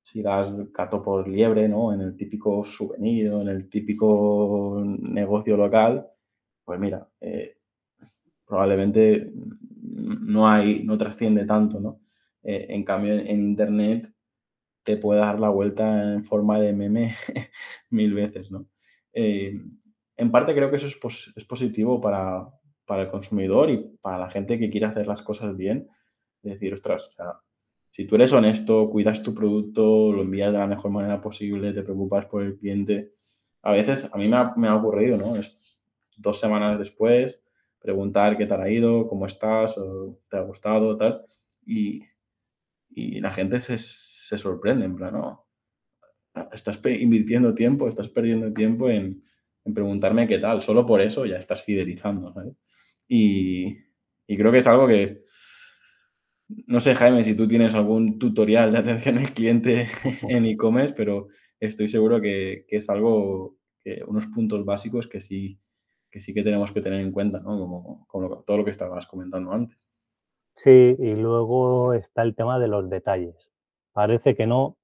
Si 0.04 0.22
das 0.22 0.72
gato 0.72 1.02
por 1.02 1.28
liebre, 1.28 1.68
¿no? 1.68 1.92
En 1.92 2.00
el 2.02 2.16
típico 2.16 2.64
souvenir, 2.64 3.28
en 3.28 3.50
el 3.50 3.68
típico 3.70 4.82
negocio 4.86 5.58
local, 5.58 6.08
pues 6.64 6.80
mira, 6.80 7.10
eh, 7.20 7.58
probablemente 8.46 9.32
no 9.88 10.50
hay, 10.50 10.84
no 10.84 10.98
trasciende 10.98 11.46
tanto, 11.46 11.80
¿no? 11.80 12.02
Eh, 12.44 12.68
en 12.70 12.84
cambio, 12.84 13.14
en, 13.14 13.42
Internet 13.42 14.12
te 14.84 14.98
puede 14.98 15.20
dar 15.20 15.40
la 15.40 15.50
vuelta 15.50 16.14
en 16.14 16.24
forma 16.24 16.60
de 16.60 16.74
meme 16.74 17.16
mil 17.90 18.14
veces, 18.14 18.52
¿no? 18.52 18.68
Eh, 19.14 19.60
en 20.18 20.32
parte 20.32 20.54
creo 20.54 20.70
que 20.70 20.78
eso 20.78 20.88
es, 20.88 21.34
es 21.36 21.46
positivo 21.46 22.00
para, 22.00 22.48
para, 22.86 23.04
el 23.04 23.10
consumidor 23.10 23.70
y 23.70 23.98
para 24.02 24.20
la 24.20 24.30
gente 24.30 24.60
que 24.60 24.70
quiere 24.70 24.86
hacer 24.86 25.08
las 25.08 25.22
cosas 25.22 25.56
bien. 25.58 25.90
Decir, 26.42 26.74
ostras, 26.74 27.10
si 27.90 28.06
tú 28.06 28.16
eres 28.16 28.32
honesto, 28.34 28.90
cuidas 28.90 29.24
tu 29.24 29.34
producto, 29.34 30.12
lo 30.12 30.22
envías 30.22 30.52
de 30.52 30.60
la 30.60 30.68
mejor 30.68 30.92
manera 30.92 31.22
posible, 31.22 31.74
te 31.74 31.82
preocupas 31.82 32.28
por 32.28 32.44
el 32.44 32.58
cliente, 32.58 33.14
a 33.64 33.72
veces 33.72 34.08
a 34.14 34.18
mí 34.18 34.28
me 34.28 34.38
ha, 34.38 34.54
me 34.56 34.68
ha 34.68 34.76
ocurrido, 34.76 35.18
¿no? 35.18 35.36
Es 35.36 35.82
dos 36.18 36.40
semanas 36.40 36.78
después, 36.78 37.45
preguntar 37.86 38.36
qué 38.36 38.48
te 38.48 38.54
ha 38.56 38.70
ido, 38.70 39.08
cómo 39.08 39.28
estás, 39.28 39.78
o 39.78 40.20
te 40.28 40.38
ha 40.38 40.42
gustado, 40.42 40.98
tal. 40.98 41.22
Y, 41.66 42.02
y 42.90 43.20
la 43.22 43.32
gente 43.32 43.60
se, 43.60 43.78
se, 43.78 44.38
sorprende, 44.40 44.86
en 44.86 44.96
plan, 44.96 45.14
no, 45.14 45.48
estás 46.52 46.80
invirtiendo 47.00 47.54
tiempo, 47.54 47.88
estás 47.88 48.10
perdiendo 48.10 48.52
tiempo 48.52 48.90
en, 48.90 49.24
en, 49.64 49.74
preguntarme 49.74 50.28
qué 50.28 50.40
tal, 50.40 50.62
solo 50.64 50.86
por 50.86 51.00
eso 51.00 51.26
ya 51.26 51.38
estás 51.38 51.62
fidelizando, 51.62 52.34
Y, 53.08 53.78
y, 54.28 54.38
creo 54.38 54.52
que 54.52 54.58
es 54.60 54.68
algo 54.68 54.88
que, 54.88 55.20
no 56.68 56.80
sé, 56.80 56.96
Jaime, 56.96 57.24
si 57.24 57.36
tú 57.36 57.48
tienes 57.48 57.76
algún 57.76 58.18
tutorial 58.18 58.72
de 58.72 58.80
atención 58.80 59.20
al 59.20 59.34
cliente 59.34 59.88
en 60.30 60.46
e-commerce, 60.46 60.96
pero 60.96 61.28
estoy 61.60 61.88
seguro 61.88 62.20
que, 62.20 62.66
que, 62.68 62.78
es 62.78 62.90
algo, 62.90 63.58
que 63.84 64.02
unos 64.08 64.26
puntos 64.28 64.66
básicos 64.66 65.08
que 65.08 65.20
sí 65.20 65.60
que 66.16 66.22
sí 66.22 66.34
que 66.34 66.44
tenemos 66.44 66.72
que 66.72 66.80
tener 66.80 67.02
en 67.02 67.12
cuenta, 67.12 67.42
¿no? 67.42 67.60
Como, 68.08 68.44
todo 68.46 68.56
lo 68.56 68.64
que 68.64 68.72
estabas 68.72 69.06
comentando 69.06 69.52
antes. 69.52 69.86
Sí, 70.56 70.96
y 70.98 71.14
luego 71.14 71.92
está 71.92 72.22
el 72.22 72.38
tema 72.38 72.58
de 72.58 72.70
los 72.70 72.90
detalles. 72.90 73.36
Parece 73.92 74.34
que 74.34 74.48
no, 74.48 74.78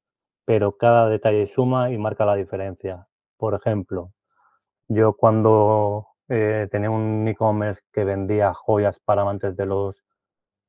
pero 0.43 0.75
cada 0.75 1.07
detalle 1.07 1.49
suma 1.55 1.89
y 1.89 1.97
marca 1.97 2.25
la 2.25 2.35
diferencia. 2.35 3.07
Por 3.37 3.53
ejemplo, 3.53 4.11
yo 4.89 5.13
cuando 5.13 6.07
eh, 6.27 6.67
tenía 6.69 6.89
un 6.89 7.25
e-commerce 7.25 7.81
que 7.93 8.03
vendía 8.03 8.53
joyas 8.53 8.99
para 9.05 9.21
amantes 9.21 9.55
de 9.55 9.65
los, 9.65 9.95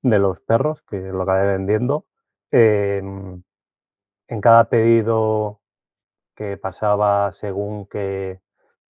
de 0.03 0.21
los 0.21 0.39
perros, 0.43 0.81
que 0.89 1.01
lo 1.01 1.23
acabé 1.23 1.57
vendiendo, 1.57 2.07
em, 2.53 3.43
en 4.29 4.41
cada 4.41 4.69
pedido 4.69 5.61
que 6.37 6.57
pasaba 6.57 7.33
según 7.41 7.87
que 7.87 8.41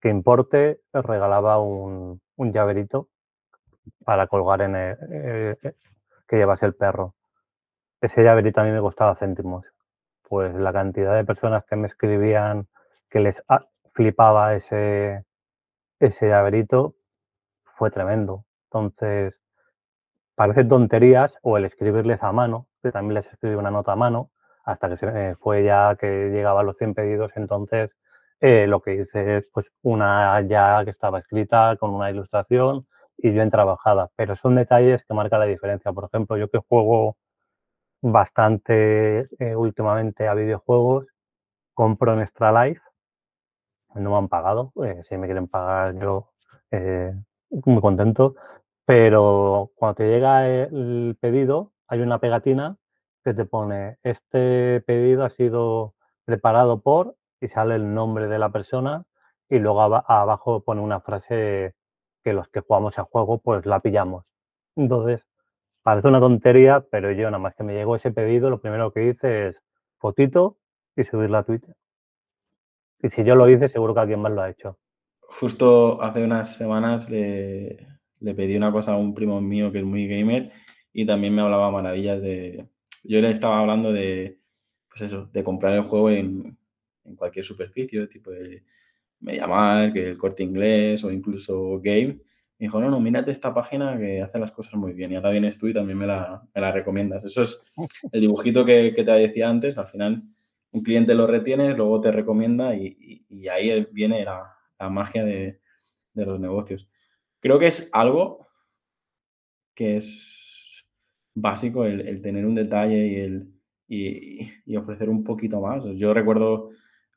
que 0.02 0.08
importe 0.08 0.80
regalaba 0.92 1.60
un, 1.60 2.20
un 2.36 2.52
llaverito 2.52 3.08
para 4.04 4.26
colgar 4.26 4.62
en 4.62 4.74
el, 4.74 4.96
eh, 5.10 5.56
eh, 5.62 5.74
que 6.26 6.36
llevase 6.36 6.66
el 6.66 6.74
perro. 6.74 7.14
Ese 8.00 8.22
llaverito 8.24 8.60
a 8.60 8.64
mí 8.64 8.72
me 8.72 8.80
costaba 8.80 9.14
céntimos. 9.14 9.64
Pues 10.28 10.54
la 10.54 10.72
cantidad 10.72 11.14
de 11.14 11.24
personas 11.24 11.64
que 11.66 11.76
me 11.76 11.86
escribían 11.86 12.66
que 13.08 13.20
les 13.20 13.40
flipaba 13.92 14.54
ese, 14.56 15.24
ese 16.00 16.28
llaverito 16.28 16.94
fue 17.76 17.90
tremendo. 17.90 18.44
Entonces, 18.64 19.34
parece 20.34 20.64
tonterías 20.64 21.32
o 21.42 21.58
el 21.58 21.66
escribirles 21.66 22.22
a 22.22 22.32
mano, 22.32 22.66
que 22.82 22.90
también 22.90 23.14
les 23.14 23.32
escribí 23.32 23.54
una 23.54 23.70
nota 23.70 23.92
a 23.92 23.96
mano, 23.96 24.30
hasta 24.64 24.88
que 24.88 24.96
se, 24.96 25.34
fue 25.36 25.64
ya 25.64 25.96
que 25.96 26.30
llegaba 26.30 26.60
a 26.60 26.64
los 26.64 26.76
100 26.76 26.94
pedidos, 26.94 27.32
entonces 27.36 27.90
eh, 28.42 28.66
lo 28.66 28.82
que 28.82 28.94
hice 28.94 29.36
es 29.38 29.48
pues 29.52 29.66
una 29.82 30.40
ya 30.48 30.82
que 30.84 30.90
estaba 30.90 31.20
escrita 31.20 31.76
con 31.78 31.90
una 31.94 32.10
ilustración 32.10 32.86
y 33.16 33.30
bien 33.30 33.50
trabajada, 33.52 34.10
pero 34.16 34.34
son 34.36 34.56
detalles 34.56 35.04
que 35.06 35.14
marcan 35.14 35.40
la 35.40 35.46
diferencia. 35.46 35.92
Por 35.92 36.06
ejemplo, 36.06 36.36
yo 36.36 36.48
que 36.50 36.58
juego 36.58 37.16
bastante 38.02 39.28
eh, 39.38 39.56
últimamente 39.56 40.26
a 40.26 40.34
videojuegos, 40.34 41.06
compro 41.74 42.14
en 42.14 42.22
Extra 42.22 42.66
Life, 42.66 42.80
no 43.94 44.10
me 44.10 44.16
han 44.16 44.28
pagado, 44.28 44.72
eh, 44.84 45.02
si 45.08 45.16
me 45.16 45.26
quieren 45.26 45.48
pagar 45.48 45.94
yo 46.00 46.30
muy 47.64 47.80
contento, 47.80 48.34
pero 48.86 49.70
cuando 49.76 49.96
te 49.96 50.08
llega 50.08 50.48
el 50.48 51.16
pedido 51.20 51.72
hay 51.86 52.00
una 52.00 52.18
pegatina 52.18 52.76
que 53.24 53.34
te 53.34 53.44
pone 53.44 53.98
este 54.02 54.80
pedido 54.86 55.24
ha 55.24 55.30
sido 55.30 55.94
preparado 56.24 56.80
por 56.80 57.14
y 57.42 57.48
sale 57.48 57.74
el 57.74 57.92
nombre 57.92 58.28
de 58.28 58.38
la 58.38 58.50
persona 58.50 59.04
y 59.50 59.58
luego 59.58 59.82
abajo 59.82 60.62
pone 60.62 60.80
una 60.80 61.00
frase 61.00 61.74
que 62.22 62.32
los 62.32 62.48
que 62.48 62.60
jugamos 62.60 62.96
al 62.98 63.04
juego 63.04 63.38
pues 63.38 63.66
la 63.66 63.80
pillamos. 63.80 64.24
Entonces, 64.76 65.20
parece 65.82 66.08
una 66.08 66.20
tontería, 66.20 66.86
pero 66.88 67.10
yo 67.10 67.24
nada 67.24 67.38
más 67.38 67.54
que 67.56 67.64
me 67.64 67.74
llegó 67.74 67.96
ese 67.96 68.12
pedido, 68.12 68.48
lo 68.48 68.60
primero 68.60 68.92
que 68.92 69.08
hice 69.08 69.48
es 69.48 69.56
fotito 69.98 70.56
y 70.96 71.02
subirla 71.02 71.38
a 71.38 71.42
Twitter. 71.42 71.74
Y 73.02 73.10
si 73.10 73.24
yo 73.24 73.34
lo 73.34 73.50
hice, 73.50 73.68
seguro 73.68 73.92
que 73.92 74.00
alguien 74.00 74.20
más 74.20 74.32
lo 74.32 74.42
ha 74.42 74.50
hecho. 74.50 74.78
Justo 75.20 76.00
hace 76.00 76.22
unas 76.22 76.54
semanas 76.56 77.10
le, 77.10 77.88
le 78.20 78.34
pedí 78.34 78.56
una 78.56 78.70
cosa 78.70 78.92
a 78.92 78.96
un 78.96 79.14
primo 79.14 79.40
mío 79.40 79.72
que 79.72 79.80
es 79.80 79.84
muy 79.84 80.06
gamer 80.06 80.52
y 80.92 81.06
también 81.06 81.34
me 81.34 81.42
hablaba 81.42 81.72
maravillas 81.72 82.22
de... 82.22 82.68
Yo 83.02 83.20
le 83.20 83.30
estaba 83.30 83.58
hablando 83.58 83.92
de, 83.92 84.38
pues 84.88 85.02
eso, 85.02 85.26
de 85.26 85.42
comprar 85.42 85.74
el 85.74 85.82
juego 85.82 86.10
en, 86.10 86.56
en 87.04 87.16
cualquier 87.16 87.44
superficie, 87.44 88.06
tipo 88.06 88.30
de 88.30 88.62
llamar 89.30 89.92
que 89.92 90.08
el 90.08 90.18
corte 90.18 90.42
inglés 90.42 91.04
o 91.04 91.10
incluso 91.10 91.80
Game. 91.80 92.18
Me 92.58 92.66
dijo, 92.66 92.80
no, 92.80 92.90
no, 92.90 93.00
mírate 93.00 93.30
esta 93.30 93.52
página 93.52 93.98
que 93.98 94.20
hace 94.20 94.38
las 94.38 94.52
cosas 94.52 94.74
muy 94.74 94.92
bien 94.92 95.12
y 95.12 95.16
ahora 95.16 95.30
vienes 95.30 95.58
tú 95.58 95.68
y 95.68 95.74
también 95.74 95.98
me 95.98 96.06
la, 96.06 96.42
me 96.54 96.60
la 96.60 96.70
recomiendas. 96.70 97.24
Eso 97.24 97.42
es 97.42 97.64
el 98.12 98.20
dibujito 98.20 98.64
que, 98.64 98.92
te 98.92 99.02
decía 99.02 99.48
antes. 99.48 99.78
Al 99.78 99.88
final, 99.88 100.22
un 100.70 100.82
cliente 100.82 101.14
lo 101.14 101.26
retiene, 101.26 101.74
luego 101.74 102.00
te 102.00 102.12
recomienda 102.12 102.74
y, 102.76 103.24
y, 103.28 103.48
ahí 103.48 103.86
viene 103.92 104.24
la, 104.24 104.56
la 104.78 104.88
magia 104.90 105.24
de, 105.24 105.60
de, 106.14 106.26
los 106.26 106.38
negocios. 106.38 106.88
Creo 107.40 107.58
que 107.58 107.66
es 107.66 107.90
algo 107.92 108.46
que 109.74 109.96
es 109.96 110.86
básico 111.34 111.84
el, 111.84 112.20
tener 112.22 112.46
un 112.46 112.54
detalle 112.54 113.06
y 113.06 113.16
el 113.16 113.48
y 113.88 114.76
ofrecer 114.76 115.10
un 115.10 115.22
poquito 115.22 115.60
más. 115.60 115.82
Yo 115.96 116.14
recuerdo 116.14 116.70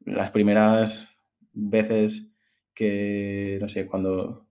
las 0.06 0.32
primeras 0.32 1.10
veces 1.54 2.32
que, 2.74 3.58
no 3.62 3.70
sé, 3.70 3.88
cuando 3.88 4.46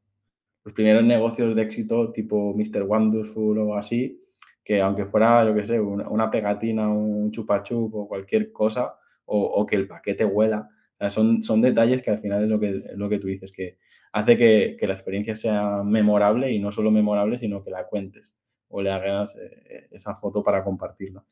los 0.64 0.74
primeros 0.74 1.04
negocios 1.04 1.54
de 1.54 1.62
éxito 1.62 2.10
tipo 2.12 2.54
Mr. 2.54 2.82
Wonderful 2.82 3.58
o 3.58 3.76
así, 3.76 4.18
que 4.64 4.80
aunque 4.80 5.04
fuera, 5.04 5.44
yo 5.44 5.54
qué 5.54 5.66
sé, 5.66 5.78
una, 5.80 6.30
pegatina, 6.30 6.88
un 6.88 7.30
chupachup 7.30 7.94
o 7.94 8.08
cualquier 8.08 8.50
cosa, 8.50 8.94
o, 9.26 9.64
que 9.66 9.76
el 9.76 9.86
paquete 9.86 10.24
huela, 10.24 10.68
son, 11.08 11.42
son 11.42 11.60
detalles 11.60 12.02
que 12.02 12.10
al 12.10 12.20
final 12.20 12.44
es 12.44 12.48
lo 12.48 12.58
que, 12.58 12.82
lo 12.94 13.08
que 13.08 13.18
tú 13.18 13.26
dices, 13.26 13.52
que 13.52 13.78
hace 14.12 14.36
que, 14.36 14.76
que, 14.78 14.86
la 14.86 14.94
experiencia 14.94 15.36
sea 15.36 15.82
memorable 15.82 16.50
y 16.50 16.58
no 16.58 16.72
solo 16.72 16.90
memorable, 16.90 17.36
sino 17.36 17.62
que 17.62 17.70
la 17.70 17.86
cuentes 17.86 18.36
o 18.68 18.82
le 18.82 18.90
hagas 18.90 19.36
eh, 19.36 19.88
esa 19.90 20.14
foto 20.14 20.42
para 20.42 20.64
compartirla. 20.64 21.24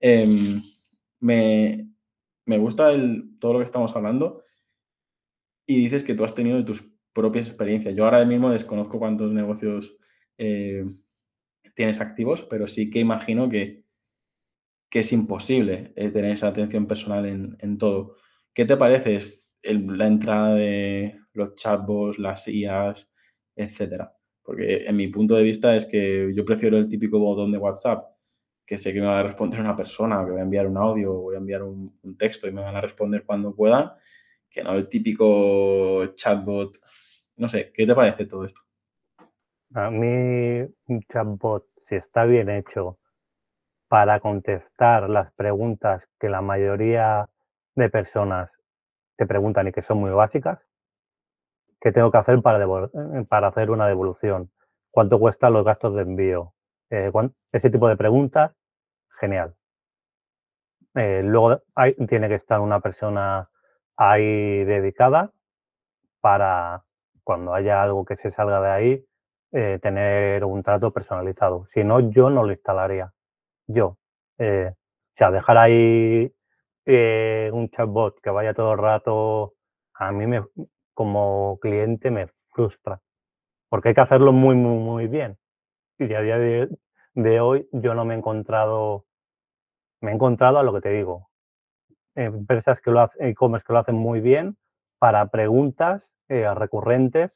Em, 0.00 0.60
me, 1.20 1.88
me 2.48 2.58
gusta 2.58 2.90
el, 2.92 3.38
todo 3.38 3.52
lo 3.52 3.58
que 3.58 3.66
estamos 3.66 3.94
hablando 3.94 4.42
y 5.66 5.76
dices 5.76 6.02
que 6.02 6.14
tú 6.14 6.24
has 6.24 6.34
tenido 6.34 6.64
tus 6.64 6.82
propias 7.12 7.46
experiencias. 7.46 7.94
Yo 7.94 8.06
ahora 8.06 8.24
mismo 8.24 8.50
desconozco 8.50 8.98
cuántos 8.98 9.32
negocios 9.32 9.98
eh, 10.38 10.82
tienes 11.74 12.00
activos, 12.00 12.46
pero 12.48 12.66
sí 12.66 12.88
que 12.88 13.00
imagino 13.00 13.50
que, 13.50 13.84
que 14.90 15.00
es 15.00 15.12
imposible 15.12 15.92
eh, 15.94 16.08
tener 16.08 16.32
esa 16.32 16.48
atención 16.48 16.86
personal 16.86 17.26
en, 17.26 17.78
todo. 17.78 18.16
¿Qué 18.54 18.64
te 18.64 18.78
parece 18.78 19.18
la 19.62 20.06
entrada 20.06 20.54
de 20.54 21.20
los 21.34 21.54
chatbots, 21.54 22.18
las 22.18 22.48
IAs, 22.48 23.12
etcétera? 23.56 24.14
Porque 24.42 24.86
en 24.86 24.96
mi 24.96 25.08
punto 25.08 25.34
de 25.34 25.42
vista 25.42 25.76
es 25.76 25.84
que 25.84 26.32
yo 26.34 26.46
prefiero 26.46 26.78
el 26.78 26.88
típico 26.88 27.18
botón 27.18 27.52
de 27.52 27.58
WhatsApp 27.58 28.17
que 28.68 28.76
sé 28.76 28.92
que 28.92 29.00
me 29.00 29.06
va 29.06 29.20
a 29.20 29.22
responder 29.22 29.60
una 29.60 29.74
persona, 29.74 30.22
que 30.26 30.32
voy 30.32 30.40
a 30.40 30.42
enviar 30.42 30.66
un 30.66 30.76
audio, 30.76 31.14
voy 31.14 31.36
a 31.36 31.38
enviar 31.38 31.62
un, 31.62 31.98
texto 32.18 32.46
y 32.46 32.52
me 32.52 32.60
van 32.60 32.76
a 32.76 32.82
responder 32.82 33.24
cuando 33.24 33.54
puedan, 33.54 33.92
que 34.50 34.62
no 34.62 34.74
el 34.74 34.90
típico 34.90 36.04
chatbot. 36.14 36.76
No 37.36 37.48
sé, 37.48 37.72
¿qué 37.72 37.86
te 37.86 37.94
parece 37.94 38.26
todo 38.26 38.44
esto? 38.44 38.60
A 39.72 39.90
mí 39.90 40.68
un 40.86 41.00
chatbot, 41.10 41.64
si 41.88 41.94
está 41.94 42.26
bien 42.26 42.50
hecho 42.50 42.98
para 43.88 44.20
contestar 44.20 45.08
las 45.08 45.32
preguntas 45.32 46.02
que 46.20 46.28
la 46.28 46.42
mayoría 46.42 47.26
de 47.74 47.88
personas 47.88 48.50
te 49.16 49.24
preguntan 49.24 49.68
y 49.68 49.72
que 49.72 49.82
son 49.82 49.96
muy 49.96 50.10
básicas, 50.10 50.58
¿qué 51.80 51.90
tengo 51.90 52.10
que 52.10 52.18
hacer 52.18 52.42
para, 52.42 52.66
para 53.30 53.48
hacer 53.48 53.70
una 53.70 53.88
devolución? 53.88 54.50
¿Cuánto 54.90 55.18
cuestan 55.18 55.54
los 55.54 55.64
gastos 55.64 55.94
de 55.94 56.02
envío? 56.02 56.52
Eh, 56.90 57.10
ese 57.52 57.70
tipo 57.70 57.88
de 57.88 57.96
preguntas, 57.96 58.52
genial. 59.20 59.54
Eh, 60.94 61.22
luego 61.22 61.60
hay, 61.74 61.94
tiene 62.06 62.28
que 62.28 62.36
estar 62.36 62.60
una 62.60 62.80
persona 62.80 63.48
ahí 63.96 64.64
dedicada 64.64 65.32
para 66.20 66.82
cuando 67.24 67.52
haya 67.54 67.82
algo 67.82 68.04
que 68.04 68.16
se 68.16 68.32
salga 68.32 68.60
de 68.60 68.70
ahí, 68.70 69.04
eh, 69.52 69.78
tener 69.82 70.44
un 70.44 70.62
trato 70.62 70.92
personalizado. 70.92 71.66
Si 71.74 71.84
no, 71.84 72.00
yo 72.10 72.30
no 72.30 72.44
lo 72.44 72.52
instalaría. 72.52 73.12
Yo. 73.66 73.98
o 74.38 74.74
sea, 75.16 75.30
dejar 75.30 75.58
ahí 75.58 76.32
un 76.86 77.68
chatbot 77.70 78.20
que 78.22 78.30
vaya 78.30 78.54
todo 78.54 78.72
el 78.72 78.78
rato, 78.78 79.54
a 79.94 80.12
mí 80.12 80.26
me, 80.26 80.42
como 80.94 81.58
cliente 81.60 82.10
me 82.10 82.28
frustra. 82.50 83.00
Porque 83.68 83.88
hay 83.90 83.94
que 83.94 84.00
hacerlo 84.00 84.32
muy, 84.32 84.54
muy, 84.56 84.78
muy 84.78 85.06
bien. 85.06 85.36
Y 85.98 86.14
a 86.14 86.20
día 86.20 86.38
de, 86.38 87.40
hoy 87.40 87.68
yo 87.72 87.94
no 87.94 88.04
me 88.04 88.14
he 88.14 88.18
encontrado, 88.18 89.04
me 90.00 90.12
he 90.12 90.14
encontrado 90.14 90.58
a 90.58 90.62
lo 90.62 90.72
que 90.72 90.80
te 90.80 90.90
digo, 90.90 91.28
empresas 92.14 92.80
que 92.80 92.92
lo 92.92 93.00
hacen, 93.00 93.26
e-commerce 93.26 93.66
que 93.66 93.72
lo 93.72 93.80
hacen 93.80 93.96
muy 93.96 94.20
bien 94.20 94.56
para 95.00 95.26
preguntas 95.26 96.02
eh, 96.28 96.52
recurrentes 96.54 97.32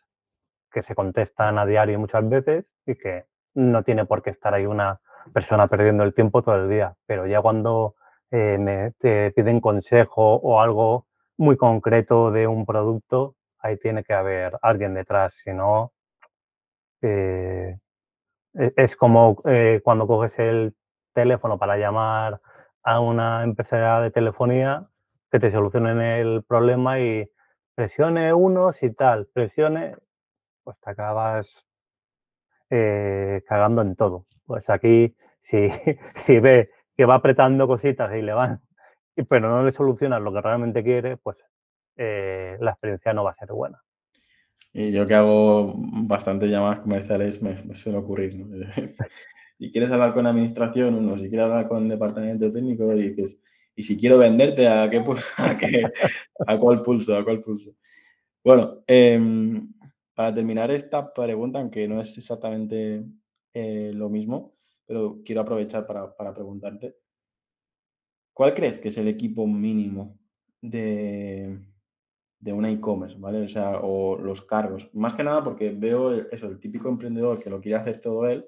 que 0.71 0.83
se 0.85 0.95
contestan 0.95 1.59
a 1.59 1.67
diario 1.67 1.99
muchas 1.99 2.29
veces 2.29 2.65
y 2.87 2.95
que 2.95 3.25
no 3.55 3.83
tiene 3.83 4.05
por 4.07 4.23
qué 4.23 4.31
estar 4.31 4.55
ahí 4.55 4.65
una 4.65 5.01
persona 5.35 5.67
perdiendo 5.67 6.05
el 6.05 6.15
tiempo 6.15 6.43
todo 6.43 6.57
el 6.57 6.71
día. 6.71 6.95
Pero 7.07 7.27
ya 7.27 7.43
cuando 7.43 7.97
eh, 8.31 8.59
me, 8.59 8.93
te 8.93 9.33
piden 9.33 9.61
consejo 9.61 10.37
o 10.37 10.61
algo 10.61 11.07
muy 11.37 11.57
concreto 11.57 12.31
de 12.31 12.47
un 12.47 12.65
producto, 12.65 13.35
ahí 13.59 13.77
tiene 13.79 14.05
que 14.05 14.15
haber 14.15 14.57
alguien 14.63 14.95
detrás, 14.95 15.35
si 15.43 15.53
no, 15.53 15.93
eh, 17.03 17.77
es 18.55 18.97
como 18.97 19.41
eh, 19.45 19.81
cuando 19.83 20.07
coges 20.07 20.39
el 20.39 20.75
teléfono 21.15 21.59
para 21.59 21.77
llamar 21.77 22.41
a 22.83 23.01
una 23.01 23.45
empresa 23.45 24.01
de 24.01 24.11
telefonía 24.11 24.83
que 25.31 25.41
te 25.41 25.51
solucionen 25.51 26.01
el 26.01 26.45
problema 26.45 27.01
y 27.01 27.29
presione 27.75 28.35
unos 28.35 28.83
y 28.83 28.91
tal, 28.93 29.27
presione, 29.33 29.97
pues 30.65 30.79
te 30.81 30.91
acabas 30.91 31.67
eh, 32.71 33.43
cagando 33.47 33.83
en 33.83 33.97
todo. 33.97 34.25
Pues 34.47 34.69
aquí, 34.69 35.17
si, 35.43 35.71
si 36.17 36.39
ve 36.39 36.71
que 36.97 37.07
va 37.07 37.17
apretando 37.17 37.67
cositas 37.67 38.15
y 38.15 38.23
le 38.23 38.35
van, 38.35 38.61
pero 39.29 39.49
no 39.49 39.63
le 39.65 39.73
solucionas 39.73 40.21
lo 40.21 40.33
que 40.33 40.41
realmente 40.41 40.83
quiere, 40.83 41.17
pues 41.17 41.37
la 41.97 42.71
experiencia 42.71 43.13
no 43.13 43.25
va 43.25 43.31
a 43.33 43.37
ser 43.37 43.53
buena. 43.53 43.81
Y 44.75 44.91
yo 44.91 45.07
que 45.07 45.15
hago 45.15 45.75
bastante 45.77 46.49
llamadas 46.49 46.81
comerciales 46.81 47.43
me, 47.43 47.75
suele 47.75 47.99
ocurrir. 47.99 48.47
y 49.59 49.71
quieres 49.73 49.91
hablar 49.91 50.15
con 50.15 50.27
administración, 50.27 50.95
uno, 50.95 51.17
si 51.17 51.29
quieres 51.29 51.45
hablar 51.45 51.69
con 51.69 51.89
departamento 51.89 52.51
técnico, 52.51 52.93
y 52.95 53.11
dices, 53.11 53.39
y 53.77 53.83
si 53.83 53.99
quiero 53.99 54.19
venderte, 54.19 54.67
¿a 54.67 54.89
qué, 54.89 54.99
a, 55.39 55.59
qué, 55.59 55.85
a 56.47 56.59
cuál 56.59 56.83
pulso? 56.83 57.15
¿A 57.15 57.25
cuál 57.25 57.43
pulso? 57.43 57.75
Bueno, 58.43 58.83
em, 58.87 59.73
para 60.15 60.35
terminar 60.35 60.71
esta 60.71 61.13
pregunta, 61.13 61.59
aunque 61.61 61.87
no 61.87 62.01
es 62.01 62.17
exactamente 62.17 63.05
eh, 63.53 63.93
lo 63.95 64.09
mismo, 64.09 64.55
pero 64.87 65.21
quiero 65.25 65.43
aprovechar 65.43 65.87
para, 65.87 66.17
para 66.17 66.33
preguntarte, 66.33 66.97
¿cuál 68.33 68.55
crees 68.55 68.79
que 68.79 68.89
es 68.89 68.97
el 68.97 69.09
equipo 69.09 69.47
mínimo 69.47 70.19
de, 70.61 71.59
de 72.43 72.53
una 72.53 72.71
e-commerce, 72.71 73.17
¿vale? 73.19 73.45
O 73.45 73.49
sea, 73.49 73.79
o 73.83 74.19
los 74.19 74.43
cargos. 74.43 74.91
Más 74.93 75.15
que 75.15 75.23
nada 75.23 75.45
porque 75.45 75.71
veo 75.71 76.13
eso, 76.13 76.49
el 76.49 76.59
típico 76.59 76.89
emprendedor 76.89 77.39
que 77.39 77.49
lo 77.49 77.61
quiere 77.61 77.79
hacer 77.79 78.01
todo 78.01 78.27
él, 78.27 78.45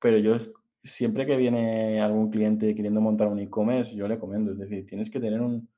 pero 0.00 0.16
yo 0.18 0.38
siempre 0.84 1.26
que 1.26 1.36
viene 1.36 2.00
algún 2.00 2.30
cliente 2.30 2.72
queriendo 2.74 3.00
montar 3.00 3.26
un 3.26 3.40
e-commerce, 3.40 3.96
yo 3.96 4.06
le 4.06 4.18
comento, 4.18 4.52
es 4.52 4.58
decir, 4.58 4.86
tienes 4.86 5.10
que 5.10 5.18
tener 5.18 5.40
un, 5.40 5.68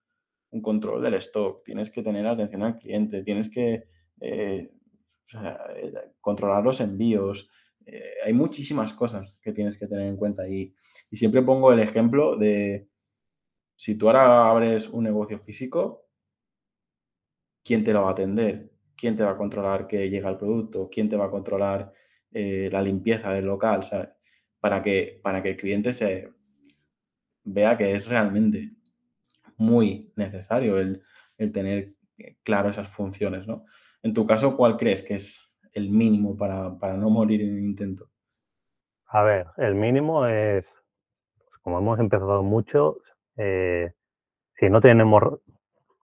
control 0.63 1.03
del 1.03 1.15
stock, 1.15 1.65
tienes 1.65 1.91
que 1.91 2.03
tener 2.03 2.27
atención 2.27 2.63
al 2.63 2.79
cliente, 2.79 3.25
tienes 3.25 3.51
que 3.51 3.89
eh, 4.21 4.71
eh, 5.43 5.95
controlar 6.21 6.63
los 6.63 6.81
envíos. 6.81 7.49
Eh, 7.87 8.15
hay 8.25 8.33
muchísimas 8.35 8.93
cosas 8.93 9.37
que 9.43 9.53
tienes 9.53 9.77
que 9.77 9.89
tener 9.89 10.07
en 10.07 10.17
cuenta 10.17 10.47
y, 10.49 10.73
y 11.11 11.17
siempre 11.17 11.43
pongo 11.43 11.73
el 11.73 11.81
ejemplo 11.81 12.37
de 12.37 12.89
si 13.75 13.97
tú 13.97 14.07
ahora 14.07 14.49
abres 14.49 14.89
un 14.89 15.03
negocio 15.03 15.41
físico, 15.41 16.04
quién 17.65 17.83
te 17.83 17.93
lo 17.93 18.03
va 18.03 18.09
a 18.11 18.13
atender, 18.13 18.71
quién 18.97 19.17
te 19.17 19.25
va 19.25 19.33
a 19.33 19.37
controlar 19.37 19.87
que 19.87 20.11
llega 20.11 20.31
el 20.31 20.37
producto, 20.37 20.89
quién 20.91 21.09
te 21.09 21.17
va 21.17 21.27
a 21.27 21.31
controlar 21.31 21.93
eh, 22.31 22.69
la 22.71 22.83
limpieza 22.83 23.33
del 23.33 23.47
local, 23.47 23.81
Para 24.61 24.83
que, 24.83 25.21
para 25.23 25.43
que 25.43 25.51
el 25.51 25.57
cliente 25.57 25.93
se 25.93 26.31
vea 27.45 27.77
que 27.77 27.95
es 27.95 28.07
realmente 28.09 28.73
muy 29.57 30.13
necesario 30.17 30.79
el, 30.79 31.03
tener 31.53 31.93
claro 32.43 32.71
esas 32.71 32.89
funciones, 32.89 33.47
¿no? 33.47 33.65
En 34.03 34.15
tu 34.15 34.27
caso, 34.27 34.57
¿cuál 34.57 34.77
crees 34.77 35.03
que 35.03 35.15
es 35.15 35.59
el 35.73 35.91
mínimo 35.91 36.37
para, 36.37 36.97
no 36.97 37.11
morir 37.11 37.43
en 37.43 37.57
el 37.57 37.65
intento? 37.65 38.11
A 39.07 39.23
ver, 39.23 39.47
el 39.59 39.75
mínimo 39.75 40.27
es, 40.27 40.65
como 41.63 41.79
hemos 41.79 41.99
empezado 41.99 42.43
mucho, 42.43 42.99
eh, 43.37 43.93
si 44.59 44.69
no 44.69 44.81
tenemos 44.81 45.41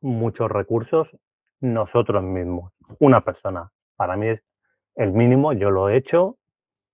muchos 0.02 0.50
recursos, 0.50 1.08
nosotros 1.62 2.24
mismos, 2.24 2.74
una 3.00 3.22
persona. 3.22 3.72
Para 3.96 4.18
mí 4.18 4.28
es 4.28 4.44
el 4.96 5.14
mínimo, 5.14 5.54
yo 5.54 5.72
lo 5.72 5.90
he 5.90 5.98
hecho. 5.98 6.38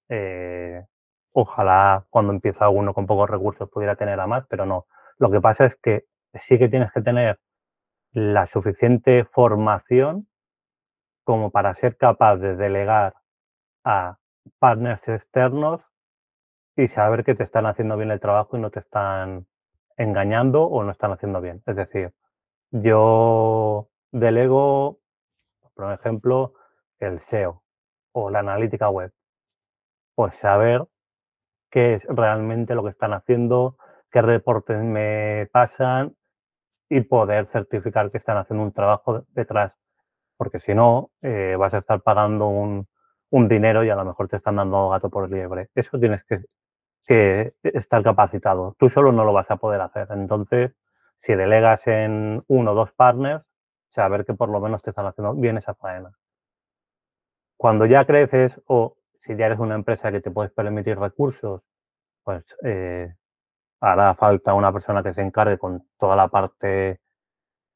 Eh, 0.10 0.86
ojalá 1.32 2.06
cuando 2.10 2.34
empieza 2.34 2.70
uno 2.70 2.94
con 2.94 3.06
pocos 3.08 3.30
recursos 3.30 3.70
pudiera 3.70 3.96
tener 3.96 4.20
a 4.20 4.28
más, 4.28 4.46
pero 4.48 4.66
no. 4.66 4.86
Lo 5.18 5.32
que 5.32 5.42
pasa 5.42 5.66
es 5.66 5.76
que 5.78 6.06
sí 6.36 6.60
que 6.60 6.70
tienes 6.70 6.92
que 6.92 7.02
tener 7.02 7.40
la 8.12 8.48
suficiente 8.48 9.26
formación 9.26 10.28
como 11.24 11.52
para 11.52 11.76
ser 11.76 11.98
capaz 11.98 12.38
de 12.38 12.56
delegar 12.56 13.16
a 13.84 14.18
partners 14.60 15.06
externos 15.08 15.82
y 16.76 16.88
saber 16.88 17.24
que 17.24 17.36
te 17.36 17.44
están 17.44 17.66
haciendo 17.66 17.98
bien 17.98 18.12
el 18.12 18.20
trabajo 18.20 18.58
y 18.58 18.62
no 18.62 18.70
te 18.70 18.80
están 18.80 19.48
engañando 19.98 20.64
o 20.64 20.84
no 20.84 20.92
están 20.92 21.12
haciendo 21.12 21.42
bien. 21.42 21.62
Es 21.66 21.76
decir, 21.76 22.14
yo 22.72 23.90
delego, 24.12 25.00
por 25.76 25.94
ejemplo, 25.94 26.54
el 27.00 27.20
SEO 27.22 27.64
o 28.12 28.30
la 28.30 28.40
analítica 28.40 28.90
web. 28.90 29.12
Pues 30.16 30.36
saber 30.36 30.86
qué 31.70 31.96
es 31.96 32.04
realmente 32.06 32.76
lo 32.76 32.84
que 32.84 32.90
están 32.90 33.14
haciendo, 33.14 33.78
qué 34.12 34.22
reportes 34.22 34.82
me 34.84 35.48
pasan 35.52 36.16
y 36.90 37.02
poder 37.02 37.48
certificar 37.48 38.12
que 38.12 38.18
están 38.18 38.38
haciendo 38.38 38.64
un 38.64 38.74
trabajo 38.74 39.26
detrás. 39.30 39.74
Porque 40.38 40.60
si 40.60 40.74
no, 40.74 41.12
eh, 41.22 41.56
vas 41.58 41.74
a 41.74 41.80
estar 41.80 42.02
pagando 42.02 42.48
un, 42.48 42.88
un, 43.32 43.48
dinero 43.48 43.84
y 43.84 43.90
a 43.90 43.96
lo 43.96 44.06
mejor 44.06 44.28
te 44.30 44.38
están 44.38 44.56
dando 44.58 44.90
gato 44.90 45.10
por 45.10 45.30
liebre. 45.30 45.70
Eso 45.76 46.00
tienes 46.00 46.24
que, 46.24 46.42
que 47.06 47.54
estar 47.64 48.04
capacitado. 48.04 48.76
Tú 48.80 48.90
solo 48.90 49.12
no 49.12 49.26
lo 49.26 49.34
vas 49.34 49.50
a 49.52 49.58
poder 49.58 49.82
hacer. 49.82 50.08
Entonces, 50.12 50.74
si 51.22 51.34
delegas 51.36 51.86
en 51.88 52.42
uno 52.48 52.72
o 52.72 52.76
dos 52.76 52.92
partners, 52.94 53.47
saber 54.02 54.26
que 54.26 54.34
por 54.34 54.50
lo 54.50 54.60
menos 54.62 54.82
te 54.84 54.92
están 54.92 55.08
haciendo 55.08 55.34
bien 55.34 55.58
esa 55.58 55.74
faena. 55.76 56.12
Cuando 57.58 57.86
ya 57.86 58.06
creces 58.06 58.54
o 58.68 58.96
si 59.26 59.36
ya 59.36 59.48
eres 59.48 59.60
una 59.60 59.76
empresa 59.76 60.12
que 60.12 60.22
te 60.22 60.32
puedes 60.32 60.52
permitir 60.54 60.98
recursos, 61.00 61.62
pues 62.24 62.44
eh, 62.64 63.14
hará 63.82 64.16
falta 64.16 64.54
una 64.54 64.72
persona 64.72 65.04
que 65.04 65.14
se 65.14 65.22
encargue 65.22 65.58
con 65.58 65.84
toda 66.00 66.16
la 66.16 66.28
parte 66.30 67.00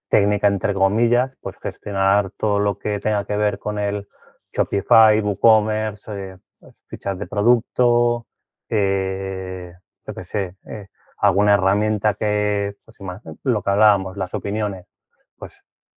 técnica, 0.09 0.47
entre 0.47 0.74
comillas, 0.74 1.32
pues 1.41 1.55
gestionar 1.61 2.32
todo 2.38 2.59
lo 2.59 2.78
que 2.78 2.99
tenga 2.99 3.26
que 3.26 3.38
ver 3.38 3.59
con 3.59 3.80
el 3.80 4.07
Shopify, 4.53 5.19
WooCommerce, 5.22 6.34
eh, 6.34 6.38
pues, 6.59 6.76
fichas 6.88 7.17
de 7.17 7.28
producto, 7.28 8.28
eh, 8.69 9.74
yo 10.05 10.13
qué 10.13 10.26
sé, 10.26 10.55
eh, 10.67 10.88
alguna 11.17 11.55
herramienta 11.55 12.13
que, 12.15 12.76
pues, 12.86 12.97
lo 13.43 13.61
que 13.63 13.69
hablábamos, 13.72 14.17
las 14.17 14.34
opiniones, 14.34 14.86
pues 15.38 15.53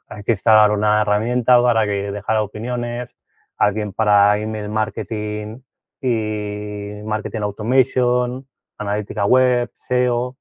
hay 0.09 0.23
que 0.25 0.33
instalar 0.33 0.71
una 0.71 1.03
herramienta 1.03 1.61
para 1.63 1.85
que 1.85 2.13
dejara 2.13 2.43
opiniones, 2.43 3.09
alguien 3.57 3.93
para 3.93 4.39
email 4.39 4.69
marketing 4.69 5.61
y 6.01 7.03
marketing 7.05 7.41
automation, 7.41 8.47
analítica 8.79 9.25
web, 9.25 9.71
SEO, 9.89 10.37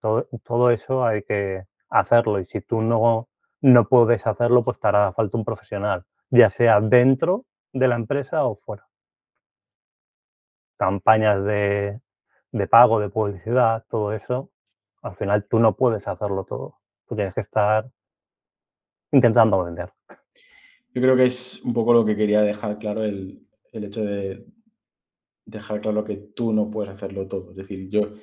todo, 0.00 0.70
eso 0.70 1.04
hay 1.04 1.22
que 1.22 1.64
hacerlo 1.88 2.38
y 2.38 2.46
si 2.46 2.60
tú 2.60 2.82
no, 2.82 3.28
no 3.62 3.88
puedes 3.88 4.26
hacerlo, 4.26 4.62
pues 4.64 4.78
te 4.78 4.88
hará 4.88 5.12
falta 5.12 5.36
un 5.36 5.44
profesional, 5.44 6.04
ya 6.30 6.50
sea 6.50 6.80
dentro 6.80 7.44
de 7.72 7.88
la 7.88 7.96
empresa 7.96 8.44
o 8.44 8.56
fuera. 8.56 8.86
Campañas 10.76 11.42
de, 11.44 12.00
de 12.52 12.66
pago, 12.66 13.00
de 13.00 13.08
publicidad, 13.08 13.84
todo 13.88 14.12
eso, 14.12 14.50
al 15.02 15.16
final 15.16 15.46
tú 15.48 15.58
no 15.58 15.74
puedes 15.74 16.06
hacerlo 16.06 16.44
todo. 16.44 16.78
Tú 17.08 17.16
tienes 17.16 17.34
que 17.34 17.42
estar 17.42 17.86
intentando 19.14 19.64
vender. 19.64 19.88
Yo 20.94 21.02
creo 21.02 21.16
que 21.16 21.24
es 21.24 21.60
un 21.64 21.72
poco 21.72 21.92
lo 21.92 22.04
que 22.04 22.16
quería 22.16 22.42
dejar 22.42 22.78
claro 22.78 23.02
el, 23.04 23.44
el 23.72 23.84
hecho 23.84 24.04
de 24.04 24.46
dejar 25.46 25.80
claro 25.80 26.04
que 26.04 26.16
tú 26.16 26.52
no 26.52 26.70
puedes 26.70 26.92
hacerlo 26.92 27.26
todo. 27.28 27.50
Es 27.50 27.56
decir, 27.56 27.88
yo, 27.88 28.14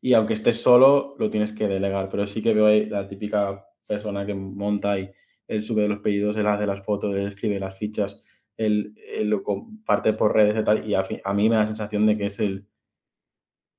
y 0.00 0.14
aunque 0.14 0.34
estés 0.34 0.60
solo, 0.60 1.14
lo 1.18 1.30
tienes 1.30 1.52
que 1.52 1.68
delegar, 1.68 2.08
pero 2.08 2.26
sí 2.26 2.42
que 2.42 2.54
veo 2.54 2.66
ahí 2.66 2.86
la 2.86 3.06
típica 3.06 3.64
persona 3.86 4.26
que 4.26 4.34
monta 4.34 4.98
y 4.98 5.10
él 5.46 5.62
sube 5.62 5.88
los 5.88 6.00
pedidos, 6.00 6.36
él 6.36 6.46
hace 6.46 6.66
las 6.66 6.84
fotos, 6.84 7.14
él 7.14 7.28
escribe 7.28 7.60
las 7.60 7.78
fichas, 7.78 8.22
él, 8.56 8.94
lo 9.24 9.42
comparte 9.42 10.12
por 10.14 10.34
redes 10.34 10.58
y 10.58 10.64
tal, 10.64 10.88
y 10.88 10.94
a, 10.94 11.02
mí 11.34 11.48
me 11.48 11.56
da 11.56 11.62
la 11.62 11.66
sensación 11.66 12.06
de 12.06 12.16
que 12.16 12.26
es 12.26 12.38
el, 12.40 12.66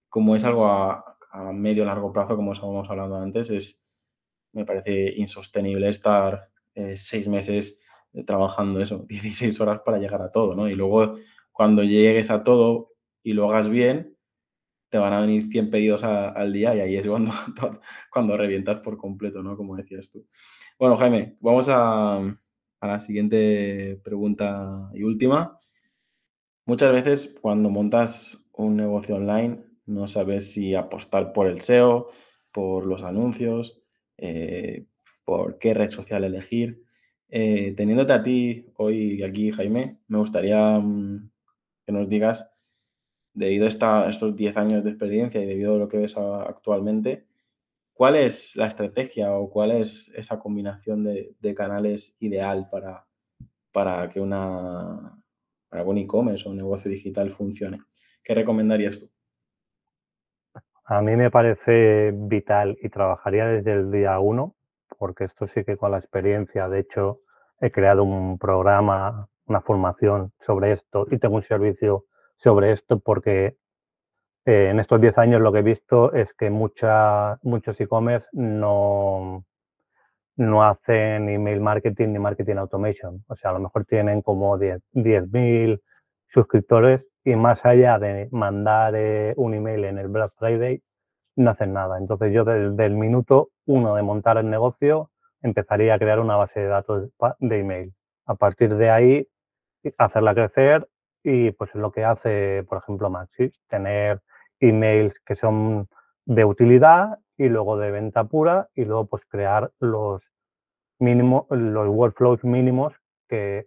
como 0.10 0.36
es 0.36 0.44
algo 0.46 0.68
a, 0.68 1.18
a 1.32 1.52
medio 1.52 1.86
largo 1.86 2.12
plazo, 2.14 2.36
como 2.36 2.54
estábamos 2.54 2.90
hablando 2.90 3.18
antes, 3.18 3.50
es, 3.50 3.86
me 4.54 4.66
parece 4.66 5.14
insostenible 5.18 5.90
estar 5.90 6.50
eh, 6.76 6.96
seis 6.98 7.28
meses 7.28 7.82
eh, 8.14 8.24
trabajando 8.24 8.82
eso, 8.82 9.06
16 9.10 9.60
horas 9.62 9.82
para 9.86 9.98
llegar 9.98 10.22
a 10.22 10.32
todo, 10.32 10.56
¿no? 10.56 10.68
Y 10.68 10.76
luego 10.76 11.16
cuando 11.52 11.84
llegues 11.84 12.30
a 12.32 12.44
todo 12.44 12.92
y 13.24 13.34
lo 13.34 13.50
hagas 13.50 13.70
bien, 13.70 14.18
te 14.90 14.98
van 14.98 15.14
a 15.14 15.22
venir 15.22 15.48
100 15.50 15.72
pedidos 15.72 16.04
al 16.04 16.54
día 16.54 16.76
y 16.76 16.80
ahí 16.80 16.96
es 16.98 17.08
cuando, 17.08 17.32
cuando 18.12 18.38
revientas 18.38 18.80
por 18.82 18.98
completo, 18.98 19.42
¿no? 19.42 19.58
Como 19.58 19.76
decías 19.76 20.10
tú. 20.10 20.26
Bueno, 20.78 20.98
Jaime, 20.98 21.38
vamos 21.40 21.68
a, 21.70 22.18
a 22.18 22.88
la 22.88 23.00
siguiente 23.00 24.00
pregunta 24.04 24.90
y 24.94 25.04
última. 25.04 25.60
Muchas 26.66 26.94
veces 26.94 27.36
cuando 27.42 27.70
montas 27.70 28.40
un 28.54 28.78
negocio 28.78 29.16
online 29.16 29.64
no 29.86 30.08
sabes 30.08 30.52
si 30.52 30.76
apostar 30.76 31.34
por 31.34 31.48
el 31.48 31.62
SEO, 31.62 32.08
por 32.52 32.86
los 32.86 33.04
anuncios, 33.04 33.82
eh, 34.18 34.86
por 35.26 35.58
qué 35.58 35.74
red 35.74 35.90
social 35.90 36.24
elegir. 36.24 36.84
Eh, 37.30 37.74
teniéndote 37.76 38.14
a 38.14 38.24
ti 38.24 38.68
hoy 38.78 39.24
aquí, 39.24 39.52
Jaime, 39.52 39.98
me 40.08 40.20
gustaría 40.20 40.80
mm, 40.80 41.30
que 41.86 41.92
nos 41.92 42.08
digas, 42.08 42.56
debido 43.34 43.68
a 43.68 44.10
estos 44.10 44.36
10 44.36 44.56
años 44.58 44.84
de 44.84 44.92
experiencia 44.92 45.42
y 45.42 45.46
debido 45.46 45.76
a 45.76 45.78
lo 45.78 45.90
que 45.90 45.98
ves 45.98 46.16
actualmente, 46.18 47.26
¿cuál 47.94 48.16
es 48.16 48.56
la 48.56 48.68
estrategia 48.68 49.34
o 49.34 49.50
cuál 49.50 49.72
es 49.72 50.12
esa 50.16 50.40
combinación 50.40 51.04
de, 51.04 51.56
canales 51.56 52.16
ideal 52.20 52.70
para, 52.72 53.06
para 53.72 54.10
que 54.10 54.22
una 54.22 55.22
para 55.70 55.84
un 55.84 55.98
e-commerce 55.98 56.48
o 56.48 56.52
un 56.52 56.58
negocio 56.58 56.90
digital 56.90 57.32
funcione? 57.32 57.82
¿Qué 58.24 58.34
recomendarías 58.34 59.00
tú? 59.00 59.10
A 60.86 61.02
mí 61.02 61.16
me 61.16 61.32
parece 61.32 62.12
vital 62.14 62.78
y 62.82 62.90
trabajaría 62.90 63.48
desde 63.48 63.74
el 63.74 63.92
día 63.92 64.20
uno, 64.20 64.56
porque 64.98 65.26
esto 65.26 65.48
sí 65.54 65.64
que 65.64 65.78
con 65.78 65.92
la 65.92 66.00
experiencia, 66.00 66.68
de 66.70 66.80
hecho, 66.80 67.20
he 67.60 67.72
creado 67.72 68.04
un 68.04 68.38
programa, 68.38 69.28
una 69.46 69.62
formación 69.62 70.32
sobre 70.46 70.74
esto 70.74 71.08
y 71.12 71.20
tengo 71.20 71.36
un 71.36 71.44
servicio 71.44 72.06
sobre 72.38 72.72
esto 72.72 73.00
porque 73.00 73.56
eh, 74.46 74.70
en 74.70 74.80
estos 74.80 75.02
10 75.02 75.18
años 75.18 75.42
lo 75.42 75.52
que 75.52 75.60
he 75.60 75.64
visto 75.64 76.14
es 76.14 76.32
que 76.38 76.50
mucha, 76.50 77.38
muchos 77.42 77.80
e-commerce 77.80 78.28
no, 78.34 79.44
no 80.38 80.64
hacen 80.64 81.30
email 81.30 81.62
marketing 81.62 82.10
ni 82.10 82.20
marketing 82.20 82.58
automation. 82.58 83.24
O 83.28 83.36
sea, 83.36 83.52
a 83.52 83.54
lo 83.54 83.60
mejor 83.60 83.86
tienen 83.86 84.22
como 84.22 84.58
10.000 84.58 85.82
suscriptores 86.34 87.02
y 87.24 87.36
más 87.36 87.60
allá 87.66 87.98
de 87.98 88.28
mandar 88.32 88.94
eh, 88.96 89.34
un 89.38 89.56
email 89.56 89.86
en 89.86 89.98
el 89.98 90.10
Black 90.10 90.32
Friday, 90.38 90.82
no 91.38 91.52
hacen 91.52 91.74
nada. 91.74 91.98
Entonces 91.98 92.32
yo 92.34 92.44
desde 92.44 92.86
el 92.86 92.96
minuto 92.96 93.50
uno 93.66 93.96
de 93.96 94.04
montar 94.04 94.38
el 94.38 94.50
negocio 94.50 95.12
empezaría 95.42 95.94
a 95.94 96.00
crear 96.00 96.20
una 96.20 96.36
base 96.36 96.60
de 96.60 96.68
datos 96.68 97.10
de 97.40 97.60
email. 97.60 97.94
A 98.26 98.36
partir 98.36 98.76
de 98.76 98.90
ahí, 98.90 99.28
hacerla 99.98 100.34
crecer 100.34 100.88
y 101.24 101.52
pues 101.52 101.70
es 101.72 101.76
lo 101.76 101.92
que 101.92 102.04
hace, 102.04 102.64
por 102.68 102.80
ejemplo, 102.80 103.10
Maxi, 103.10 103.52
tener 103.68 104.22
emails 104.60 105.20
que 105.26 105.36
son 105.36 105.88
de 106.26 106.46
utilidad 106.46 107.20
y 107.38 107.50
luego 107.50 107.78
de 107.78 107.92
venta 107.92 108.24
pura 108.24 108.70
y 108.76 108.86
luego 108.86 109.06
pues 109.06 109.24
crear 109.28 109.72
los 109.80 110.22
mínimos, 111.00 111.46
los 111.50 111.88
workflows 111.88 112.44
mínimos 112.44 112.94
que 113.28 113.66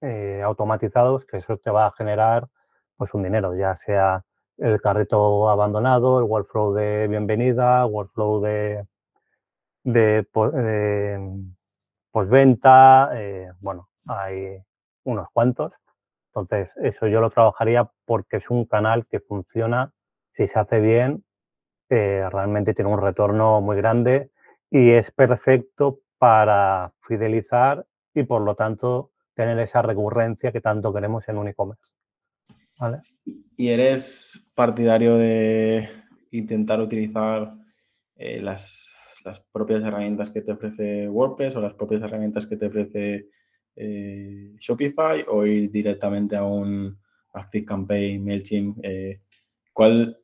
eh, 0.00 0.42
automatizados 0.44 1.24
que 1.26 1.38
eso 1.38 1.56
te 1.58 1.70
va 1.70 1.86
a 1.86 1.92
generar 1.92 2.46
pues 2.96 3.12
un 3.14 3.22
dinero, 3.22 3.54
ya 3.54 3.78
sea 3.84 4.24
el 4.58 4.80
carrito 4.80 5.50
abandonado, 5.50 6.18
el 6.18 6.24
workflow 6.24 6.72
de 6.74 7.08
bienvenida, 7.08 7.84
workflow 7.84 8.40
de, 8.40 8.86
de, 9.86 10.26
postventa, 12.10 13.10
eh, 13.14 13.50
bueno, 13.60 13.88
hay 14.08 14.58
unos 15.04 15.28
cuantos. 15.32 15.72
Entonces, 16.34 16.68
eso 16.82 17.06
yo 17.06 17.20
lo 17.20 17.30
trabajaría 17.30 17.88
porque 18.04 18.38
es 18.38 18.50
un 18.50 18.66
canal 18.66 19.06
que 19.06 19.20
funciona, 19.20 19.92
si 20.34 20.48
se 20.48 20.58
hace 20.58 20.80
bien, 20.80 21.24
eh, 21.88 22.28
realmente 22.30 22.74
tiene 22.74 22.90
un 22.90 23.00
retorno 23.00 23.60
muy 23.60 23.76
grande 23.76 24.30
y 24.70 24.90
es 24.90 25.10
perfecto 25.12 26.00
para 26.18 26.92
fidelizar 27.06 27.86
y 28.12 28.24
por 28.24 28.42
lo 28.42 28.54
tanto 28.54 29.12
tener 29.34 29.58
esa 29.60 29.82
recurrencia 29.82 30.50
que 30.50 30.60
tanto 30.60 30.92
queremos 30.92 31.26
en 31.28 31.38
un 31.38 31.48
e-commerce. 31.48 31.82
¿Y 33.56 33.68
eres 33.68 34.50
partidario 34.54 35.16
de 35.16 35.88
intentar 36.32 36.80
utilizar 36.80 37.50
eh, 38.16 38.40
las, 38.42 38.95
propias 39.52 39.82
herramientas 39.82 40.30
que 40.30 40.42
te 40.42 40.52
ofrece 40.52 41.08
WordPress 41.08 41.56
o 41.56 41.60
las 41.60 41.74
propias 41.74 42.02
herramientas 42.02 42.46
que 42.46 42.56
te 42.56 42.66
ofrece 42.66 43.28
eh, 43.76 44.54
Shopify 44.58 45.24
o 45.28 45.44
ir 45.44 45.70
directamente 45.70 46.36
a 46.36 46.44
un 46.44 46.98
ActiveCampaign, 47.32 48.24
MailChimp? 48.24 48.78
Eh, 48.82 49.20
¿cuál, 49.72 50.18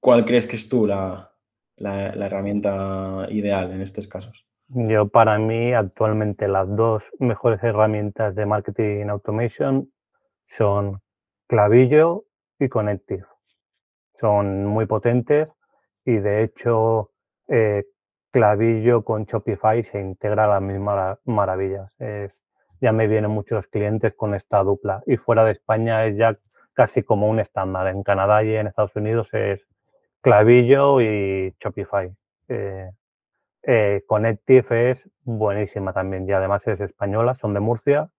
¿Cuál 0.00 0.24
crees 0.24 0.46
que 0.46 0.56
es 0.56 0.68
tú 0.68 0.86
la, 0.86 1.32
la 1.76 2.26
herramienta 2.26 3.26
ideal 3.30 3.72
en 3.72 3.80
estos 3.80 4.06
casos? 4.06 4.46
Yo 4.68 5.08
para 5.08 5.38
mí 5.38 5.74
actualmente 5.74 6.48
las 6.48 6.74
dos 6.74 7.02
mejores 7.18 7.62
herramientas 7.62 8.34
de 8.34 8.46
marketing 8.46 9.06
automation 9.08 9.90
son 10.56 11.00
Clavillo 11.46 12.24
y 12.58 12.68
Connective. 12.68 13.24
Son 14.20 14.64
muy 14.64 14.86
potentes 14.86 15.48
y 16.04 16.12
de 16.12 16.44
hecho 16.44 17.10
eh, 17.48 17.84
Clavillo 18.34 19.04
con 19.04 19.26
Shopify 19.26 19.84
se 19.84 20.00
integra 20.00 20.46
a 20.46 20.48
las 20.48 20.60
mismas 20.60 21.20
maravillas. 21.24 21.92
ya 22.80 22.90
me 22.90 23.06
vienen 23.06 23.30
muchos 23.30 23.64
clientes 23.68 24.12
con 24.16 24.34
esta 24.34 24.64
dupla 24.64 25.04
y 25.06 25.18
fuera 25.18 25.44
de 25.44 25.52
España 25.52 26.04
es 26.04 26.16
ya 26.16 26.36
casi 26.72 27.04
como 27.04 27.28
un 27.28 27.38
estándar. 27.38 27.86
En 27.86 28.02
Canadá 28.02 28.42
y 28.42 28.56
en 28.56 28.66
Estados 28.66 28.96
Unidos 28.96 29.28
es 29.34 29.64
Clavillo 30.20 31.00
y 31.00 31.54
Shopify. 31.60 32.10
Eh, 32.48 32.90
eh, 33.62 34.02
Connective 34.04 34.90
es 34.90 35.08
buenísima 35.22 35.92
también 35.92 36.28
y 36.28 36.32
además 36.32 36.66
es 36.66 36.80
española, 36.80 37.36
son 37.36 37.54
de 37.54 37.60
Murcia 37.60 38.10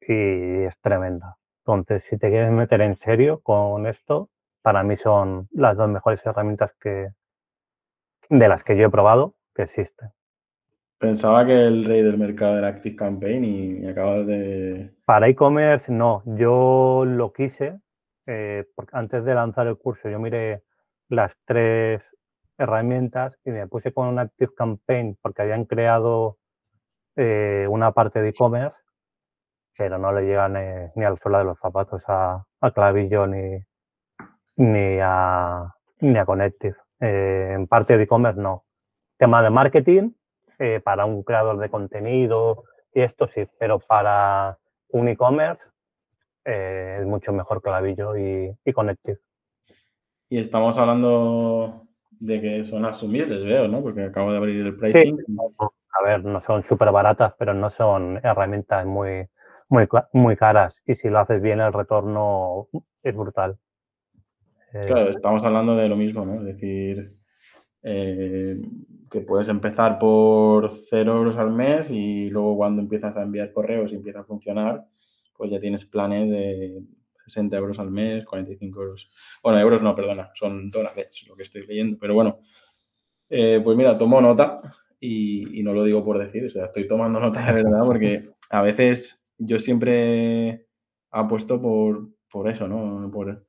y 0.00 0.62
es 0.64 0.80
tremenda. 0.80 1.36
Entonces, 1.66 2.02
si 2.04 2.16
te 2.16 2.30
quieres 2.30 2.50
meter 2.50 2.80
en 2.80 2.96
serio 2.96 3.40
con 3.42 3.86
esto, 3.86 4.30
para 4.62 4.82
mí 4.84 4.96
son 4.96 5.48
las 5.50 5.76
dos 5.76 5.90
mejores 5.90 6.24
herramientas 6.24 6.72
que 6.80 7.08
de 8.30 8.48
las 8.48 8.64
que 8.64 8.78
yo 8.78 8.86
he 8.86 8.90
probado 8.90 9.34
que 9.66 9.80
existen. 9.80 10.10
Pensaba 10.98 11.46
que 11.46 11.54
el 11.54 11.84
rey 11.84 12.02
del 12.02 12.18
mercado 12.18 12.58
era 12.58 12.68
Active 12.68 12.96
Campaign 12.96 13.44
y 13.44 13.86
acabas 13.88 14.26
de... 14.26 14.90
Para 15.06 15.28
e-commerce 15.28 15.90
no, 15.90 16.22
yo 16.26 17.04
lo 17.06 17.32
quise, 17.32 17.80
eh, 18.26 18.64
porque 18.74 18.96
antes 18.96 19.24
de 19.24 19.34
lanzar 19.34 19.66
el 19.66 19.78
curso 19.78 20.08
yo 20.08 20.18
miré 20.18 20.62
las 21.08 21.32
tres 21.46 22.02
herramientas 22.58 23.34
y 23.44 23.50
me 23.50 23.66
puse 23.66 23.92
con 23.92 24.08
un 24.08 24.18
Active 24.18 24.52
Campaign 24.54 25.16
porque 25.22 25.42
habían 25.42 25.64
creado 25.64 26.36
eh, 27.16 27.66
una 27.68 27.92
parte 27.92 28.20
de 28.20 28.28
e-commerce 28.28 28.76
pero 29.80 29.96
no 29.96 30.12
le 30.12 30.26
llega 30.26 30.46
ni, 30.94 31.04
al 31.04 31.18
suelo 31.20 31.38
de 31.38 31.44
los 31.44 31.58
zapatos 31.58 32.02
a, 32.06 32.44
Clavillo 32.74 33.26
ni, 33.26 33.64
ni, 34.56 34.98
a, 35.00 35.74
ni 36.00 36.18
a 36.18 36.26
Connective. 36.26 36.76
Eh, 37.00 37.52
en 37.54 37.66
parte 37.66 37.96
de 37.96 38.02
e-commerce 38.02 38.38
no. 38.38 38.64
Tema 39.20 39.42
de 39.42 39.50
marketing, 39.50 40.12
eh, 40.58 40.80
para 40.82 41.04
un 41.04 41.22
creador 41.22 41.58
de 41.58 41.68
contenido 41.68 42.64
y 42.94 43.02
esto 43.02 43.28
sí, 43.34 43.42
pero 43.58 43.78
para 43.78 44.56
un 44.88 45.08
e-commerce 45.08 45.62
eh, 46.46 47.00
es 47.00 47.06
mucho 47.06 47.30
mejor 47.30 47.60
Clavillo 47.60 48.16
y, 48.16 48.50
y 48.64 48.72
Connective. 48.72 49.18
Y 50.30 50.40
estamos 50.40 50.78
hablando 50.78 51.86
de 52.18 52.40
que 52.40 52.64
son 52.64 52.86
asumibles, 52.86 53.44
veo, 53.44 53.68
¿no? 53.68 53.82
Porque 53.82 54.04
acabo 54.04 54.30
de 54.30 54.38
abrir 54.38 54.64
el 54.64 54.76
pricing. 54.78 55.18
A 55.58 56.02
ver, 56.02 56.24
no 56.24 56.42
son 56.46 56.64
súper 56.66 56.90
baratas, 56.90 57.34
pero 57.38 57.52
no 57.52 57.70
son 57.72 58.20
herramientas 58.24 58.86
muy, 58.86 59.28
muy, 59.68 59.86
muy 60.14 60.34
caras 60.34 60.80
y 60.86 60.94
si 60.94 61.10
lo 61.10 61.18
haces 61.18 61.42
bien 61.42 61.60
el 61.60 61.74
retorno 61.74 62.68
es 63.02 63.14
brutal. 63.14 63.58
Claro, 64.72 65.08
eh, 65.08 65.10
estamos 65.10 65.44
hablando 65.44 65.76
de 65.76 65.90
lo 65.90 65.96
mismo, 65.96 66.24
¿no? 66.24 66.36
Es 66.36 66.44
decir, 66.44 67.19
eh, 67.82 68.60
que 69.10 69.20
puedes 69.20 69.48
empezar 69.48 69.98
por 69.98 70.70
0 70.70 71.16
euros 71.16 71.36
al 71.36 71.50
mes 71.50 71.90
y 71.90 72.28
luego 72.30 72.56
cuando 72.56 72.82
empiezas 72.82 73.16
a 73.16 73.22
enviar 73.22 73.52
correos 73.52 73.92
y 73.92 73.96
empieza 73.96 74.20
a 74.20 74.24
funcionar, 74.24 74.86
pues 75.36 75.50
ya 75.50 75.60
tienes 75.60 75.84
planes 75.84 76.30
de 76.30 76.82
60 77.24 77.56
euros 77.56 77.78
al 77.78 77.90
mes, 77.90 78.24
45 78.24 78.82
euros. 78.82 79.08
Bueno, 79.42 79.58
euros 79.58 79.82
no, 79.82 79.94
perdona, 79.94 80.30
son 80.34 80.70
dólares 80.70 81.24
lo 81.28 81.36
que 81.36 81.42
estoy 81.42 81.66
leyendo. 81.66 81.98
Pero 81.98 82.14
bueno, 82.14 82.38
eh, 83.28 83.60
pues 83.62 83.76
mira, 83.76 83.96
tomo 83.96 84.20
nota 84.20 84.60
y, 85.00 85.62
no 85.62 85.72
lo 85.72 85.84
digo 85.84 86.04
por 86.04 86.18
decir, 86.18 86.46
o 86.46 86.50
sea, 86.50 86.66
estoy 86.66 86.86
tomando 86.86 87.20
nota 87.20 87.44
de 87.46 87.62
verdad 87.62 87.84
porque 87.84 88.30
a 88.50 88.62
veces 88.62 89.24
yo 89.38 89.58
siempre 89.58 90.66
apuesto 91.10 91.60
por, 91.60 92.10
por 92.30 92.48
eso, 92.48 92.68
¿no? 92.68 93.10
Por, 93.10 93.46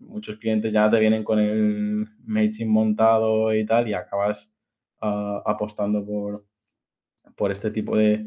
muchos 0.00 0.38
clientes 0.38 0.72
ya 0.72 0.88
te 0.90 1.00
vienen 1.00 1.24
con 1.24 1.38
el 1.38 2.06
MailChimp 2.24 2.70
montado 2.70 3.54
y 3.54 3.64
tal 3.66 3.88
y 3.88 3.94
acabas 3.94 4.54
ah, 5.00 5.42
apostando 5.44 6.04
por, 6.04 6.44
por 7.36 7.52
este 7.52 7.70
tipo 7.70 7.96
de, 7.96 8.26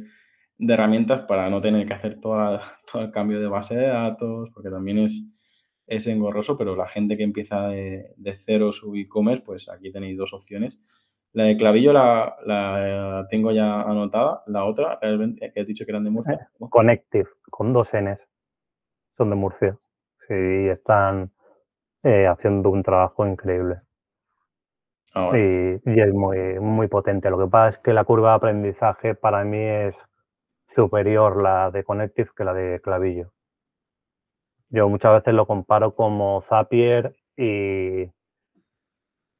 herramientas 0.58 1.22
para 1.22 1.50
no 1.50 1.60
tener 1.60 1.88
que 1.88 1.94
hacer 1.94 2.20
toda, 2.20 2.62
todo 2.92 3.04
el 3.04 3.12
cambio 3.12 3.40
de 3.40 3.48
base 3.48 3.76
de 3.76 3.88
datos, 3.88 4.50
porque 4.54 4.70
también 4.70 5.00
es, 5.00 5.84
es 5.88 6.08
engorroso, 6.08 6.58
pero 6.58 6.76
la 6.76 6.88
gente 6.88 7.18
que 7.18 7.24
empieza 7.24 7.68
de, 7.68 8.14
cero 8.36 8.72
su 8.72 8.96
e-commerce, 8.96 9.44
pues 9.44 9.70
aquí 9.70 9.92
tenéis 9.92 10.18
dos 10.18 10.34
opciones. 10.34 10.80
La 11.34 11.46
de 11.46 11.56
clavillo 11.56 11.94
la, 11.94 12.36
la, 12.46 13.26
tengo 13.30 13.52
ya 13.52 13.82
anotada, 13.82 14.44
la 14.48 14.66
otra, 14.66 15.00
realmente, 15.02 15.52
que 15.54 15.62
he 15.62 15.66
dicho 15.66 15.86
que 15.86 15.92
eran 15.92 16.04
de 16.04 16.10
Murcia. 16.10 16.50
Eh, 16.60 16.66
Connective, 16.70 17.30
con 17.50 17.72
dos 17.72 17.88
Ns, 17.94 18.20
son 19.18 19.30
de 19.30 19.36
Murcia. 19.36 19.80
Sí, 20.28 20.68
están 20.70 21.32
eh, 22.04 22.28
haciendo 22.28 22.70
un 22.70 22.84
trabajo 22.84 23.26
increíble. 23.26 23.78
Ah, 25.14 25.32
y, 25.34 25.80
es 25.86 26.14
muy, 26.14 26.60
muy 26.60 26.88
potente. 26.88 27.30
Lo 27.30 27.38
que 27.38 27.48
pasa 27.48 27.78
es 27.78 27.84
que 27.84 27.94
la 27.94 28.06
curva 28.06 28.30
de 28.30 28.36
aprendizaje 28.36 29.16
para 29.16 29.44
mí 29.44 29.60
es 29.60 29.96
superior 30.74 31.42
la 31.42 31.70
de 31.70 31.84
Connective 31.84 32.30
que 32.36 32.44
la 32.46 32.54
de 32.54 32.80
Clavillo. 32.82 33.32
Yo 34.70 34.88
muchas 34.88 35.14
veces 35.14 35.34
lo 35.34 35.46
comparo 35.46 35.96
como 35.96 36.44
Zapier 36.48 37.14
y, 37.36 38.04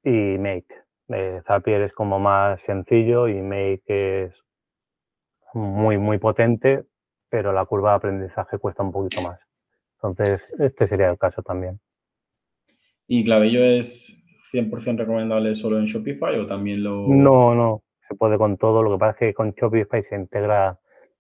y 0.04 0.38
Make. 0.38 0.76
Eh, 1.08 1.42
Zapier 1.48 1.84
es 1.84 1.94
como 1.94 2.20
más 2.20 2.62
sencillo 2.64 3.30
y 3.30 3.42
Make 3.42 4.26
es 4.26 4.34
muy, 5.54 5.98
muy 5.98 6.18
potente, 6.18 6.86
pero 7.30 7.54
la 7.54 7.66
curva 7.66 7.92
de 7.92 7.96
aprendizaje 7.98 8.58
cuesta 8.60 8.84
un 8.84 8.92
poquito 8.92 9.22
más. 9.22 9.40
Entonces, 9.96 10.54
este 10.60 10.88
sería 10.88 11.10
el 11.10 11.18
caso 11.18 11.42
también. 11.44 11.80
¿Y 13.14 13.26
Clavillo 13.26 13.62
es 13.62 14.24
100% 14.54 15.00
recomendable 15.00 15.54
solo 15.56 15.78
en 15.78 15.84
Shopify 15.84 16.40
o 16.40 16.46
también 16.46 16.82
lo...? 16.82 17.08
No, 17.10 17.54
no, 17.54 17.84
se 18.08 18.16
puede 18.16 18.38
con 18.38 18.56
todo. 18.56 18.82
Lo 18.84 18.94
que 18.94 19.00
pasa 19.00 19.12
es 19.12 19.18
que 19.18 19.34
con 19.34 19.52
Shopify 19.52 20.02
se 20.04 20.16
integra 20.16 20.80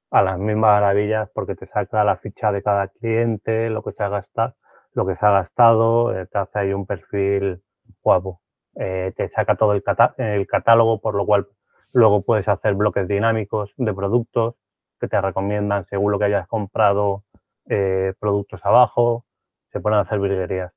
a 0.09 0.21
las 0.21 0.39
mismas 0.39 0.79
maravillas 0.79 1.29
porque 1.33 1.53
te 1.53 1.67
saca 1.67 2.05
la 2.05 2.15
ficha 2.15 2.53
de 2.53 2.63
cada 2.63 2.87
cliente, 2.87 3.69
lo 3.69 3.83
que 3.83 3.91
se 3.91 4.03
ha 4.03 4.07
gastado, 4.07 4.55
lo 4.93 5.05
que 5.05 5.17
se 5.17 5.25
ha 5.25 5.31
gastado, 5.31 6.17
eh, 6.17 6.27
te 6.31 6.37
hace 6.37 6.59
ahí 6.59 6.71
un 6.71 6.85
perfil 6.85 7.61
guapo. 8.01 8.39
Eh, 8.79 9.11
te 9.17 9.27
saca 9.27 9.57
todo 9.57 9.73
el, 9.73 9.83
el 10.17 10.47
catálogo, 10.47 11.01
por 11.01 11.15
lo 11.15 11.25
cual 11.25 11.45
luego 11.91 12.21
puedes 12.21 12.47
hacer 12.47 12.73
bloques 12.73 13.05
dinámicos 13.05 13.73
de 13.75 13.93
productos 13.93 14.55
que 14.97 15.09
te 15.09 15.19
recomiendan 15.19 15.85
según 15.89 16.13
lo 16.13 16.19
que 16.19 16.23
hayas 16.23 16.47
comprado 16.47 17.25
eh, 17.67 18.13
productos 18.17 18.61
abajo, 18.63 19.25
se 19.73 19.81
pueden 19.81 19.99
hacer 19.99 20.21
virguerías. 20.21 20.71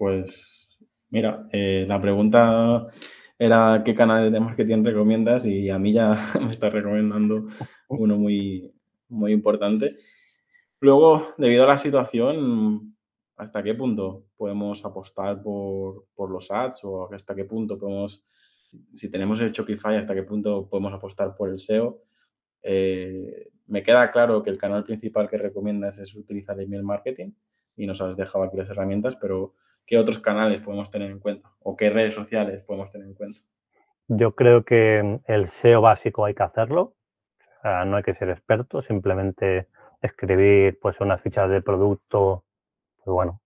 Pues 0.00 0.66
mira, 1.10 1.46
eh, 1.52 1.84
la 1.86 2.00
pregunta 2.00 2.86
era 3.38 3.82
qué 3.84 3.94
canales 3.94 4.32
de 4.32 4.40
marketing 4.40 4.82
recomiendas 4.82 5.44
y 5.44 5.68
a 5.68 5.78
mí 5.78 5.92
ya 5.92 6.16
me 6.40 6.50
está 6.50 6.70
recomendando 6.70 7.44
uno 7.86 8.16
muy, 8.16 8.72
muy 9.10 9.32
importante. 9.32 9.98
Luego, 10.80 11.34
debido 11.36 11.64
a 11.64 11.66
la 11.66 11.76
situación, 11.76 12.96
¿hasta 13.36 13.62
qué 13.62 13.74
punto 13.74 14.24
podemos 14.38 14.82
apostar 14.86 15.42
por, 15.42 16.06
los 16.16 16.50
ads 16.50 16.82
o 16.84 17.12
hasta 17.12 17.34
qué 17.34 17.44
punto 17.44 17.76
podemos, 17.76 18.24
si 18.94 19.10
tenemos 19.10 19.38
el 19.40 19.52
Shopify, 19.52 19.96
hasta 19.96 20.14
qué 20.14 20.22
punto 20.22 20.66
podemos 20.66 20.94
apostar 20.94 21.34
por 21.36 21.50
el 21.50 21.60
SEO? 21.60 22.00
Eh, 22.62 23.50
me 23.66 23.82
queda 23.82 24.10
claro 24.10 24.42
que 24.42 24.48
el 24.48 24.56
canal 24.56 24.82
principal 24.82 25.28
que 25.28 25.36
recomiendas 25.36 25.98
es 25.98 26.14
utilizar 26.14 26.58
email 26.58 26.84
marketing 26.84 27.32
y 27.76 27.86
nos 27.86 28.00
has 28.00 28.16
dejado 28.16 28.44
aquí 28.44 28.56
las 28.56 28.70
herramientas, 28.70 29.18
pero 29.20 29.56
¿qué 29.90 29.98
otros 29.98 30.20
canales 30.20 30.60
podemos 30.60 30.88
tener 30.88 31.10
en 31.10 31.18
cuenta? 31.18 31.50
¿O 31.58 31.76
qué 31.76 31.90
redes 31.90 32.14
sociales 32.14 32.62
podemos 32.62 32.92
tener 32.92 33.08
en 33.08 33.14
cuenta? 33.14 33.40
Yo 34.06 34.36
creo 34.36 34.64
que 34.64 35.20
el 35.26 35.48
SEO 35.48 35.80
básico 35.80 36.24
hay 36.24 36.34
que 36.34 36.44
hacerlo. 36.44 36.94
no 37.64 37.96
hay 37.96 38.02
que 38.04 38.14
ser 38.14 38.30
experto, 38.30 38.82
simplemente 38.82 39.66
escribir 40.00 40.78
pues 40.80 40.98
unas 41.00 41.20
fichas 41.20 41.50
de 41.50 41.60
producto, 41.60 42.44
pues 42.98 43.12
bueno, 43.12 43.42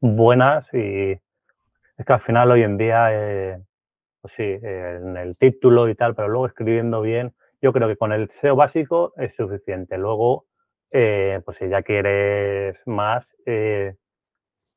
buenas 0.00 0.66
y 0.74 1.12
es 1.12 2.04
que 2.04 2.12
al 2.12 2.20
final 2.22 2.50
hoy 2.50 2.64
en 2.64 2.76
día, 2.76 3.08
eh, 3.12 3.62
pues 4.20 4.34
sí, 4.36 4.42
en 4.42 5.16
el 5.16 5.38
título 5.38 5.88
y 5.88 5.94
tal, 5.94 6.16
pero 6.16 6.26
luego 6.28 6.46
escribiendo 6.46 7.02
bien, 7.02 7.34
yo 7.62 7.72
creo 7.72 7.86
que 7.86 7.96
con 7.96 8.12
el 8.12 8.28
SEO 8.40 8.56
básico 8.56 9.12
es 9.16 9.34
suficiente. 9.36 9.96
Luego, 9.96 10.46
eh, 10.90 11.40
pues 11.44 11.56
si 11.58 11.68
ya 11.68 11.82
quieres 11.82 12.76
más, 12.84 13.24
eh, 13.46 13.94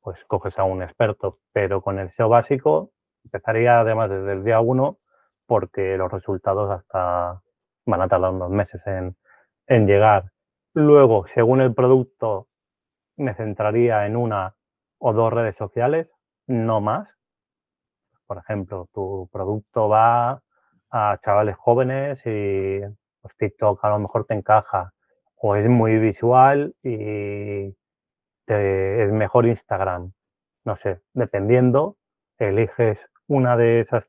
pues 0.08 0.24
coges 0.26 0.58
a 0.58 0.64
un 0.64 0.82
experto. 0.82 1.34
Pero 1.52 1.82
con 1.82 1.98
el 1.98 2.10
SEO 2.14 2.30
básico 2.30 2.92
empezaría 3.24 3.80
además 3.80 4.08
desde 4.08 4.32
el 4.32 4.42
día 4.42 4.58
uno 4.58 4.96
porque 5.46 5.98
los 5.98 6.10
resultados 6.10 6.70
hasta 6.70 7.42
van 7.84 8.00
a 8.00 8.08
tardar 8.08 8.30
unos 8.30 8.48
meses 8.48 8.80
en, 8.86 9.16
en 9.66 9.86
llegar. 9.86 10.32
Luego, 10.72 11.26
según 11.34 11.60
el 11.60 11.74
producto, 11.74 12.48
me 13.18 13.34
centraría 13.34 14.06
en 14.06 14.16
una 14.16 14.54
o 14.98 15.12
dos 15.12 15.30
redes 15.30 15.56
sociales, 15.56 16.08
no 16.46 16.80
más. 16.80 17.06
Por 18.26 18.38
ejemplo, 18.38 18.88
tu 18.94 19.28
producto 19.30 19.90
va 19.90 20.40
a 20.90 21.18
chavales 21.22 21.56
jóvenes 21.58 22.18
y 22.24 22.80
pues, 23.20 23.36
TikTok 23.36 23.84
a 23.84 23.90
lo 23.90 23.98
mejor 23.98 24.24
te 24.24 24.32
encaja 24.32 24.90
o 25.36 25.54
es 25.54 25.68
muy 25.68 25.98
visual 25.98 26.74
y 26.82 27.74
es 28.54 29.12
mejor 29.12 29.46
Instagram. 29.46 30.12
No 30.64 30.76
sé, 30.76 31.00
dependiendo, 31.14 31.96
eliges 32.38 32.98
una 33.26 33.56
de 33.56 33.80
esas 33.80 34.04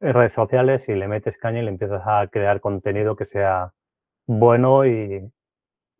redes 0.00 0.32
sociales 0.32 0.82
y 0.88 0.94
le 0.94 1.08
metes 1.08 1.38
caña 1.38 1.60
y 1.60 1.64
le 1.64 1.70
empiezas 1.70 2.02
a 2.06 2.26
crear 2.28 2.60
contenido 2.60 3.16
que 3.16 3.26
sea 3.26 3.72
bueno 4.26 4.86
y, 4.86 5.30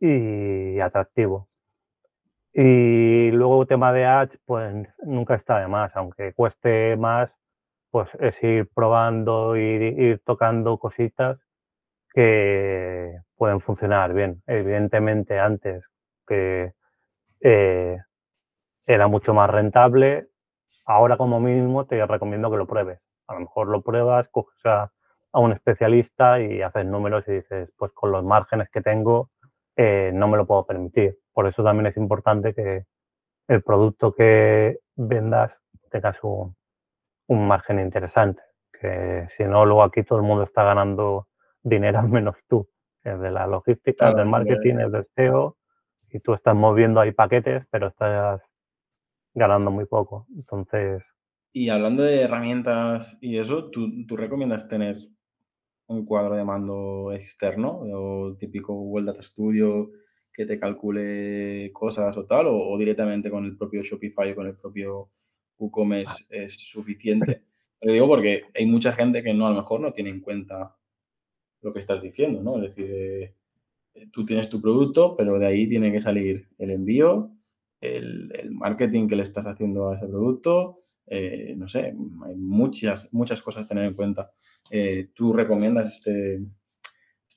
y 0.00 0.80
atractivo. 0.80 1.48
Y 2.52 3.30
luego 3.32 3.66
tema 3.66 3.92
de 3.92 4.06
ads, 4.06 4.38
pues 4.46 4.74
nunca 5.02 5.34
está 5.34 5.60
de 5.60 5.68
más, 5.68 5.94
aunque 5.94 6.32
cueste 6.32 6.96
más, 6.96 7.30
pues 7.90 8.08
es 8.20 8.34
ir 8.42 8.68
probando, 8.74 9.56
ir, 9.56 9.82
ir 9.82 10.22
tocando 10.24 10.78
cositas 10.78 11.38
que 12.14 13.18
pueden 13.36 13.60
funcionar 13.60 14.14
bien. 14.14 14.42
Evidentemente 14.46 15.38
antes 15.38 15.84
que 16.26 16.72
eh, 17.40 17.98
era 18.86 19.08
mucho 19.08 19.34
más 19.34 19.50
rentable. 19.50 20.28
Ahora 20.84 21.16
como 21.16 21.40
mínimo 21.40 21.86
te 21.86 22.04
recomiendo 22.06 22.50
que 22.50 22.56
lo 22.56 22.66
pruebes. 22.66 23.00
A 23.26 23.34
lo 23.34 23.40
mejor 23.40 23.68
lo 23.68 23.82
pruebas, 23.82 24.28
coges 24.30 24.64
a, 24.64 24.92
un 25.32 25.52
especialista 25.52 26.40
y 26.40 26.62
haces 26.62 26.86
números 26.86 27.24
y 27.28 27.32
dices, 27.32 27.70
pues 27.76 27.92
con 27.92 28.10
los 28.10 28.24
márgenes 28.24 28.70
que 28.70 28.80
tengo 28.80 29.30
eh, 29.76 30.10
no 30.14 30.28
me 30.28 30.38
lo 30.38 30.46
puedo 30.46 30.64
permitir. 30.64 31.18
Por 31.34 31.46
eso 31.46 31.62
también 31.62 31.86
es 31.88 31.96
importante 31.98 32.54
que 32.54 32.84
el 33.48 33.62
producto 33.62 34.14
que 34.14 34.78
vendas 34.94 35.52
tengas 35.90 36.16
un, 36.22 36.56
un 37.26 37.46
margen 37.46 37.80
interesante. 37.80 38.40
Que 38.72 39.26
si 39.36 39.44
no, 39.44 39.66
luego 39.66 39.82
aquí 39.82 40.04
todo 40.04 40.18
el 40.18 40.24
mundo 40.24 40.44
está 40.44 40.62
ganando 40.62 41.28
dinero 41.62 42.02
menos 42.08 42.36
tú. 42.48 42.66
Es 43.04 43.20
de 43.20 43.30
la 43.30 43.46
logística, 43.46 44.12
del 44.14 44.26
marketing, 44.26 44.76
es 44.78 44.90
del 44.90 45.06
SEO 45.14 45.56
y 46.10 46.20
tú 46.20 46.34
estás 46.34 46.54
moviendo 46.54 47.00
ahí 47.00 47.12
paquetes, 47.12 47.64
pero 47.70 47.88
estás 47.88 48.40
ganando 49.34 49.70
muy 49.70 49.86
poco. 49.86 50.26
Entonces. 50.36 51.02
Y 51.52 51.68
hablando 51.68 52.02
de 52.02 52.22
herramientas 52.22 53.18
y 53.20 53.38
eso, 53.38 53.70
¿tú, 53.70 54.06
tú 54.06 54.16
recomiendas 54.16 54.68
tener 54.68 54.96
un 55.88 56.04
cuadro 56.04 56.34
de 56.34 56.44
mando 56.44 57.12
externo 57.12 57.80
o 57.80 58.36
típico 58.36 58.74
Google 58.74 59.06
Data 59.06 59.22
Studio 59.22 59.90
que 60.32 60.44
te 60.44 60.58
calcule 60.58 61.70
cosas 61.72 62.16
o 62.16 62.26
tal, 62.26 62.46
o, 62.48 62.76
directamente 62.76 63.30
con 63.30 63.44
el 63.44 63.56
propio 63.56 63.82
Shopify 63.82 64.32
o 64.32 64.34
con 64.34 64.46
el 64.46 64.56
propio 64.56 65.10
WooCommerce 65.58 66.26
es 66.28 66.54
suficiente? 66.54 67.44
Lo 67.80 67.92
digo 67.92 68.06
porque 68.06 68.44
hay 68.54 68.66
mucha 68.66 68.92
gente 68.92 69.22
que 69.22 69.32
no 69.32 69.46
a 69.46 69.50
lo 69.50 69.56
mejor 69.56 69.80
no 69.80 69.92
tiene 69.92 70.10
en 70.10 70.20
cuenta 70.20 70.76
lo 71.62 71.72
que 71.72 71.78
estás 71.78 72.02
diciendo, 72.02 72.42
¿no? 72.42 72.56
Es 72.56 72.74
decir, 72.74 72.90
eh, 72.92 73.34
tú 74.12 74.24
tienes 74.24 74.48
tu 74.48 74.60
producto, 74.60 75.16
pero 75.16 75.38
de 75.38 75.46
ahí 75.46 75.68
tiene 75.68 75.92
que 75.92 76.00
salir 76.00 76.48
el 76.58 76.70
envío, 76.70 77.30
el, 77.80 78.30
marketing 78.50 79.08
que 79.08 79.16
le 79.16 79.22
estás 79.22 79.46
haciendo 79.46 79.90
a 79.90 79.96
ese 79.96 80.06
producto, 80.06 80.76
eh, 81.06 81.54
no 81.56 81.68
sé, 81.68 81.94
hay 82.24 82.36
muchas, 82.36 83.12
muchas 83.12 83.40
cosas 83.40 83.64
a 83.64 83.68
tener 83.68 83.84
en 83.84 83.94
cuenta. 83.94 84.30
Eh, 84.70 85.10
¿Tú 85.14 85.32
recomiendas 85.32 85.94
este, 85.94 86.40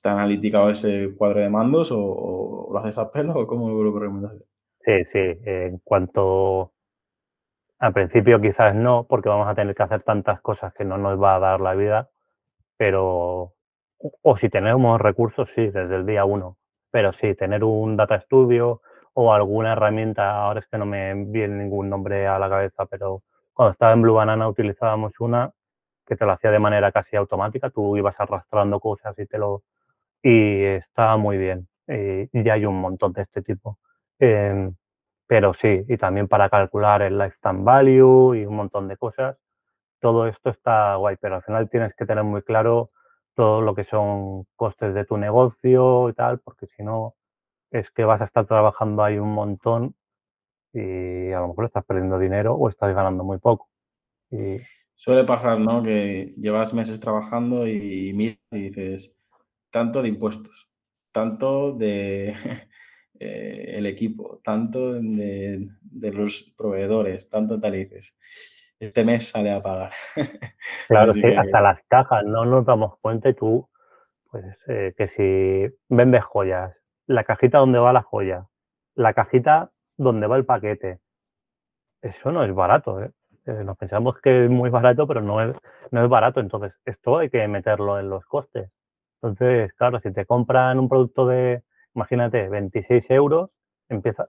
¿Está 0.00 0.12
analítica 0.12 0.70
ese 0.70 1.14
cuadro 1.14 1.40
de 1.40 1.50
mandos 1.50 1.90
o, 1.92 2.70
lo 2.72 2.78
haces 2.78 2.96
a 2.96 3.12
pelo 3.12 3.34
o 3.34 3.46
cómo 3.46 3.68
lo 3.68 3.98
recomiendas? 3.98 4.32
Sí, 4.82 4.92
sí. 5.12 5.40
En 5.44 5.78
cuanto 5.84 6.72
al 7.78 7.92
principio 7.92 8.40
quizás 8.40 8.74
no, 8.74 9.06
porque 9.06 9.28
vamos 9.28 9.46
a 9.46 9.54
tener 9.54 9.74
que 9.74 9.82
hacer 9.82 10.02
tantas 10.02 10.40
cosas 10.40 10.72
que 10.72 10.86
no 10.86 10.96
nos 10.96 11.20
va 11.20 11.36
a 11.36 11.38
dar 11.38 11.60
la 11.60 11.74
vida, 11.74 12.08
pero 12.78 13.52
o 14.22 14.36
si 14.36 14.48
tenemos 14.48 15.00
recursos, 15.00 15.48
sí, 15.54 15.68
desde 15.68 15.96
el 15.96 16.06
día 16.06 16.24
uno. 16.24 16.56
Pero 16.90 17.12
sí, 17.12 17.34
tener 17.34 17.64
un 17.64 17.96
data 17.96 18.20
studio 18.20 18.82
o 19.14 19.32
alguna 19.32 19.72
herramienta, 19.72 20.30
ahora 20.42 20.60
es 20.60 20.66
que 20.68 20.78
no 20.78 20.86
me 20.86 21.14
viene 21.26 21.62
ningún 21.64 21.88
nombre 21.90 22.26
a 22.26 22.38
la 22.38 22.48
cabeza, 22.48 22.86
pero 22.86 23.22
cuando 23.52 23.72
estaba 23.72 23.92
en 23.92 24.02
Blue 24.02 24.14
Banana 24.14 24.48
utilizábamos 24.48 25.12
una 25.20 25.50
que 26.06 26.16
te 26.16 26.24
lo 26.24 26.32
hacía 26.32 26.50
de 26.50 26.58
manera 26.58 26.92
casi 26.92 27.16
automática, 27.16 27.70
tú 27.70 27.96
ibas 27.96 28.18
arrastrando 28.18 28.80
cosas 28.80 29.16
y 29.18 29.26
te 29.26 29.38
lo 29.38 29.62
y 30.22 30.64
está 30.64 31.16
muy 31.16 31.38
bien. 31.38 31.68
Eh, 31.86 32.28
y 32.32 32.48
hay 32.48 32.66
un 32.66 32.80
montón 32.80 33.12
de 33.12 33.22
este 33.22 33.42
tipo. 33.42 33.78
Em, 34.18 34.74
pero 35.26 35.54
sí, 35.54 35.84
y 35.88 35.96
también 35.98 36.28
para 36.28 36.48
calcular 36.50 37.02
el 37.02 37.18
lifetime 37.18 37.62
value 37.64 38.34
y 38.36 38.46
un 38.46 38.56
montón 38.56 38.88
de 38.88 38.96
cosas. 38.96 39.36
Todo 40.00 40.26
esto 40.26 40.50
está 40.50 40.96
guay, 40.96 41.16
pero 41.20 41.36
al 41.36 41.42
final 41.42 41.70
tienes 41.70 41.94
que 41.96 42.06
tener 42.06 42.24
muy 42.24 42.42
claro 42.42 42.90
todo 43.34 43.60
lo 43.60 43.74
que 43.74 43.84
son 43.84 44.46
costes 44.56 44.94
de 44.94 45.04
tu 45.04 45.16
negocio 45.16 46.08
y 46.08 46.12
tal, 46.14 46.40
porque 46.40 46.66
si 46.76 46.82
no, 46.82 47.14
es 47.70 47.90
que 47.90 48.04
vas 48.04 48.20
a 48.20 48.24
estar 48.24 48.46
trabajando 48.46 49.02
ahí 49.02 49.18
un 49.18 49.32
montón 49.32 49.94
y 50.72 51.32
a 51.32 51.40
lo 51.40 51.48
mejor 51.48 51.66
estás 51.66 51.84
perdiendo 51.84 52.18
dinero 52.18 52.54
o 52.54 52.68
estás 52.68 52.94
ganando 52.94 53.24
muy 53.24 53.38
poco. 53.38 53.68
Suele 54.94 55.24
pasar, 55.24 55.58
¿no? 55.58 55.82
Que 55.82 56.34
llevas 56.36 56.74
meses 56.74 57.00
trabajando 57.00 57.66
y, 57.66 58.12
miras 58.12 58.38
y 58.50 58.70
dices, 58.70 59.16
tanto 59.70 60.02
de 60.02 60.08
impuestos, 60.08 60.68
tanto 61.10 61.72
de 61.72 62.34
eh, 63.18 63.64
el 63.76 63.86
equipo, 63.86 64.40
tanto 64.44 64.92
de, 64.92 65.68
los 66.12 66.52
proveedores, 66.56 67.28
tanto 67.28 67.58
tal 67.58 67.74
y 67.76 67.84
dices, 67.84 68.16
este 68.80 69.04
mes 69.04 69.28
sale 69.28 69.52
a 69.52 69.62
pagar. 69.62 69.92
Claro, 70.88 71.12
sí, 71.12 71.22
hasta 71.24 71.60
las 71.60 71.82
cajas, 71.84 72.24
no 72.24 72.44
nos 72.44 72.64
damos 72.64 72.98
cuenta 73.00 73.28
y 73.28 73.34
tú, 73.34 73.68
pues 74.30 74.44
eh, 74.66 74.92
que 74.96 75.08
si 75.08 75.74
vendes 75.88 76.24
joyas, 76.24 76.76
la 77.06 77.24
cajita 77.24 77.58
donde 77.58 77.78
va 77.78 77.92
la 77.92 78.02
joya, 78.02 78.46
la 78.94 79.14
cajita 79.14 79.70
donde 79.96 80.26
va 80.26 80.36
el 80.36 80.44
paquete, 80.44 80.98
eso 82.02 82.32
no 82.32 82.42
es 82.42 82.54
barato, 82.54 83.02
¿eh? 83.02 83.10
¿eh? 83.46 83.64
nos 83.64 83.76
pensamos 83.76 84.18
que 84.20 84.44
es 84.44 84.50
muy 84.50 84.70
barato, 84.70 85.06
pero 85.06 85.20
no 85.20 85.40
es, 85.42 85.54
no 85.90 86.02
es 86.02 86.08
barato. 86.08 86.40
Entonces, 86.40 86.72
esto 86.84 87.18
hay 87.18 87.30
que 87.30 87.46
meterlo 87.48 87.98
en 87.98 88.08
los 88.08 88.24
costes. 88.24 88.70
Entonces, 89.22 89.72
claro, 89.74 90.00
si 90.00 90.12
te 90.12 90.24
compran 90.24 90.78
un 90.78 90.88
producto 90.88 91.26
de, 91.26 91.62
imagínate, 91.94 92.48
26 92.48 93.10
euros, 93.10 93.50
empieza. 93.88 94.26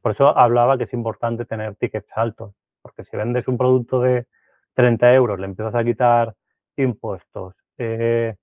Por 0.00 0.12
eso 0.12 0.36
hablaba 0.36 0.78
que 0.78 0.84
es 0.84 0.92
importante 0.92 1.44
tener 1.44 1.74
tickets 1.76 2.08
altos, 2.14 2.54
porque 2.88 3.08
si 3.10 3.16
vendes 3.16 3.46
un 3.48 3.58
producto 3.58 4.00
de 4.00 4.26
30 4.74 5.14
euros, 5.14 5.38
le 5.38 5.46
empiezas 5.46 5.74
a 5.74 5.84
quitar 5.84 6.34
impuestos, 6.76 7.54
eh, 7.76 8.34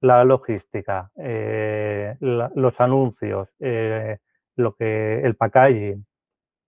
la 0.00 0.24
logística, 0.24 1.10
eh, 1.16 2.16
los 2.20 2.74
anuncios, 2.78 3.48
eh, 3.58 4.18
lo 4.56 4.74
que, 4.74 5.20
el 5.20 5.34
packaging, 5.34 6.06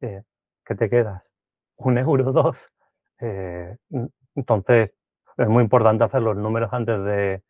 ¿qué 0.00 0.74
te 0.76 0.88
quedas? 0.88 1.22
Un 1.76 1.98
euro, 1.98 2.32
dos. 2.32 2.56
entonces, 4.34 4.90
es 5.36 5.48
muy 5.48 5.62
importante 5.62 6.04
hacer 6.04 6.22
los 6.22 6.36
números 6.36 6.72
antes 6.72 7.02
de, 7.04 7.42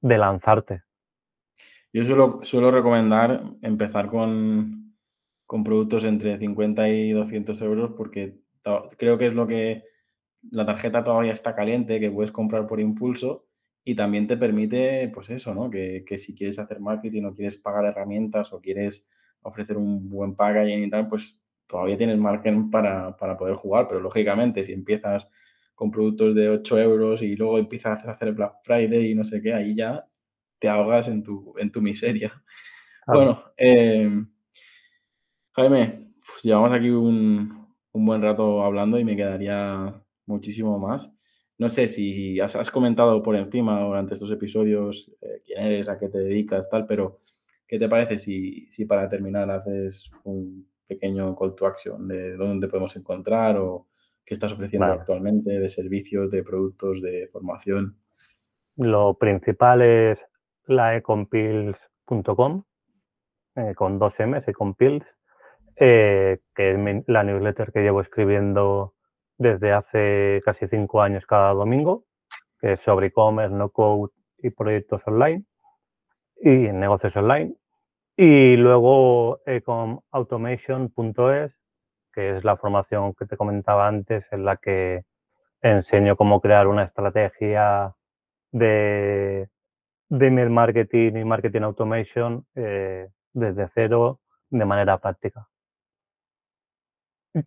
de 0.00 0.18
lanzarte. 0.18 0.82
Yo 1.92 2.04
suelo, 2.04 2.40
suelo 2.42 2.70
recomendar 2.70 3.40
empezar 3.62 4.08
con, 4.08 4.94
con, 5.46 5.64
productos 5.64 6.04
entre 6.04 6.36
50 6.38 6.88
y 6.88 7.12
200 7.12 7.60
euros 7.62 7.92
porque 7.96 8.38
creo 8.96 9.18
que 9.18 9.26
es 9.26 9.34
lo 9.34 9.46
que 9.46 9.84
la 10.50 10.66
tarjeta 10.66 11.04
todavía 11.04 11.32
está 11.32 11.54
caliente, 11.54 12.00
que 12.00 12.10
puedes 12.10 12.32
comprar 12.32 12.66
por 12.66 12.80
impulso 12.80 13.46
y 13.84 13.94
también 13.94 14.26
te 14.26 14.36
permite, 14.36 15.10
pues 15.14 15.30
eso, 15.30 15.54
¿no? 15.54 15.70
Que, 15.70 16.04
que 16.06 16.18
si 16.18 16.34
quieres 16.34 16.58
hacer 16.58 16.80
marketing 16.80 17.24
o 17.24 17.34
quieres 17.34 17.56
pagar 17.56 17.84
herramientas 17.86 18.52
o 18.52 18.60
quieres 18.60 19.08
ofrecer 19.42 19.76
un 19.76 20.08
buen 20.08 20.34
packaging 20.34 20.84
y 20.84 20.90
tal, 20.90 21.08
pues 21.08 21.40
todavía 21.66 21.96
tienes 21.96 22.18
margen 22.18 22.70
para, 22.70 23.16
para 23.16 23.36
poder 23.36 23.54
jugar, 23.54 23.88
pero 23.88 24.00
lógicamente 24.00 24.64
si 24.64 24.72
empiezas 24.72 25.28
con 25.74 25.90
productos 25.90 26.34
de 26.34 26.48
8 26.48 26.78
euros 26.80 27.22
y 27.22 27.36
luego 27.36 27.58
empiezas 27.58 28.04
a 28.04 28.10
hacer 28.10 28.32
Black 28.32 28.56
Friday 28.64 29.12
y 29.12 29.14
no 29.14 29.22
sé 29.22 29.40
qué, 29.40 29.54
ahí 29.54 29.76
ya 29.76 30.04
te 30.58 30.68
ahogas 30.68 31.08
en 31.08 31.22
tu, 31.22 31.54
en 31.56 31.70
tu 31.70 31.80
miseria. 31.80 32.32
Bueno, 33.06 33.42
em, 33.56 34.28
Jaime, 35.52 36.12
pues 36.20 36.42
llevamos 36.42 36.72
aquí 36.72 36.90
un, 36.90 37.57
buen 37.92 38.22
rato 38.22 38.62
hablando 38.62 38.98
y 38.98 39.04
me 39.04 39.16
quedaría 39.16 40.02
muchísimo 40.26 40.78
más. 40.78 41.14
No 41.58 41.68
sé 41.68 41.88
si 41.88 42.38
has, 42.40 42.70
comentado 42.70 43.22
por 43.22 43.34
encima 43.34 43.80
durante 43.80 44.14
estos 44.14 44.30
episodios 44.30 45.10
eh, 45.20 45.42
quién 45.44 45.60
eres, 45.60 45.88
a 45.88 45.98
qué 45.98 46.08
te 46.08 46.18
dedicas, 46.18 46.68
tal, 46.70 46.86
pero 46.86 47.20
¿qué 47.66 47.78
te 47.78 47.88
parece 47.88 48.18
si, 48.18 48.70
si 48.70 48.84
para 48.84 49.08
terminar 49.08 49.50
haces 49.50 50.10
un 50.24 50.68
pequeño 50.86 51.34
call 51.36 51.54
to 51.54 51.66
action 51.66 52.06
de 52.06 52.36
dónde 52.36 52.68
podemos 52.68 52.94
encontrar 52.96 53.56
o 53.58 53.88
¿Qué 54.28 54.34
estás 54.34 54.52
ofreciendo 54.52 54.88
actualmente 54.88 55.58
de 55.58 55.68
servicios, 55.70 56.30
de 56.30 56.42
productos, 56.42 57.00
de 57.00 57.30
formación? 57.32 57.96
Lo 58.76 59.14
principal 59.14 59.80
es 59.80 60.18
la 60.66 60.98
ecompills.com 60.98 62.62
eh, 63.56 63.74
con 63.74 63.98
dos 63.98 64.12
M's, 64.18 64.46
ecompills, 64.46 65.06
eh, 65.80 66.38
que 66.54 66.72
es 66.72 66.78
la 67.06 67.22
newsletter 67.22 67.72
que 67.72 67.80
llevo 67.80 68.00
escribiendo 68.00 68.94
desde 69.36 69.72
hace 69.72 70.42
casi 70.44 70.66
cinco 70.68 71.00
años 71.00 71.24
cada 71.26 71.52
domingo, 71.52 72.04
que 72.60 72.72
es 72.72 72.80
sobre 72.80 73.08
e-commerce, 73.08 73.54
no 73.54 73.70
code 73.70 74.12
y 74.38 74.50
proyectos 74.50 75.02
online 75.06 75.44
y 76.40 76.50
negocios 76.50 77.14
online. 77.16 77.54
Y 78.16 78.56
luego 78.56 79.40
ecomautomation.es, 79.46 81.52
que 82.12 82.36
es 82.36 82.44
la 82.44 82.56
formación 82.56 83.14
que 83.14 83.26
te 83.26 83.36
comentaba 83.36 83.86
antes, 83.86 84.24
en 84.32 84.44
la 84.44 84.56
que 84.56 85.04
enseño 85.62 86.16
cómo 86.16 86.40
crear 86.40 86.66
una 86.66 86.84
estrategia 86.84 87.94
de, 88.50 89.48
de 90.08 90.26
email 90.26 90.50
marketing 90.50 91.16
y 91.16 91.24
marketing 91.24 91.62
automation 91.62 92.44
eh, 92.56 93.08
desde 93.32 93.68
cero 93.74 94.20
de 94.50 94.64
manera 94.64 94.98
práctica. 94.98 95.48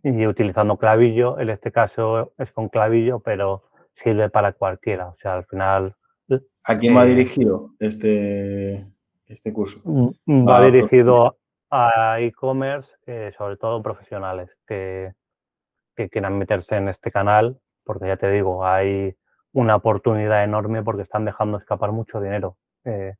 Y 0.02 0.26
utilizando 0.26 0.76
clavillo, 0.76 1.38
en 1.38 1.50
este 1.50 1.72
caso 1.72 2.32
es 2.38 2.52
con 2.52 2.68
clavillo, 2.68 3.20
pero 3.20 3.64
sirve 4.02 4.30
para 4.30 4.52
cualquiera. 4.52 5.08
O 5.08 5.16
sea, 5.20 5.34
al 5.34 5.44
final. 5.46 5.96
¿A 6.64 6.78
quién 6.78 6.96
va 6.96 7.04
eh, 7.04 7.08
dirigido 7.08 7.70
este, 7.78 8.86
este 9.26 9.52
curso? 9.52 9.80
Mm, 9.84 10.48
va 10.48 10.64
dirigido 10.64 11.36
a 11.70 12.20
e-commerce, 12.20 12.88
eh, 13.06 13.32
sobre 13.36 13.56
todo 13.56 13.82
profesionales 13.82 14.50
que, 14.66 15.12
quieran 16.10 16.36
meterse 16.36 16.76
en 16.76 16.88
este 16.88 17.12
canal, 17.12 17.60
porque 17.84 18.08
ya 18.08 18.16
te 18.16 18.28
digo, 18.30 18.66
hay 18.66 19.14
una 19.52 19.76
oportunidad 19.76 20.42
enorme 20.42 20.82
porque 20.82 21.02
están 21.02 21.24
dejando 21.24 21.58
escapar 21.58 21.92
mucho 21.92 22.20
dinero. 22.20 22.56
Eh, 22.84 23.14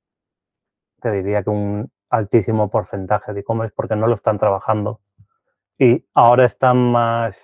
te 1.01 1.13
diría 1.13 1.45
que 1.45 1.51
un 1.51 1.91
altísimo 2.11 2.71
porcentaje 2.71 3.33
de 3.33 3.41
e-commerce 3.41 3.73
porque 3.77 3.95
no 3.95 4.07
lo 4.07 4.17
están 4.17 4.39
trabajando. 4.39 5.01
Y 5.83 6.05
ahora 6.15 6.47
están 6.47 6.77
más 6.77 7.35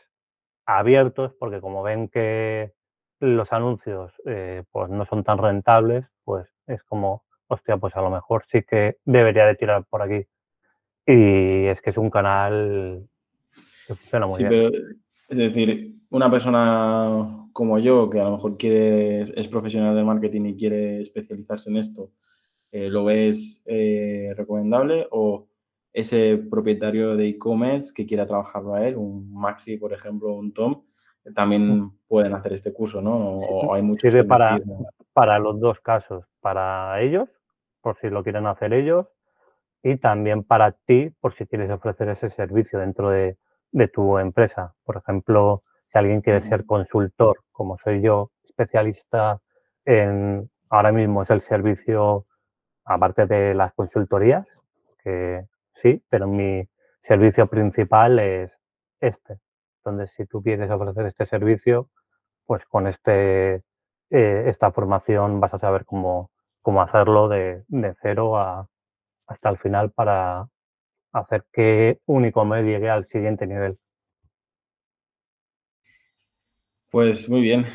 abiertos 0.64 1.32
porque 1.40 1.60
como 1.60 1.82
ven 1.82 2.06
que 2.06 2.72
los 3.18 3.52
anuncios 3.52 4.12
eh, 4.26 4.62
pues 4.70 4.88
no 4.90 5.04
son 5.06 5.24
tan 5.24 5.38
rentables, 5.38 6.04
pues 6.22 6.46
es 6.68 6.80
como, 6.84 7.24
hostia, 7.48 7.78
pues 7.78 7.96
a 7.96 8.00
lo 8.00 8.10
mejor 8.10 8.44
sí 8.52 8.62
que 8.62 8.98
debería 9.04 9.44
de 9.44 9.56
tirar 9.56 9.84
por 9.90 10.02
aquí. 10.02 10.24
Y 11.04 11.66
es 11.66 11.80
que 11.80 11.90
es 11.90 11.96
un 11.96 12.10
canal 12.10 13.08
que 13.88 13.96
funciona 13.96 14.26
muy 14.28 14.44
bien. 14.44 14.72
es 15.28 15.36
decir, 15.36 15.96
una 16.10 16.30
persona 16.30 17.48
como 17.52 17.80
yo, 17.80 18.08
que 18.08 18.20
a 18.20 18.24
lo 18.24 18.36
mejor 18.36 18.56
quiere, 18.56 19.22
es 19.36 19.48
profesional 19.48 19.96
de 19.96 20.04
marketing 20.04 20.44
y 20.44 20.56
quiere 20.56 21.00
especializarse 21.00 21.70
en 21.70 21.78
esto, 21.78 22.12
eh, 22.70 22.88
¿lo 22.88 23.04
ves 23.04 23.64
eh, 23.66 24.32
recomendable? 24.36 25.08
¿O 25.10 25.47
ese 25.92 26.36
propietario 26.50 27.16
de 27.16 27.28
e-commerce 27.28 27.92
que 27.94 28.06
quiera 28.06 28.26
trabajarlo 28.26 28.74
a 28.74 28.86
él, 28.86 28.96
un 28.96 29.32
Maxi, 29.32 29.76
por 29.76 29.92
ejemplo, 29.92 30.34
un 30.34 30.52
Tom, 30.52 30.82
también 31.34 31.80
mm. 31.80 31.98
pueden 32.06 32.34
hacer 32.34 32.52
este 32.52 32.72
curso, 32.72 33.00
¿no? 33.00 33.16
O, 33.16 33.74
hay 33.74 33.82
muchos 33.82 34.10
Sirve 34.10 34.24
para, 34.26 34.58
para 35.12 35.38
los 35.38 35.60
dos 35.60 35.80
casos, 35.80 36.24
para 36.40 37.00
ellos, 37.00 37.28
por 37.80 37.98
si 38.00 38.08
lo 38.08 38.22
quieren 38.22 38.46
hacer 38.46 38.72
ellos, 38.72 39.06
y 39.82 39.96
también 39.96 40.42
para 40.42 40.72
ti 40.72 41.10
por 41.20 41.34
si 41.34 41.46
quieres 41.46 41.70
ofrecer 41.70 42.08
ese 42.08 42.30
servicio 42.30 42.78
dentro 42.78 43.10
de, 43.10 43.36
tu 43.92 44.18
empresa. 44.18 44.74
Por 44.84 44.96
ejemplo, 44.96 45.62
si 45.92 45.98
alguien 45.98 46.22
quiere 46.22 46.40
ser 46.48 46.64
consultor, 46.64 47.40
como 47.52 47.76
soy 47.78 48.00
yo, 48.00 48.30
especialista 48.44 49.40
en, 49.84 50.50
ahora 50.70 50.90
mismo 50.90 51.22
es 51.22 51.30
el 51.30 51.42
servicio 51.42 52.24
aparte 52.84 53.26
de 53.26 53.54
las 53.54 53.74
consultorías, 53.74 54.46
que 55.04 55.44
sí, 55.82 56.02
pero 56.08 56.26
mi 56.26 56.68
servicio 57.06 57.46
principal 57.46 58.18
es 58.18 58.50
este. 59.00 59.38
Entonces, 59.84 60.14
si 60.16 60.26
tú 60.26 60.42
quieres 60.42 60.70
ofrecer 60.70 61.06
este 61.06 61.26
servicio, 61.26 61.90
pues 62.46 62.64
con 62.66 62.86
este, 62.86 63.62
eh, 64.10 64.44
esta 64.46 64.72
formación 64.72 65.40
vas 65.40 65.54
a 65.54 65.58
saber 65.58 65.84
cómo, 65.84 66.30
cómo 66.62 66.82
hacerlo 66.82 67.28
de, 67.28 67.64
de 67.68 67.94
cero 68.02 68.38
a, 68.38 68.68
hasta 69.26 69.50
el 69.50 69.58
final 69.58 69.90
para 69.92 70.48
hacer 71.12 71.44
que 71.52 72.00
un 72.06 72.24
e-commerce 72.24 72.68
llegue 72.68 72.90
al 72.90 73.06
siguiente 73.06 73.46
nivel. 73.46 73.78
Pues 76.90 77.28
muy 77.28 77.42
bien. 77.42 77.66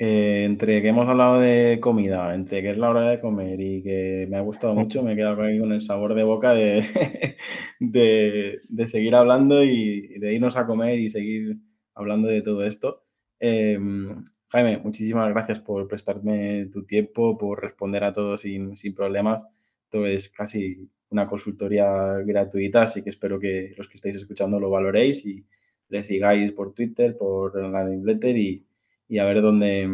Eh, 0.00 0.44
entre 0.44 0.80
que 0.80 0.88
hemos 0.88 1.08
hablado 1.08 1.40
de 1.40 1.80
comida, 1.80 2.32
entre 2.32 2.62
que 2.62 2.70
es 2.70 2.78
la 2.78 2.90
hora 2.90 3.10
de 3.10 3.20
comer 3.20 3.60
y 3.60 3.82
que 3.82 4.28
me 4.30 4.36
ha 4.36 4.40
gustado 4.42 4.72
mucho, 4.74 5.02
me 5.02 5.12
he 5.12 5.16
quedado 5.16 5.42
aquí 5.42 5.58
con 5.58 5.72
el 5.72 5.80
sabor 5.82 6.14
de 6.14 6.22
boca 6.22 6.52
de, 7.80 8.60
de, 8.68 8.88
seguir 8.88 9.16
hablando 9.16 9.64
y 9.64 10.18
de 10.20 10.34
irnos 10.34 10.56
a 10.56 10.66
comer 10.66 11.00
y 11.00 11.10
seguir 11.10 11.58
hablando 11.94 12.28
de 12.28 12.42
todo 12.42 12.64
esto. 12.64 13.04
Em, 13.40 14.24
Jaime, 14.50 14.78
muchísimas 14.78 15.30
gracias 15.30 15.60
por 15.60 15.88
prestarme 15.88 16.66
tu 16.66 16.84
tiempo, 16.86 17.36
por 17.36 17.60
responder 17.60 18.04
a 18.04 18.12
todos 18.12 18.42
sin, 18.42 18.76
sin 18.76 18.94
problemas. 18.94 19.44
Esto 19.84 20.06
es 20.06 20.28
casi 20.28 20.88
una 21.10 21.26
consultoría 21.26 22.18
gratuita, 22.24 22.82
así 22.82 23.02
que 23.02 23.10
espero 23.10 23.40
que 23.40 23.74
los 23.76 23.88
que 23.88 23.96
estáis 23.96 24.16
escuchando 24.16 24.60
lo 24.60 24.70
valoréis 24.70 25.24
y 25.26 25.44
le 25.88 26.04
sigáis 26.04 26.52
por 26.52 26.74
Twitter, 26.74 27.16
por 27.16 27.60
la 27.60 27.84
newsletter 27.84 28.36
y, 28.36 28.67
y 29.08 29.18
a 29.18 29.24
ver 29.24 29.42
dónde, 29.42 29.88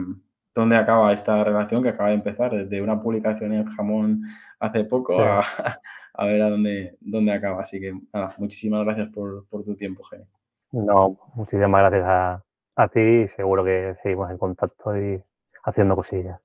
dónde 0.54 0.76
acaba 0.76 1.12
esta 1.12 1.42
relación 1.44 1.82
que 1.82 1.90
acaba 1.90 2.10
de 2.10 2.16
empezar, 2.16 2.52
desde 2.52 2.82
una 2.82 3.00
publicación 3.00 3.52
en 3.52 3.66
jamón 3.66 4.22
hace 4.58 4.84
poco 4.84 5.20
a, 5.20 5.40
a, 6.14 6.26
ver 6.26 6.42
a 6.42 6.50
dónde, 6.50 6.96
dónde 7.00 7.32
acaba. 7.32 7.62
Así 7.62 7.80
que 7.80 7.92
nada, 8.12 8.34
muchísimas 8.38 8.84
gracias 8.84 9.08
por, 9.08 9.46
por 9.48 9.64
tu 9.64 9.76
tiempo, 9.76 10.02
Jenny. 10.04 10.24
No, 10.72 11.16
muchísimas 11.34 11.80
gracias 11.82 12.04
a, 12.04 12.44
a 12.76 12.88
ti 12.88 13.00
y 13.00 13.28
seguro 13.28 13.64
que 13.64 13.96
seguimos 14.02 14.30
en 14.30 14.38
contacto 14.38 14.96
y 14.96 15.22
haciendo 15.64 15.96
cosillas. 15.96 16.40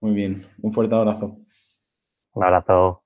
Muy 0.00 0.14
bien, 0.14 0.36
un 0.62 0.72
fuerte 0.72 0.94
abrazo. 0.94 1.38
Un 2.34 2.44
abrazo. 2.44 3.05